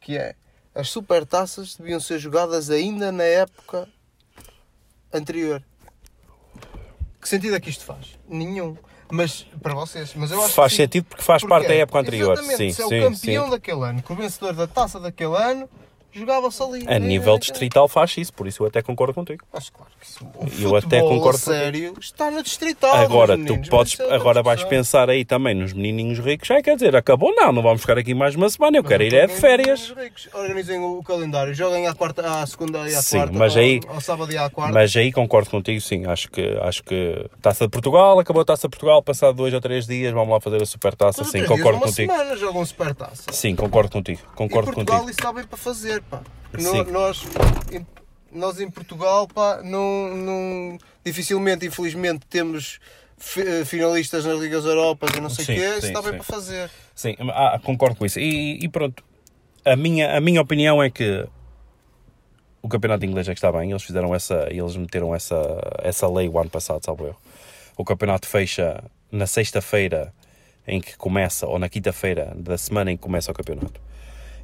que 0.00 0.16
é 0.16 0.34
as 0.74 0.88
supertaças 0.88 1.76
deviam 1.76 1.98
ser 1.98 2.18
jogadas 2.18 2.70
ainda 2.70 3.10
na 3.10 3.24
época 3.24 3.88
anterior. 5.12 5.62
Que 7.20 7.28
sentido 7.28 7.56
é 7.56 7.60
que 7.60 7.68
isto 7.70 7.84
faz? 7.84 8.18
Nenhum. 8.28 8.76
Mas 9.12 9.44
para 9.60 9.74
vocês, 9.74 10.14
mas 10.14 10.30
eu 10.30 10.40
acho 10.42 10.54
faz 10.54 10.72
que 10.72 10.76
sentido 10.76 11.04
porque 11.04 11.22
faz 11.22 11.42
porque 11.42 11.50
parte 11.50 11.68
da 11.68 11.74
época 11.74 11.98
anterior. 11.98 12.38
Sim, 12.38 12.70
se 12.72 12.82
é 12.82 12.86
sim, 12.86 13.00
o 13.00 13.10
campeão 13.10 13.44
sim. 13.44 13.50
daquele 13.50 13.82
ano, 13.82 14.02
que 14.02 14.12
o 14.12 14.14
vencedor 14.16 14.54
da 14.54 14.68
taça 14.68 15.00
daquele 15.00 15.36
ano 15.36 15.68
jogava-se 16.12 16.62
ali. 16.62 16.84
A 16.86 16.98
nível 16.98 17.38
distrital 17.38 17.88
faz 17.88 18.16
isso, 18.16 18.32
por 18.32 18.46
isso 18.46 18.62
eu 18.62 18.66
até 18.68 18.82
concordo 18.82 19.14
contigo. 19.14 19.44
Mas 19.52 19.70
claro 19.70 19.90
que 20.00 20.64
o 20.64 20.68
eu 20.68 20.76
até 20.76 21.00
concordo 21.00 21.38
sério 21.38 21.94
está 22.00 22.30
na 22.30 22.42
distrital. 22.42 22.94
Agora, 22.94 23.36
tu 23.38 23.58
podes, 23.68 23.98
agora 24.00 24.42
vais 24.42 24.62
pensar 24.64 25.08
aí 25.10 25.24
também 25.24 25.54
nos 25.54 25.72
menininhos 25.72 26.18
ricos. 26.18 26.48
Já 26.48 26.62
quer 26.62 26.74
dizer, 26.74 26.96
acabou 26.96 27.34
não, 27.34 27.52
não 27.52 27.62
vamos 27.62 27.80
ficar 27.80 27.98
aqui 27.98 28.14
mais 28.14 28.34
uma 28.34 28.48
semana, 28.48 28.78
eu 28.78 28.82
mas 28.82 28.90
quero 28.90 29.02
ir 29.02 29.14
é 29.14 29.26
de 29.26 29.34
férias. 29.34 29.92
Organizem 30.34 30.80
o 30.80 31.02
calendário, 31.02 31.54
joguem 31.54 31.86
à, 31.86 31.94
quarta, 31.94 32.40
à 32.40 32.46
segunda 32.46 32.88
e 32.88 32.94
à 32.94 33.02
sim, 33.02 33.18
quarta, 33.18 33.38
mas 33.38 33.56
aí, 33.56 33.80
ao, 33.86 33.94
ao 33.94 34.00
sábado 34.00 34.32
e 34.32 34.38
à 34.38 34.48
quarta. 34.50 34.72
Mas 34.72 34.96
aí 34.96 35.12
concordo 35.12 35.50
contigo, 35.50 35.80
sim, 35.80 36.06
acho 36.06 36.30
que, 36.30 36.42
acho 36.62 36.82
que 36.82 37.26
Taça 37.40 37.64
de 37.64 37.70
Portugal, 37.70 38.18
acabou 38.18 38.42
a 38.42 38.44
Taça 38.44 38.66
de 38.68 38.70
Portugal, 38.70 39.02
passado 39.02 39.34
dois 39.34 39.52
ou 39.54 39.60
três 39.60 39.86
dias, 39.86 40.12
vamos 40.12 40.30
lá 40.30 40.40
fazer 40.40 40.62
a 40.62 40.66
Super 40.66 40.94
Taça, 40.94 41.24
sim, 41.24 41.44
concordo 41.44 41.78
uma 41.78 41.86
contigo. 41.86 42.12
semana 42.12 42.36
jogam 42.36 42.64
Super 42.64 42.94
Taça. 42.94 43.32
Sim, 43.32 43.54
concordo 43.54 43.90
contigo, 43.90 44.20
concordo 44.34 44.70
e 44.70 44.74
Portugal 44.74 45.00
contigo. 45.00 45.10
isso 45.10 45.20
está 45.20 45.32
bem 45.32 45.44
para 45.44 45.58
fazer, 45.58 45.99
pá. 46.02 46.22
No, 46.52 46.84
nós, 46.84 47.24
nós 48.32 48.60
em 48.60 48.70
Portugal, 48.70 49.28
pá, 49.28 49.60
não, 49.62 50.16
não, 50.16 50.78
dificilmente, 51.04 51.66
infelizmente, 51.66 52.26
temos 52.28 52.80
eh, 53.36 53.64
finalistas 53.64 54.24
nas 54.24 54.38
Ligas 54.38 54.64
Europas 54.64 55.10
e 55.14 55.20
não 55.20 55.30
sei 55.30 55.44
o 55.44 55.46
quê, 55.46 55.76
isso 55.78 55.86
está 55.86 56.02
bem 56.02 56.12
para 56.12 56.24
fazer. 56.24 56.70
Sim, 56.94 57.16
ah, 57.32 57.60
concordo 57.62 57.96
com 57.96 58.06
isso. 58.06 58.18
E, 58.18 58.58
e, 58.62 58.68
pronto, 58.68 59.04
a 59.64 59.76
minha, 59.76 60.16
a 60.16 60.20
minha 60.20 60.40
opinião 60.40 60.82
é 60.82 60.90
que 60.90 61.26
o 62.62 62.68
campeonato 62.68 63.04
inglês 63.04 63.28
é 63.28 63.32
que 63.32 63.38
está 63.38 63.52
bem, 63.52 63.70
eles 63.70 63.82
fizeram 63.82 64.14
essa, 64.14 64.48
eles 64.50 64.76
meteram 64.76 65.14
essa, 65.14 65.36
essa 65.82 66.08
lei 66.08 66.28
o 66.28 66.38
ano 66.38 66.50
passado, 66.50 66.84
salvo 66.84 67.06
eu. 67.06 67.16
O 67.76 67.84
campeonato 67.84 68.26
fecha 68.26 68.82
na 69.10 69.26
sexta-feira 69.26 70.12
em 70.66 70.80
que 70.80 70.96
começa, 70.96 71.46
ou 71.46 71.58
na 71.58 71.68
quinta-feira 71.68 72.32
da 72.36 72.56
semana 72.56 72.92
em 72.92 72.96
que 72.96 73.02
começa 73.02 73.30
o 73.30 73.34
campeonato. 73.34 73.80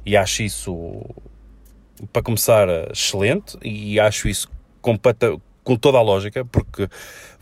E 0.05 0.15
acho 0.15 0.43
isso 0.43 1.05
para 2.11 2.21
começar, 2.21 2.67
excelente 2.91 3.57
e 3.61 3.99
acho 3.99 4.27
isso 4.27 4.49
completa, 4.81 5.35
com 5.63 5.75
toda 5.75 5.97
a 5.97 6.01
lógica, 6.01 6.45
porque 6.45 6.87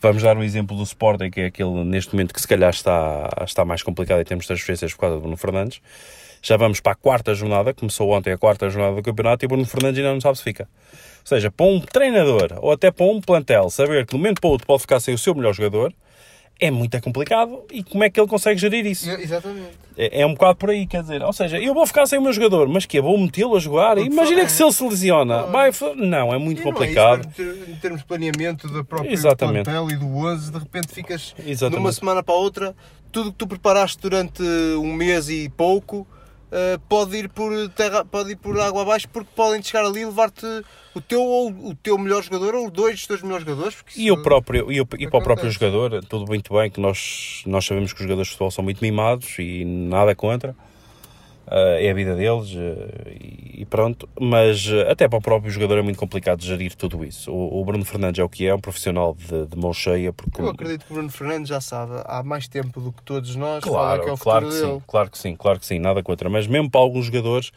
vamos 0.01 0.23
dar 0.23 0.37
um 0.37 0.43
exemplo 0.43 0.75
do 0.75 0.83
Sporting, 0.83 1.29
que 1.29 1.41
é 1.41 1.45
aquele 1.45 1.83
neste 1.83 2.13
momento 2.13 2.33
que 2.33 2.41
se 2.41 2.47
calhar 2.47 2.69
está, 2.69 3.29
está 3.45 3.65
mais 3.65 3.83
complicado 3.83 4.21
em 4.21 4.23
termos 4.23 4.45
de 4.45 4.47
transferências 4.47 4.93
por 4.93 5.01
causa 5.01 5.15
do 5.15 5.21
Bruno 5.21 5.37
Fernandes. 5.37 5.81
Já 6.41 6.57
vamos 6.57 6.79
para 6.79 6.91
a 6.93 6.95
quarta 6.95 7.33
jornada, 7.33 7.73
começou 7.73 8.09
ontem 8.11 8.31
a 8.31 8.37
quarta 8.37 8.69
jornada 8.69 8.95
do 8.95 9.01
campeonato 9.01 9.43
e 9.43 9.47
o 9.47 9.49
Bruno 9.49 9.65
Fernandes 9.65 9.97
ainda 9.97 10.13
não 10.13 10.21
sabe 10.21 10.37
se 10.37 10.43
fica. 10.43 10.63
Ou 10.63 11.27
seja, 11.27 11.49
para 11.49 11.65
um 11.65 11.79
treinador 11.79 12.53
ou 12.61 12.71
até 12.71 12.91
para 12.91 13.05
um 13.05 13.19
plantel 13.19 13.69
saber 13.71 14.05
que 14.05 14.11
de 14.11 14.15
um 14.15 14.19
momento 14.19 14.39
para 14.39 14.47
o 14.47 14.51
outro 14.51 14.67
pode 14.67 14.81
ficar 14.81 14.99
sem 14.99 15.13
o 15.13 15.17
seu 15.17 15.33
melhor 15.33 15.53
jogador, 15.53 15.91
é 16.59 16.71
muito 16.71 16.99
complicado 17.01 17.63
e 17.71 17.83
como 17.83 18.03
é 18.03 18.09
que 18.09 18.19
ele 18.19 18.27
consegue 18.27 18.59
gerir 18.59 18.85
isso? 18.85 19.09
Exatamente. 19.09 19.85
É, 19.97 20.21
é 20.21 20.25
um 20.25 20.33
bocado 20.33 20.55
por 20.55 20.69
aí, 20.69 20.85
quer 20.85 21.01
dizer, 21.01 21.21
ou 21.21 21.33
seja, 21.33 21.59
eu 21.59 21.73
vou 21.73 21.85
ficar 21.85 22.05
sem 22.05 22.19
o 22.19 22.21
meu 22.21 22.33
jogador, 22.33 22.67
mas 22.67 22.85
que 22.85 23.01
Vou 23.01 23.17
metê-lo 23.17 23.55
a 23.55 23.59
jogar? 23.59 23.97
Imagina 23.97 24.45
que 24.45 24.51
se 24.51 24.63
ele 24.63 24.71
se 24.71 24.83
lesiona, 24.83 25.43
vai, 25.43 25.69
não, 25.95 26.33
é 26.33 26.39
muito 26.39 26.63
complicado. 26.63 27.29
É 27.37 27.41
isso, 27.41 27.71
em 27.71 27.75
termos 27.75 28.01
de 28.01 28.07
planeamento 28.07 28.67
da 28.67 28.83
própria 28.83 29.11
Exatamente. 29.11 29.65
plantel 29.65 29.89
e 29.91 29.95
do 29.95 30.07
11, 30.07 30.51
de 30.51 30.57
repente 30.57 30.87
ficas 30.87 31.35
Exatamente. 31.45 31.79
numa 31.79 31.91
semana 31.91 32.23
para 32.23 32.33
a 32.33 32.37
outra, 32.37 32.75
tudo 33.11 33.31
que 33.31 33.37
tu 33.37 33.47
preparaste 33.47 34.01
durante 34.01 34.41
um 34.41 34.93
mês 34.93 35.29
e 35.29 35.49
pouco 35.49 36.07
uh, 36.51 36.79
pode, 36.87 37.17
ir 37.17 37.29
por 37.29 37.51
terra, 37.69 38.05
pode 38.05 38.31
ir 38.31 38.35
por 38.35 38.59
água 38.59 38.81
abaixo 38.81 39.07
porque 39.09 39.29
podem 39.35 39.61
chegar 39.61 39.85
ali 39.85 40.01
e 40.01 40.05
levar-te 40.05 40.45
o 40.93 41.01
teu, 41.01 41.21
ou 41.21 41.49
o 41.49 41.75
teu 41.75 41.97
melhor 41.97 42.23
jogador 42.23 42.55
ou 42.55 42.71
dois 42.71 42.95
dos 42.95 43.07
teus 43.07 43.21
melhores 43.21 43.45
jogadores. 43.45 43.77
E, 43.95 44.11
o 44.11 44.21
próprio, 44.21 44.71
e, 44.71 44.81
o, 44.81 44.87
e 44.97 45.09
para 45.09 45.19
o 45.19 45.23
próprio 45.23 45.49
jogador, 45.51 46.03
tudo 46.05 46.25
muito 46.25 46.53
bem 46.53 46.69
que 46.69 46.79
nós, 46.79 47.43
nós 47.45 47.65
sabemos 47.65 47.93
que 47.93 47.99
os 47.99 48.03
jogadores 48.03 48.27
de 48.27 48.33
futebol 48.33 48.51
são 48.51 48.63
muito 48.63 48.81
mimados 48.81 49.37
e 49.39 49.65
nada 49.65 50.15
contra. 50.15 50.55
Uh, 51.47 51.77
é 51.79 51.91
a 51.91 51.93
vida 51.93 52.15
deles 52.15 52.53
uh, 52.53 53.11
e 53.53 53.63
pronto, 53.69 54.09
mas 54.19 54.65
uh, 54.65 54.89
até 54.89 55.07
para 55.07 55.19
o 55.19 55.21
próprio 55.21 55.51
jogador 55.51 55.77
é 55.77 55.81
muito 55.83 55.99
complicado 55.99 56.43
gerir 56.43 56.73
tudo 56.75 57.05
isso. 57.05 57.31
O, 57.31 57.63
Bruno 57.63 57.85
Fernandes 57.85 58.19
é 58.19 58.23
o 58.23 58.29
que 58.29 58.47
é, 58.47 58.55
um 58.55 58.59
profissional 58.59 59.13
de, 59.13 59.45
de 59.45 59.55
mão 59.55 59.71
cheia. 59.71 60.11
Porque... 60.11 60.41
Eu 60.41 60.49
acredito 60.49 60.85
que 60.85 60.91
o 60.91 60.95
Bruno 60.95 61.11
Fernandes 61.11 61.49
já 61.49 61.61
sabe 61.61 62.01
há 62.05 62.23
mais 62.23 62.47
tempo 62.47 62.81
do 62.81 62.91
que 62.91 63.03
todos 63.03 63.35
nós. 63.35 63.63
Claro, 63.63 64.03
que 64.03 64.09
é 64.09 64.17
claro 64.17 64.47
que 64.47 64.55
dele. 64.55 64.73
sim, 64.73 64.81
claro 64.87 65.11
que 65.11 65.17
sim, 65.17 65.35
claro 65.35 65.59
que 65.59 65.65
sim, 65.67 65.77
nada 65.77 66.01
contra. 66.01 66.29
Mas 66.29 66.47
mesmo 66.47 66.69
para 66.69 66.81
alguns 66.81 67.05
jogadores 67.05 67.51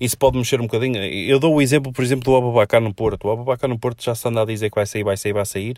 isso 0.00 0.18
pode 0.18 0.36
mexer 0.36 0.60
um 0.60 0.64
bocadinho. 0.64 0.96
Eu 0.96 1.38
dou 1.38 1.54
o 1.54 1.62
exemplo, 1.62 1.92
por 1.92 2.02
exemplo, 2.02 2.24
do 2.24 2.36
Ababacar 2.36 2.80
no 2.80 2.92
Porto. 2.92 3.28
O 3.28 3.30
Ababacar 3.30 3.70
no 3.70 3.78
Porto 3.78 4.02
já 4.02 4.16
se 4.16 4.26
anda 4.26 4.42
a 4.42 4.44
dizer 4.44 4.68
que 4.68 4.74
vai 4.74 4.84
sair, 4.84 5.04
vai 5.04 5.16
sair, 5.16 5.32
vai 5.32 5.46
sair. 5.46 5.76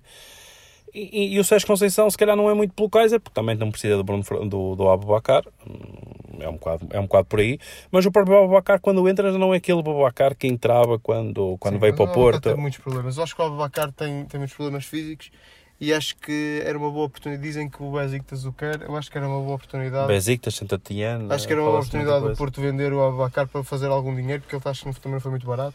E, 0.95 1.35
e, 1.35 1.41
o 1.41 1.45
Sérgio 1.45 1.67
Conceição, 1.67 2.09
se 2.09 2.17
calhar, 2.17 2.37
não 2.37 2.49
é 2.49 2.55
muito 2.55 2.73
pelo 2.73 2.89
Kaiser, 2.89 3.19
porque 3.19 3.35
também 3.35 3.57
não 3.57 3.71
precisa 3.71 3.97
do, 3.97 4.05
Bruno, 4.05 4.23
do, 4.49 4.77
do 4.77 4.89
Ababacar. 4.89 5.43
Hum, 5.67 6.41
é 6.41 6.49
um, 6.49 6.53
bocado, 6.53 6.87
é 6.91 7.01
um 7.01 7.03
bocado 7.03 7.25
por 7.27 7.41
aí. 7.41 7.59
Mas 7.91 8.07
o 8.07 8.13
próprio 8.13 8.39
Ababacar, 8.39 8.81
quando 8.81 9.09
entra, 9.09 9.33
não 9.37 9.53
é 9.53 9.57
aquele 9.57 9.81
Ababacar 9.81 10.37
que 10.37 10.47
entrava 10.47 10.97
quando, 10.99 11.57
quando 11.59 11.75
Sim, 11.75 11.81
veio 11.81 11.97
para 11.97 12.05
o 12.05 12.13
Porto. 12.13 12.43
Tem 12.43 12.57
muitos 12.57 12.79
problemas. 12.79 13.17
Eu 13.17 13.25
acho 13.25 13.35
que 13.35 13.43
o 13.43 13.45
Ababacar 13.45 13.91
tem, 13.91 14.25
tem 14.27 14.39
muitos 14.39 14.55
problemas 14.55 14.85
físicos 14.85 15.33
e 15.81 15.93
acho 15.93 16.17
que 16.17 16.63
era 16.65 16.79
uma 16.79 16.91
boa 16.91 17.07
oportunidade. 17.07 17.43
Dizem 17.45 17.69
que 17.69 17.83
o 17.83 17.91
Besiktas 17.91 18.45
o 18.45 18.53
quer, 18.53 18.83
eu 18.83 18.97
acho 18.97 19.11
que 19.11 19.19
era 19.19 19.27
uma 19.27 19.41
boa 19.41 19.57
oportunidade. 19.57 20.07
Besiktas, 20.07 20.55
Santatiano. 20.55 21.33
Acho 21.33 21.47
que 21.47 21.53
era 21.53 21.61
uma 21.61 21.71
boa 21.71 21.81
oportunidade 21.81 22.29
do 22.29 22.37
Porto 22.37 22.61
vender 22.61 22.93
o 22.93 23.03
Abacar 23.03 23.49
para 23.49 23.65
fazer 23.65 23.89
algum 23.89 24.15
dinheiro, 24.15 24.43
porque 24.43 24.55
ele 24.55 24.63
acho 24.65 24.93
que 24.93 25.01
também 25.01 25.19
foi 25.19 25.33
muito 25.33 25.47
barato. 25.47 25.75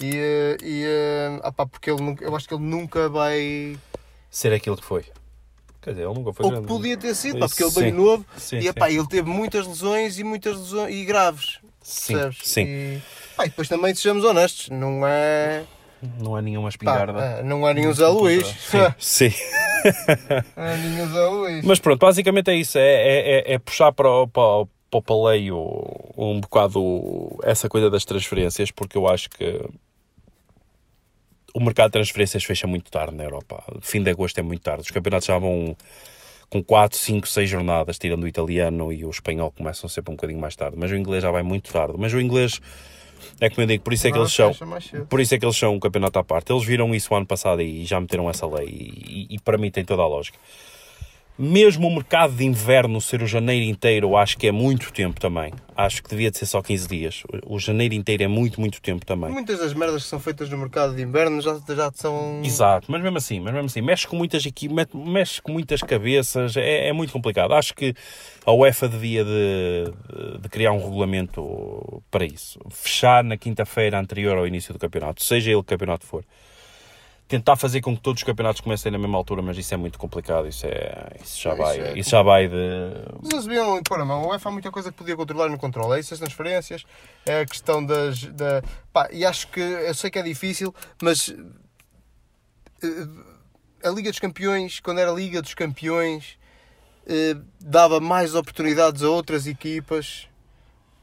E, 0.00 0.12
eh, 0.14 0.56
e 0.62 1.40
ah, 1.42 1.52
pá, 1.52 1.66
porque 1.66 1.90
ele 1.90 2.16
eu 2.20 2.34
acho 2.34 2.48
que 2.48 2.54
ele 2.54 2.64
nunca 2.64 3.08
vai 3.08 3.76
ser 4.32 4.52
aquilo 4.52 4.76
que 4.76 4.84
foi. 4.84 5.04
Quer 5.80 5.90
dizer, 5.90 6.04
ele 6.06 6.14
nunca 6.14 6.32
foi 6.32 6.46
Ou 6.46 6.60
que 6.62 6.66
podia 6.66 6.96
ter 6.96 7.14
sido, 7.14 7.38
pá, 7.40 7.48
porque 7.48 7.62
ele 7.62 7.70
veio 7.72 7.94
novo 7.94 8.26
sim, 8.36 8.56
e 8.58 8.66
epá, 8.68 8.88
ele 8.90 9.06
teve 9.06 9.28
muitas 9.28 9.66
lesões 9.66 10.18
e 10.18 10.24
muitas 10.24 10.56
lesões 10.56 10.94
e 10.94 11.04
graves. 11.04 11.58
Sim, 11.82 12.14
percebes? 12.14 12.38
sim. 12.44 12.62
E, 12.64 13.02
pá, 13.36 13.44
e 13.46 13.48
depois 13.48 13.68
também 13.68 13.94
sejamos 13.94 14.24
honestos, 14.24 14.68
não 14.70 15.06
é 15.06 15.64
não 16.20 16.36
é 16.38 16.42
nenhuma 16.42 16.68
espingarda. 16.68 17.12
Pá, 17.12 17.42
não 17.42 17.68
é 17.68 17.74
nenhum 17.74 17.92
Zé 17.92 18.06
Luís. 18.08 18.46
Sim. 18.98 19.30
sim. 19.30 19.32
Andinho 20.56 21.08
Zé 21.12 21.26
Luís. 21.26 21.64
Mas 21.64 21.78
pronto, 21.78 22.00
basicamente 22.00 22.50
é 22.50 22.54
isso. 22.54 22.78
É, 22.78 22.82
é, 22.82 23.38
é- 23.52 23.54
é 23.54 23.58
puxar 23.58 23.92
para, 23.92 24.08
o- 24.10 24.28
para, 24.28 24.66
para 24.90 24.98
o 24.98 25.02
paleio 25.02 25.56
um 26.16 26.40
bocado 26.40 27.38
essa 27.42 27.68
coisa 27.68 27.90
das 27.90 28.04
transferências, 28.04 28.70
porque 28.70 28.96
eu 28.96 29.08
acho 29.08 29.28
que 29.30 29.60
o 31.54 31.60
mercado 31.60 31.88
de 31.88 31.92
transferências 31.92 32.44
fecha 32.44 32.66
muito 32.66 32.90
tarde 32.90 33.14
na 33.14 33.24
Europa. 33.24 33.62
Fim 33.80 34.02
de 34.02 34.10
agosto 34.10 34.38
é 34.38 34.42
muito 34.42 34.62
tarde. 34.62 34.82
Os 34.82 34.90
campeonatos 34.90 35.26
já 35.26 35.38
vão 35.38 35.76
com 36.48 36.62
4, 36.62 36.98
5, 36.98 37.26
6 37.26 37.48
jornadas, 37.48 37.98
tirando 37.98 38.24
o 38.24 38.28
italiano 38.28 38.92
e 38.92 39.04
o 39.04 39.10
espanhol 39.10 39.50
começam 39.50 39.88
sempre 39.88 40.12
um 40.12 40.16
bocadinho 40.16 40.40
mais 40.40 40.54
tarde. 40.54 40.76
Mas 40.78 40.90
o 40.90 40.96
inglês 40.96 41.22
já 41.22 41.30
vai 41.30 41.42
muito 41.42 41.72
tarde. 41.72 41.94
Mas 41.98 42.12
o 42.12 42.20
inglês, 42.20 42.60
é 43.40 43.48
como 43.48 43.62
eu 43.62 43.66
digo, 43.66 43.82
por 43.82 43.92
isso 43.92 44.06
é 44.06 44.12
que 44.12 44.18
eles 44.18 44.32
são. 44.32 44.52
Por 45.08 45.20
isso 45.20 45.34
é 45.34 45.38
que 45.38 45.44
eles 45.44 45.56
são 45.56 45.74
um 45.74 45.80
campeonato 45.80 46.18
à 46.18 46.24
parte. 46.24 46.52
Eles 46.52 46.64
viram 46.64 46.94
isso 46.94 47.12
o 47.12 47.16
ano 47.16 47.26
passado 47.26 47.62
e 47.62 47.84
já 47.84 48.00
meteram 48.00 48.28
essa 48.28 48.46
lei. 48.46 48.66
E, 48.68 49.26
e 49.30 49.38
para 49.38 49.56
mim 49.56 49.70
tem 49.70 49.84
toda 49.84 50.02
a 50.02 50.06
lógica. 50.06 50.38
Mesmo 51.38 51.88
o 51.88 51.94
mercado 51.94 52.34
de 52.34 52.44
inverno 52.44 53.00
ser 53.00 53.22
o 53.22 53.26
janeiro 53.26 53.64
inteiro, 53.64 54.16
acho 54.16 54.36
que 54.36 54.46
é 54.46 54.52
muito 54.52 54.92
tempo 54.92 55.18
também. 55.18 55.52
Acho 55.74 56.02
que 56.02 56.10
devia 56.10 56.30
de 56.30 56.36
ser 56.36 56.44
só 56.44 56.60
15 56.60 56.86
dias. 56.86 57.22
O 57.46 57.58
janeiro 57.58 57.94
inteiro 57.94 58.22
é 58.22 58.28
muito, 58.28 58.60
muito 58.60 58.82
tempo 58.82 59.06
também. 59.06 59.30
Muitas 59.30 59.58
das 59.58 59.72
merdas 59.72 60.02
que 60.02 60.08
são 60.10 60.20
feitas 60.20 60.50
no 60.50 60.58
mercado 60.58 60.94
de 60.94 61.02
inverno 61.02 61.40
já, 61.40 61.58
já 61.74 61.90
são. 61.94 62.42
Exato, 62.44 62.92
mas 62.92 63.02
mesmo 63.02 63.16
assim, 63.16 63.40
mas 63.40 63.54
mesmo 63.54 63.66
assim, 63.66 63.80
mexe 63.80 64.06
com 64.06 64.14
muitas 64.14 64.44
equipes, 64.44 64.76
mexe 64.94 65.40
com 65.40 65.50
muitas 65.52 65.82
cabeças, 65.82 66.56
é, 66.56 66.88
é 66.88 66.92
muito 66.92 67.12
complicado. 67.12 67.54
Acho 67.54 67.74
que 67.74 67.94
a 68.44 68.52
UEFA 68.52 68.88
devia 68.88 69.24
de, 69.24 70.38
de 70.38 70.48
criar 70.50 70.72
um 70.72 70.84
regulamento 70.84 72.02
para 72.10 72.26
isso. 72.26 72.60
Fechar 72.70 73.24
na 73.24 73.38
quinta-feira 73.38 73.98
anterior 73.98 74.36
ao 74.36 74.46
início 74.46 74.74
do 74.74 74.78
campeonato, 74.78 75.24
seja 75.24 75.50
ele 75.50 75.62
que 75.62 75.68
campeonato 75.68 76.04
for. 76.04 76.24
Tentar 77.32 77.56
fazer 77.56 77.80
com 77.80 77.96
que 77.96 78.02
todos 78.02 78.20
os 78.20 78.24
campeonatos 78.26 78.60
comecem 78.60 78.92
na 78.92 78.98
mesma 78.98 79.16
altura, 79.16 79.40
mas 79.40 79.56
isso 79.56 79.72
é 79.72 79.76
muito 79.78 79.98
complicado. 79.98 80.46
Isso, 80.46 80.66
é, 80.66 81.16
isso 81.24 81.40
já 81.40 81.54
Isso 81.54 81.58
vai, 81.62 81.80
é 81.80 81.98
isso 81.98 82.10
já 82.10 82.22
vai 82.22 82.46
de. 82.46 82.54
Mas 83.22 83.32
eles 83.32 83.46
deviam 83.46 83.82
pôr 83.82 83.98
a 84.00 84.04
mão. 84.04 84.24
O 84.24 84.28
UEFA 84.28 84.50
há 84.50 84.52
muita 84.52 84.70
coisa 84.70 84.92
que 84.92 84.98
podia 84.98 85.16
controlar 85.16 85.48
no 85.48 85.56
controle. 85.56 85.96
É 85.96 86.00
isso, 86.00 86.12
as 86.12 86.20
transferências, 86.20 86.84
é 87.24 87.40
a 87.40 87.46
questão 87.46 87.82
das. 87.82 88.24
Da... 88.24 88.62
Pá, 88.92 89.08
e 89.10 89.24
acho 89.24 89.48
que. 89.48 89.60
Eu 89.60 89.94
sei 89.94 90.10
que 90.10 90.18
é 90.18 90.22
difícil, 90.22 90.74
mas. 91.02 91.34
eh, 92.82 93.08
A 93.82 93.88
Liga 93.90 94.10
dos 94.10 94.20
Campeões, 94.20 94.78
quando 94.80 94.98
era 95.00 95.10
Liga 95.10 95.40
dos 95.40 95.54
Campeões, 95.54 96.36
eh, 97.06 97.34
dava 97.58 97.98
mais 97.98 98.34
oportunidades 98.34 99.02
a 99.02 99.08
outras 99.08 99.46
equipas. 99.46 100.28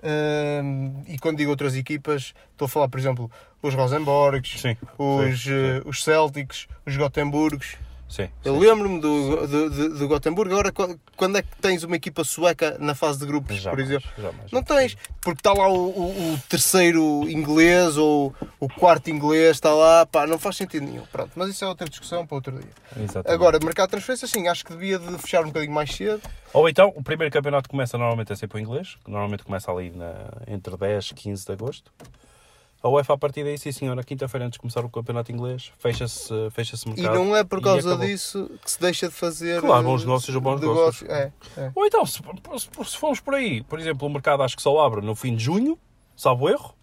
eh, 0.03 0.61
e 1.07 1.17
quando 1.17 1.37
digo 1.37 1.49
outras 1.49 1.75
equipas, 1.75 2.33
estou 2.51 2.67
a 2.67 2.69
falar, 2.69 2.87
por 2.87 2.99
exemplo, 2.99 3.31
os 3.61 3.73
Rosenborgs, 3.73 4.59
Sim, 4.61 4.77
os, 4.97 5.41
sim, 5.43 5.49
eh, 5.51 5.81
os 5.85 6.03
Celtics, 6.03 6.67
os 6.85 6.95
Gotemburgos. 6.95 7.75
Sim. 8.07 8.27
Eu 8.43 8.57
lembro-me 8.57 8.99
do, 8.99 9.45
do, 9.47 9.69
do, 9.69 9.99
do 9.99 10.07
Gothenburg. 10.07 10.51
Agora, 10.51 10.71
qu- 10.71 10.99
quando 11.15 11.37
é 11.37 11.43
que 11.43 11.55
tens 11.61 11.83
uma 11.83 11.95
equipa 11.95 12.23
sueca 12.23 12.75
na 12.79 12.95
fase 12.95 13.19
de 13.19 13.25
grupos, 13.27 13.55
por 13.57 13.61
Jamais, 13.61 13.85
exemplo? 13.87 14.09
jamais. 14.17 14.51
Não 14.51 14.63
tens, 14.63 14.97
porque 15.21 15.39
está 15.41 15.53
lá 15.53 15.67
o, 15.67 15.89
o- 15.89 16.33
o 16.33 16.37
terceiro 16.49 17.29
inglês 17.29 17.97
ou 17.97 18.33
o 18.59 18.67
quarto 18.67 19.11
inglês, 19.11 19.57
está 19.57 19.71
lá, 19.75 20.07
pá, 20.07 20.25
não 20.25 20.39
faz 20.39 20.55
sentido 20.57 20.87
nenhum. 20.87 21.05
Pronto, 21.11 21.29
mas 21.35 21.49
isso 21.49 21.63
é 21.63 21.67
outra 21.67 21.87
discussão 21.87 22.25
para 22.25 22.33
outro 22.33 22.53
dia. 22.53 22.71
Exatamente. 22.97 23.31
Agora, 23.31 23.59
mercado 23.63 23.89
de 23.89 23.91
transferências, 23.91 24.31
sim, 24.31 24.47
acho 24.47 24.65
que 24.65 24.73
devia 24.73 24.97
de 24.97 25.15
fechar 25.19 25.43
um 25.43 25.49
bocadinho 25.49 25.71
mais 25.73 25.93
cedo. 25.95 26.21
Ou 26.51 26.67
então, 26.67 26.91
o 26.95 27.03
primeiro 27.03 27.31
campeonato 27.31 27.69
começa 27.69 27.95
normalmente 27.95 28.33
é 28.33 28.35
sempre 28.35 28.57
o 28.57 28.59
inglês, 28.59 28.97
que 29.05 29.11
normalmente 29.11 29.43
começa 29.43 29.71
ali 29.71 29.91
na, 29.91 30.15
entre 30.47 30.75
10 30.75 31.09
e 31.09 31.13
15 31.13 31.45
de 31.45 31.51
agosto. 31.51 31.91
A 32.81 32.87
UEFA, 32.87 33.13
a 33.13 33.17
partir 33.17 33.43
daí, 33.43 33.57
sim 33.57 33.73
senhor, 33.73 33.93
na 33.93 34.03
quinta-feira 34.03 34.45
antes 34.45 34.55
de 34.55 34.59
começar 34.59 34.85
o 34.85 34.89
campeonato 34.89 35.31
inglês, 35.31 35.71
fecha-se 35.77 36.33
fecha 36.51 36.77
o 36.77 36.91
E 36.91 37.01
mercado. 37.01 37.15
não 37.15 37.35
é 37.35 37.43
por 37.43 37.61
causa 37.61 37.97
disso 37.97 38.49
que 38.63 38.71
se 38.71 38.79
deixa 38.79 39.09
de 39.09 39.13
fazer. 39.13 39.59
Claro, 39.59 39.81
eh, 39.81 39.85
bons 39.85 40.05
negócios 40.05 40.33
ou 40.33 40.41
bons 40.41 40.61
negócios. 40.61 41.09
É, 41.09 41.31
é. 41.57 41.71
Ou 41.75 41.85
então, 41.85 42.05
se, 42.05 42.21
se, 42.57 42.97
formos 42.97 43.19
por 43.19 43.35
aí, 43.35 43.63
por 43.63 43.79
exemplo, 43.79 44.07
o 44.07 44.11
mercado 44.11 44.43
acho 44.43 44.55
que 44.55 44.61
só 44.61 44.79
abre 44.79 45.01
no 45.01 45.13
fim 45.13 45.35
de 45.35 45.43
junho, 45.43 45.77
salvo 46.15 46.47
erro, 46.47 46.73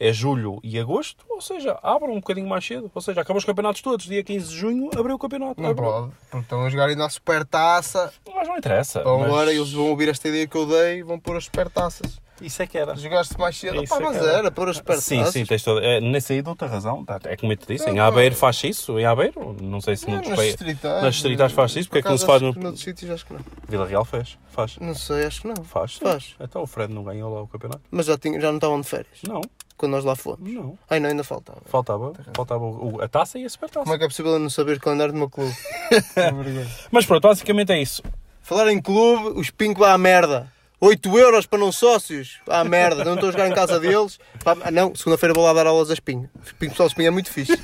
é 0.00 0.12
julho 0.12 0.58
e 0.64 0.80
agosto, 0.80 1.24
ou 1.28 1.42
seja, 1.42 1.78
abram 1.82 2.12
um 2.14 2.20
bocadinho 2.20 2.48
mais 2.48 2.66
cedo. 2.66 2.90
Ou 2.92 3.00
seja, 3.02 3.20
acabam 3.20 3.38
os 3.38 3.44
campeonatos 3.44 3.82
todos, 3.82 4.06
dia 4.06 4.24
15 4.24 4.48
de 4.48 4.56
junho, 4.56 4.90
abriu 4.98 5.14
o 5.14 5.18
campeonato. 5.18 5.60
Não 5.60 5.74
pode, 5.74 6.12
porque 6.30 6.38
estão 6.38 6.64
a 6.64 6.70
jogar 6.70 6.88
ainda 6.88 7.04
a 7.04 7.10
supertaça. 7.10 8.12
Mas 8.34 8.48
não 8.48 8.56
interessa. 8.56 9.00
Então 9.00 9.18
mas 9.18 9.28
agora 9.28 9.52
eles 9.52 9.70
vão 9.70 9.90
ouvir 9.90 10.08
esta 10.08 10.26
ideia 10.26 10.46
que 10.46 10.56
eu 10.56 10.66
dei 10.66 10.98
e 10.98 11.02
vão 11.02 11.20
pôr 11.20 11.36
as 11.36 11.44
supertaças. 11.44 12.18
Isso 12.40 12.62
é 12.62 12.66
que 12.66 12.78
era. 12.78 12.94
Jogaste 12.96 13.38
mais 13.38 13.56
cedo. 13.56 13.82
Isso 13.82 13.94
Pá, 13.94 14.00
é 14.00 14.04
mas 14.04 14.16
era. 14.16 14.32
era, 14.38 14.50
pôr 14.50 14.68
as 14.68 14.76
supertaças. 14.76 15.04
Sim, 15.04 15.24
sim, 15.26 15.44
tens 15.44 15.62
toda. 15.62 15.84
É, 15.84 16.00
nesse 16.00 16.32
aí 16.32 16.42
dou-te 16.42 16.64
a 16.64 16.66
razão. 16.66 17.04
tá, 17.04 17.18
É 17.24 17.36
como 17.36 17.52
eu 17.52 17.56
te 17.56 17.66
disse, 17.66 17.88
em 17.90 17.94
Não, 17.94 18.04
Aveiro 18.04 18.34
faz 18.34 18.62
isso. 18.64 18.98
Em 18.98 19.04
Aveiro, 19.04 19.56
não 19.60 19.80
sei 19.80 19.96
se 19.96 20.10
Não, 20.10 20.20
países. 20.22 20.56
distritais. 20.56 21.02
nas 21.02 21.14
distritais 21.14 21.52
faz 21.52 21.76
isso, 21.76 21.88
porque 21.88 21.98
é 21.98 22.02
que 22.02 22.08
não 22.08 22.18
se 22.18 22.26
faz 22.26 22.40
no- 22.42 22.52
Noutros 22.52 22.80
sítios 22.82 23.10
acho 23.10 23.26
que 23.26 23.32
não. 23.34 23.40
Vila 23.68 23.86
Real 23.86 24.04
fez. 24.04 24.38
Faz. 24.48 24.76
Não 24.80 24.94
sei, 24.94 25.24
acho 25.26 25.42
que 25.42 25.48
não. 25.48 25.56
Faz. 25.64 25.94
Faz. 25.96 26.34
Então 26.40 26.62
o 26.62 26.66
Fred 26.66 26.92
não 26.92 27.04
ganhou 27.04 27.32
lá 27.32 27.42
o 27.42 27.46
campeonato? 27.46 27.82
Mas 27.90 28.06
já, 28.06 28.16
tinha, 28.18 28.40
já 28.40 28.48
não 28.48 28.56
estavam 28.56 28.80
de 28.80 28.86
férias, 28.88 29.18
Não, 29.26 29.40
quando 29.76 29.92
nós 29.92 30.04
lá 30.04 30.16
fomos. 30.16 30.38
não. 30.52 30.78
Ai 30.88 30.98
não, 31.00 31.08
ainda 31.10 31.22
faltava. 31.24 31.60
Faltava, 31.66 32.12
faltava 32.34 32.64
o- 32.64 33.00
a 33.00 33.08
taça 33.08 33.38
e 33.38 33.44
a 33.44 33.48
supertaça. 33.48 33.84
Como 33.84 33.94
é 33.94 33.98
que 33.98 34.04
é 34.04 34.08
possível 34.08 34.32
eu 34.32 34.38
não 34.38 34.50
saber 34.50 34.76
o 34.76 34.80
calendário 34.80 35.12
do 35.12 35.18
meu 35.18 35.28
clube? 35.30 35.54
Mas 36.90 37.06
pronto, 37.06 37.22
basicamente 37.28 37.72
é 37.72 37.80
isso. 37.80 38.02
Falar 38.42 38.70
em 38.72 38.80
clube, 38.80 39.38
os 39.38 39.50
Pinco 39.50 39.84
à 39.84 39.96
merda. 39.96 40.50
8 40.80 41.18
euros 41.18 41.46
para 41.46 41.58
não 41.58 41.70
sócios. 41.70 42.38
À 42.48 42.64
merda, 42.64 43.04
não 43.04 43.14
estou 43.14 43.28
a 43.28 43.32
jogar 43.32 43.48
em 43.48 43.52
casa 43.54 43.78
deles. 43.78 44.18
Pá, 44.42 44.56
ah, 44.62 44.70
não, 44.70 44.94
segunda-feira 44.94 45.34
vou 45.34 45.44
lá 45.44 45.52
dar 45.52 45.66
aulas 45.66 45.90
a 45.90 45.92
Espinho. 45.92 46.28
Espinho, 46.44 46.70
pessoal, 46.70 46.86
Espinho 46.88 47.08
é 47.08 47.10
muito 47.10 47.30
fixe. 47.32 47.52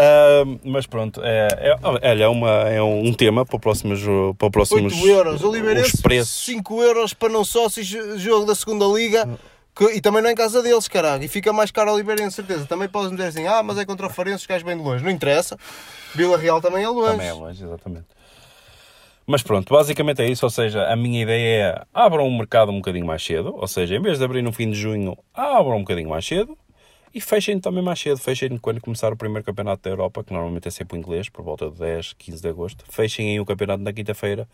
Ah, 0.00 0.44
mas 0.62 0.86
pronto, 0.86 1.20
é, 1.24 1.48
é, 2.00 2.20
é, 2.22 2.28
uma, 2.28 2.50
é 2.68 2.80
um 2.80 3.12
tema 3.12 3.44
para 3.44 3.56
o 3.56 3.58
próximo, 3.58 3.96
jo- 3.96 4.32
para 4.38 4.46
o 4.46 4.50
próximo 4.50 4.84
8 4.84 5.08
euros. 5.08 5.34
os 5.36 5.42
Oliveirense, 5.44 6.00
preços. 6.00 6.44
5 6.44 6.80
euros 6.82 7.14
para 7.14 7.28
não 7.30 7.44
sócios, 7.44 7.84
jogo 8.20 8.46
da 8.46 8.54
segunda 8.54 8.84
Liga. 8.84 9.28
que- 9.74 9.92
e 9.96 10.00
também 10.00 10.22
não 10.22 10.28
é 10.28 10.32
em 10.32 10.36
casa 10.36 10.62
deles, 10.62 10.86
caralho. 10.86 11.24
E 11.24 11.28
fica 11.28 11.52
mais 11.52 11.72
caro 11.72 11.92
Oliveirense, 11.92 12.36
certeza. 12.36 12.64
Também 12.66 12.88
podes 12.88 13.10
me 13.10 13.16
dizer 13.16 13.28
assim, 13.30 13.46
ah, 13.48 13.60
mas 13.62 13.76
é 13.78 13.84
contra 13.84 14.06
o 14.06 14.10
Farense, 14.10 14.42
os 14.42 14.46
gajos 14.46 14.62
bem 14.62 14.76
de 14.76 14.82
longe. 14.84 15.02
Não 15.02 15.10
interessa. 15.10 15.58
Vila 16.14 16.36
Real 16.38 16.60
também 16.60 16.84
é 16.84 16.88
longe. 16.88 17.10
Também 17.12 17.28
é 17.28 17.32
longe, 17.32 17.64
exatamente. 17.64 18.06
Mas 19.30 19.42
pronto, 19.42 19.74
basicamente 19.74 20.22
é 20.22 20.30
isso. 20.30 20.46
Ou 20.46 20.50
seja, 20.50 20.90
a 20.90 20.96
minha 20.96 21.22
ideia 21.22 21.62
é 21.62 21.82
abram 21.92 22.26
o 22.26 22.34
mercado 22.34 22.72
um 22.72 22.76
bocadinho 22.76 23.04
mais 23.04 23.22
cedo. 23.22 23.54
Ou 23.54 23.68
seja, 23.68 23.94
em 23.94 24.00
vez 24.00 24.16
de 24.16 24.24
abrir 24.24 24.40
no 24.40 24.50
fim 24.52 24.70
de 24.70 24.78
junho, 24.78 25.18
abram 25.34 25.76
um 25.76 25.80
bocadinho 25.80 26.08
mais 26.08 26.24
cedo. 26.24 26.56
E 27.14 27.20
fechem 27.20 27.60
também 27.60 27.82
mais 27.82 28.00
cedo. 28.00 28.16
Fechem 28.16 28.56
quando 28.56 28.80
começar 28.80 29.12
o 29.12 29.16
primeiro 29.18 29.44
campeonato 29.44 29.82
da 29.82 29.90
Europa, 29.90 30.24
que 30.24 30.32
normalmente 30.32 30.66
é 30.68 30.70
sempre 30.70 30.96
o 30.96 30.98
inglês, 30.98 31.28
por 31.28 31.44
volta 31.44 31.70
de 31.70 31.78
10, 31.78 32.14
15 32.14 32.40
de 32.40 32.48
agosto. 32.48 32.84
Fechem 32.88 33.32
aí 33.32 33.38
o 33.38 33.44
campeonato 33.44 33.82
na 33.82 33.92
quinta-feira. 33.92 34.48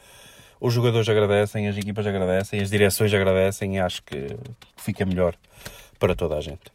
Os 0.60 0.74
jogadores 0.74 1.08
agradecem, 1.08 1.68
as 1.68 1.76
equipas 1.76 2.04
agradecem, 2.04 2.60
as 2.60 2.68
direções 2.68 3.14
agradecem 3.14 3.76
e 3.76 3.78
acho 3.78 4.02
que 4.02 4.36
fica 4.76 5.06
melhor 5.06 5.36
para 6.00 6.16
toda 6.16 6.34
a 6.34 6.40
gente. 6.40 6.73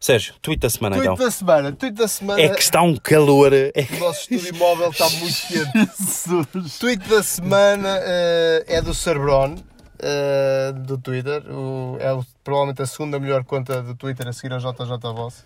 Sérgio, 0.00 0.34
tweet 0.40 0.60
da 0.60 0.70
semana 0.70 0.96
Tweet 0.96 1.12
então. 1.12 1.24
da 1.26 1.30
semana, 1.30 1.72
tweet 1.72 1.96
da 1.96 2.06
semana. 2.08 2.40
É 2.40 2.48
que 2.50 2.62
está 2.62 2.82
um 2.82 2.96
calor. 2.96 3.52
É 3.52 3.70
que... 3.82 3.96
O 3.96 3.98
nosso 3.98 4.32
estúdio 4.32 4.54
móvel 4.56 4.90
está 4.90 5.08
muito 5.10 5.36
quente. 5.48 6.70
Tweet 6.78 7.08
da 7.08 7.22
semana 7.22 7.98
eh, 8.02 8.64
é 8.68 8.80
do 8.82 8.94
Cerbron, 8.94 9.56
eh, 9.98 10.72
do 10.72 10.98
Twitter. 10.98 11.42
O- 11.50 11.96
é 11.98 12.12
o- 12.14 12.24
provavelmente 12.44 12.80
a 12.82 12.86
segunda 12.86 13.18
melhor 13.18 13.42
conta 13.44 13.82
do 13.82 13.94
Twitter 13.96 14.28
a 14.28 14.32
seguir 14.32 14.52
ao 14.52 14.60
JJ 14.60 14.98
Boss. 15.14 15.44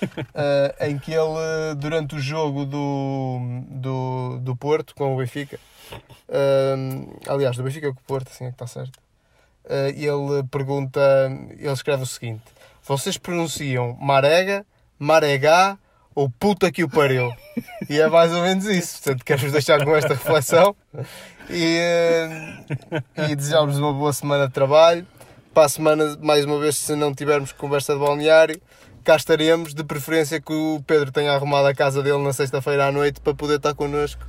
Eh, 0.32 0.90
em 0.90 0.96
que 0.96 1.10
ele, 1.12 1.74
durante 1.76 2.14
o 2.14 2.20
jogo 2.20 2.64
do, 2.64 3.40
do, 3.68 4.38
do 4.40 4.54
Porto 4.54 4.94
com 4.94 5.12
o 5.12 5.18
Benfica, 5.18 5.58
eh, 6.28 6.76
aliás, 7.26 7.56
do 7.56 7.64
Benfica 7.64 7.92
com 7.92 7.98
o 7.98 8.02
Porto, 8.06 8.28
assim 8.30 8.44
é 8.44 8.48
que 8.50 8.54
está 8.54 8.68
certo, 8.68 8.96
eh, 9.68 9.88
ele 9.96 10.44
pergunta, 10.52 11.00
ele 11.58 11.72
escreve 11.72 12.04
o 12.04 12.06
seguinte: 12.06 12.44
Vocês 12.88 13.18
pronunciam 13.18 13.98
Marega, 14.00 14.64
Maregá 14.98 15.76
ou 16.14 16.30
puta 16.30 16.72
que 16.72 16.82
o 16.82 16.88
pariu? 16.88 17.30
E 17.86 18.00
é 18.00 18.08
mais 18.08 18.32
ou 18.32 18.40
menos 18.40 18.64
isso. 18.64 19.02
Portanto, 19.02 19.24
quero-vos 19.26 19.52
deixar 19.52 19.84
com 19.84 19.94
esta 19.94 20.14
reflexão 20.14 20.74
e, 21.50 21.76
eh, 21.76 22.64
e 23.28 23.36
desejar-vos 23.36 23.78
uma 23.78 23.92
boa 23.92 24.12
semana 24.12 24.46
de 24.46 24.54
trabalho. 24.54 25.06
Para 25.52 25.66
a 25.66 25.68
semana, 25.68 26.16
mais 26.22 26.46
uma 26.46 26.58
vez, 26.58 26.78
se 26.78 26.96
não 26.96 27.14
tivermos 27.14 27.52
conversa 27.52 27.92
de 27.92 28.00
balneário, 28.00 28.58
cá 29.04 29.16
estaremos. 29.16 29.74
De 29.74 29.84
preferência 29.84 30.40
que 30.40 30.52
o 30.52 30.82
Pedro 30.86 31.12
tenha 31.12 31.32
arrumado 31.32 31.68
a 31.68 31.74
casa 31.74 32.02
dele 32.02 32.22
na 32.22 32.32
sexta-feira 32.32 32.86
à 32.86 32.92
noite 32.92 33.20
para 33.20 33.34
poder 33.34 33.56
estar 33.56 33.74
connosco 33.74 34.24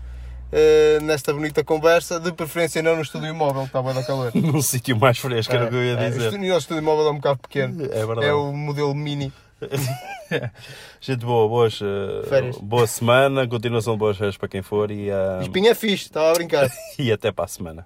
eh, 0.51 0.99
nesta 1.01 1.33
bonita 1.33 1.63
conversa. 1.63 2.19
De 2.19 2.31
preferência, 2.31 2.81
não 2.81 2.95
no 2.95 3.01
estúdio 3.01 3.33
móvel, 3.35 3.61
que 3.63 3.67
está 3.69 3.81
bem 3.81 3.93
da 3.93 4.03
calor. 4.03 4.31
num 4.35 4.61
sítio 4.61 4.97
mais 4.97 5.17
fresco, 5.17 5.53
era 5.53 5.65
o 5.65 5.69
que 5.69 5.75
eu 5.75 5.83
ia 5.83 5.93
É, 5.93 6.09
dizer. 6.09 6.21
o 6.21 6.25
estúdio- 6.25 6.55
o 6.55 6.57
estúdio 6.57 6.83
móvel 6.83 7.07
é 7.07 7.11
um 7.11 7.15
bocado 7.15 7.39
pequeno. 7.39 7.83
É 7.85 8.05
verdade. 8.05 8.25
É 8.27 8.33
o 8.33 8.51
modelo 8.53 8.93
mini. 8.95 9.31
Gente 11.01 11.25
boa, 11.25 11.47
boas, 11.47 11.79
eh, 11.81 12.27
Férias. 12.27 12.57
boa 12.57 12.87
semana, 12.87 13.47
continuação 13.47 13.93
de 13.93 13.99
boas 13.99 14.17
férias 14.17 14.37
para 14.37 14.47
quem 14.47 14.61
for 14.61 14.89
e, 14.91 15.11
ah, 15.11 15.39
Espinha 15.41 15.71
é 15.71 15.75
fixe, 15.75 16.05
estava 16.05 16.31
a 16.31 16.33
brincar. 16.33 16.69
e 16.97 17.11
até 17.11 17.31
para 17.31 17.45
a 17.45 17.47
semana. 17.47 17.85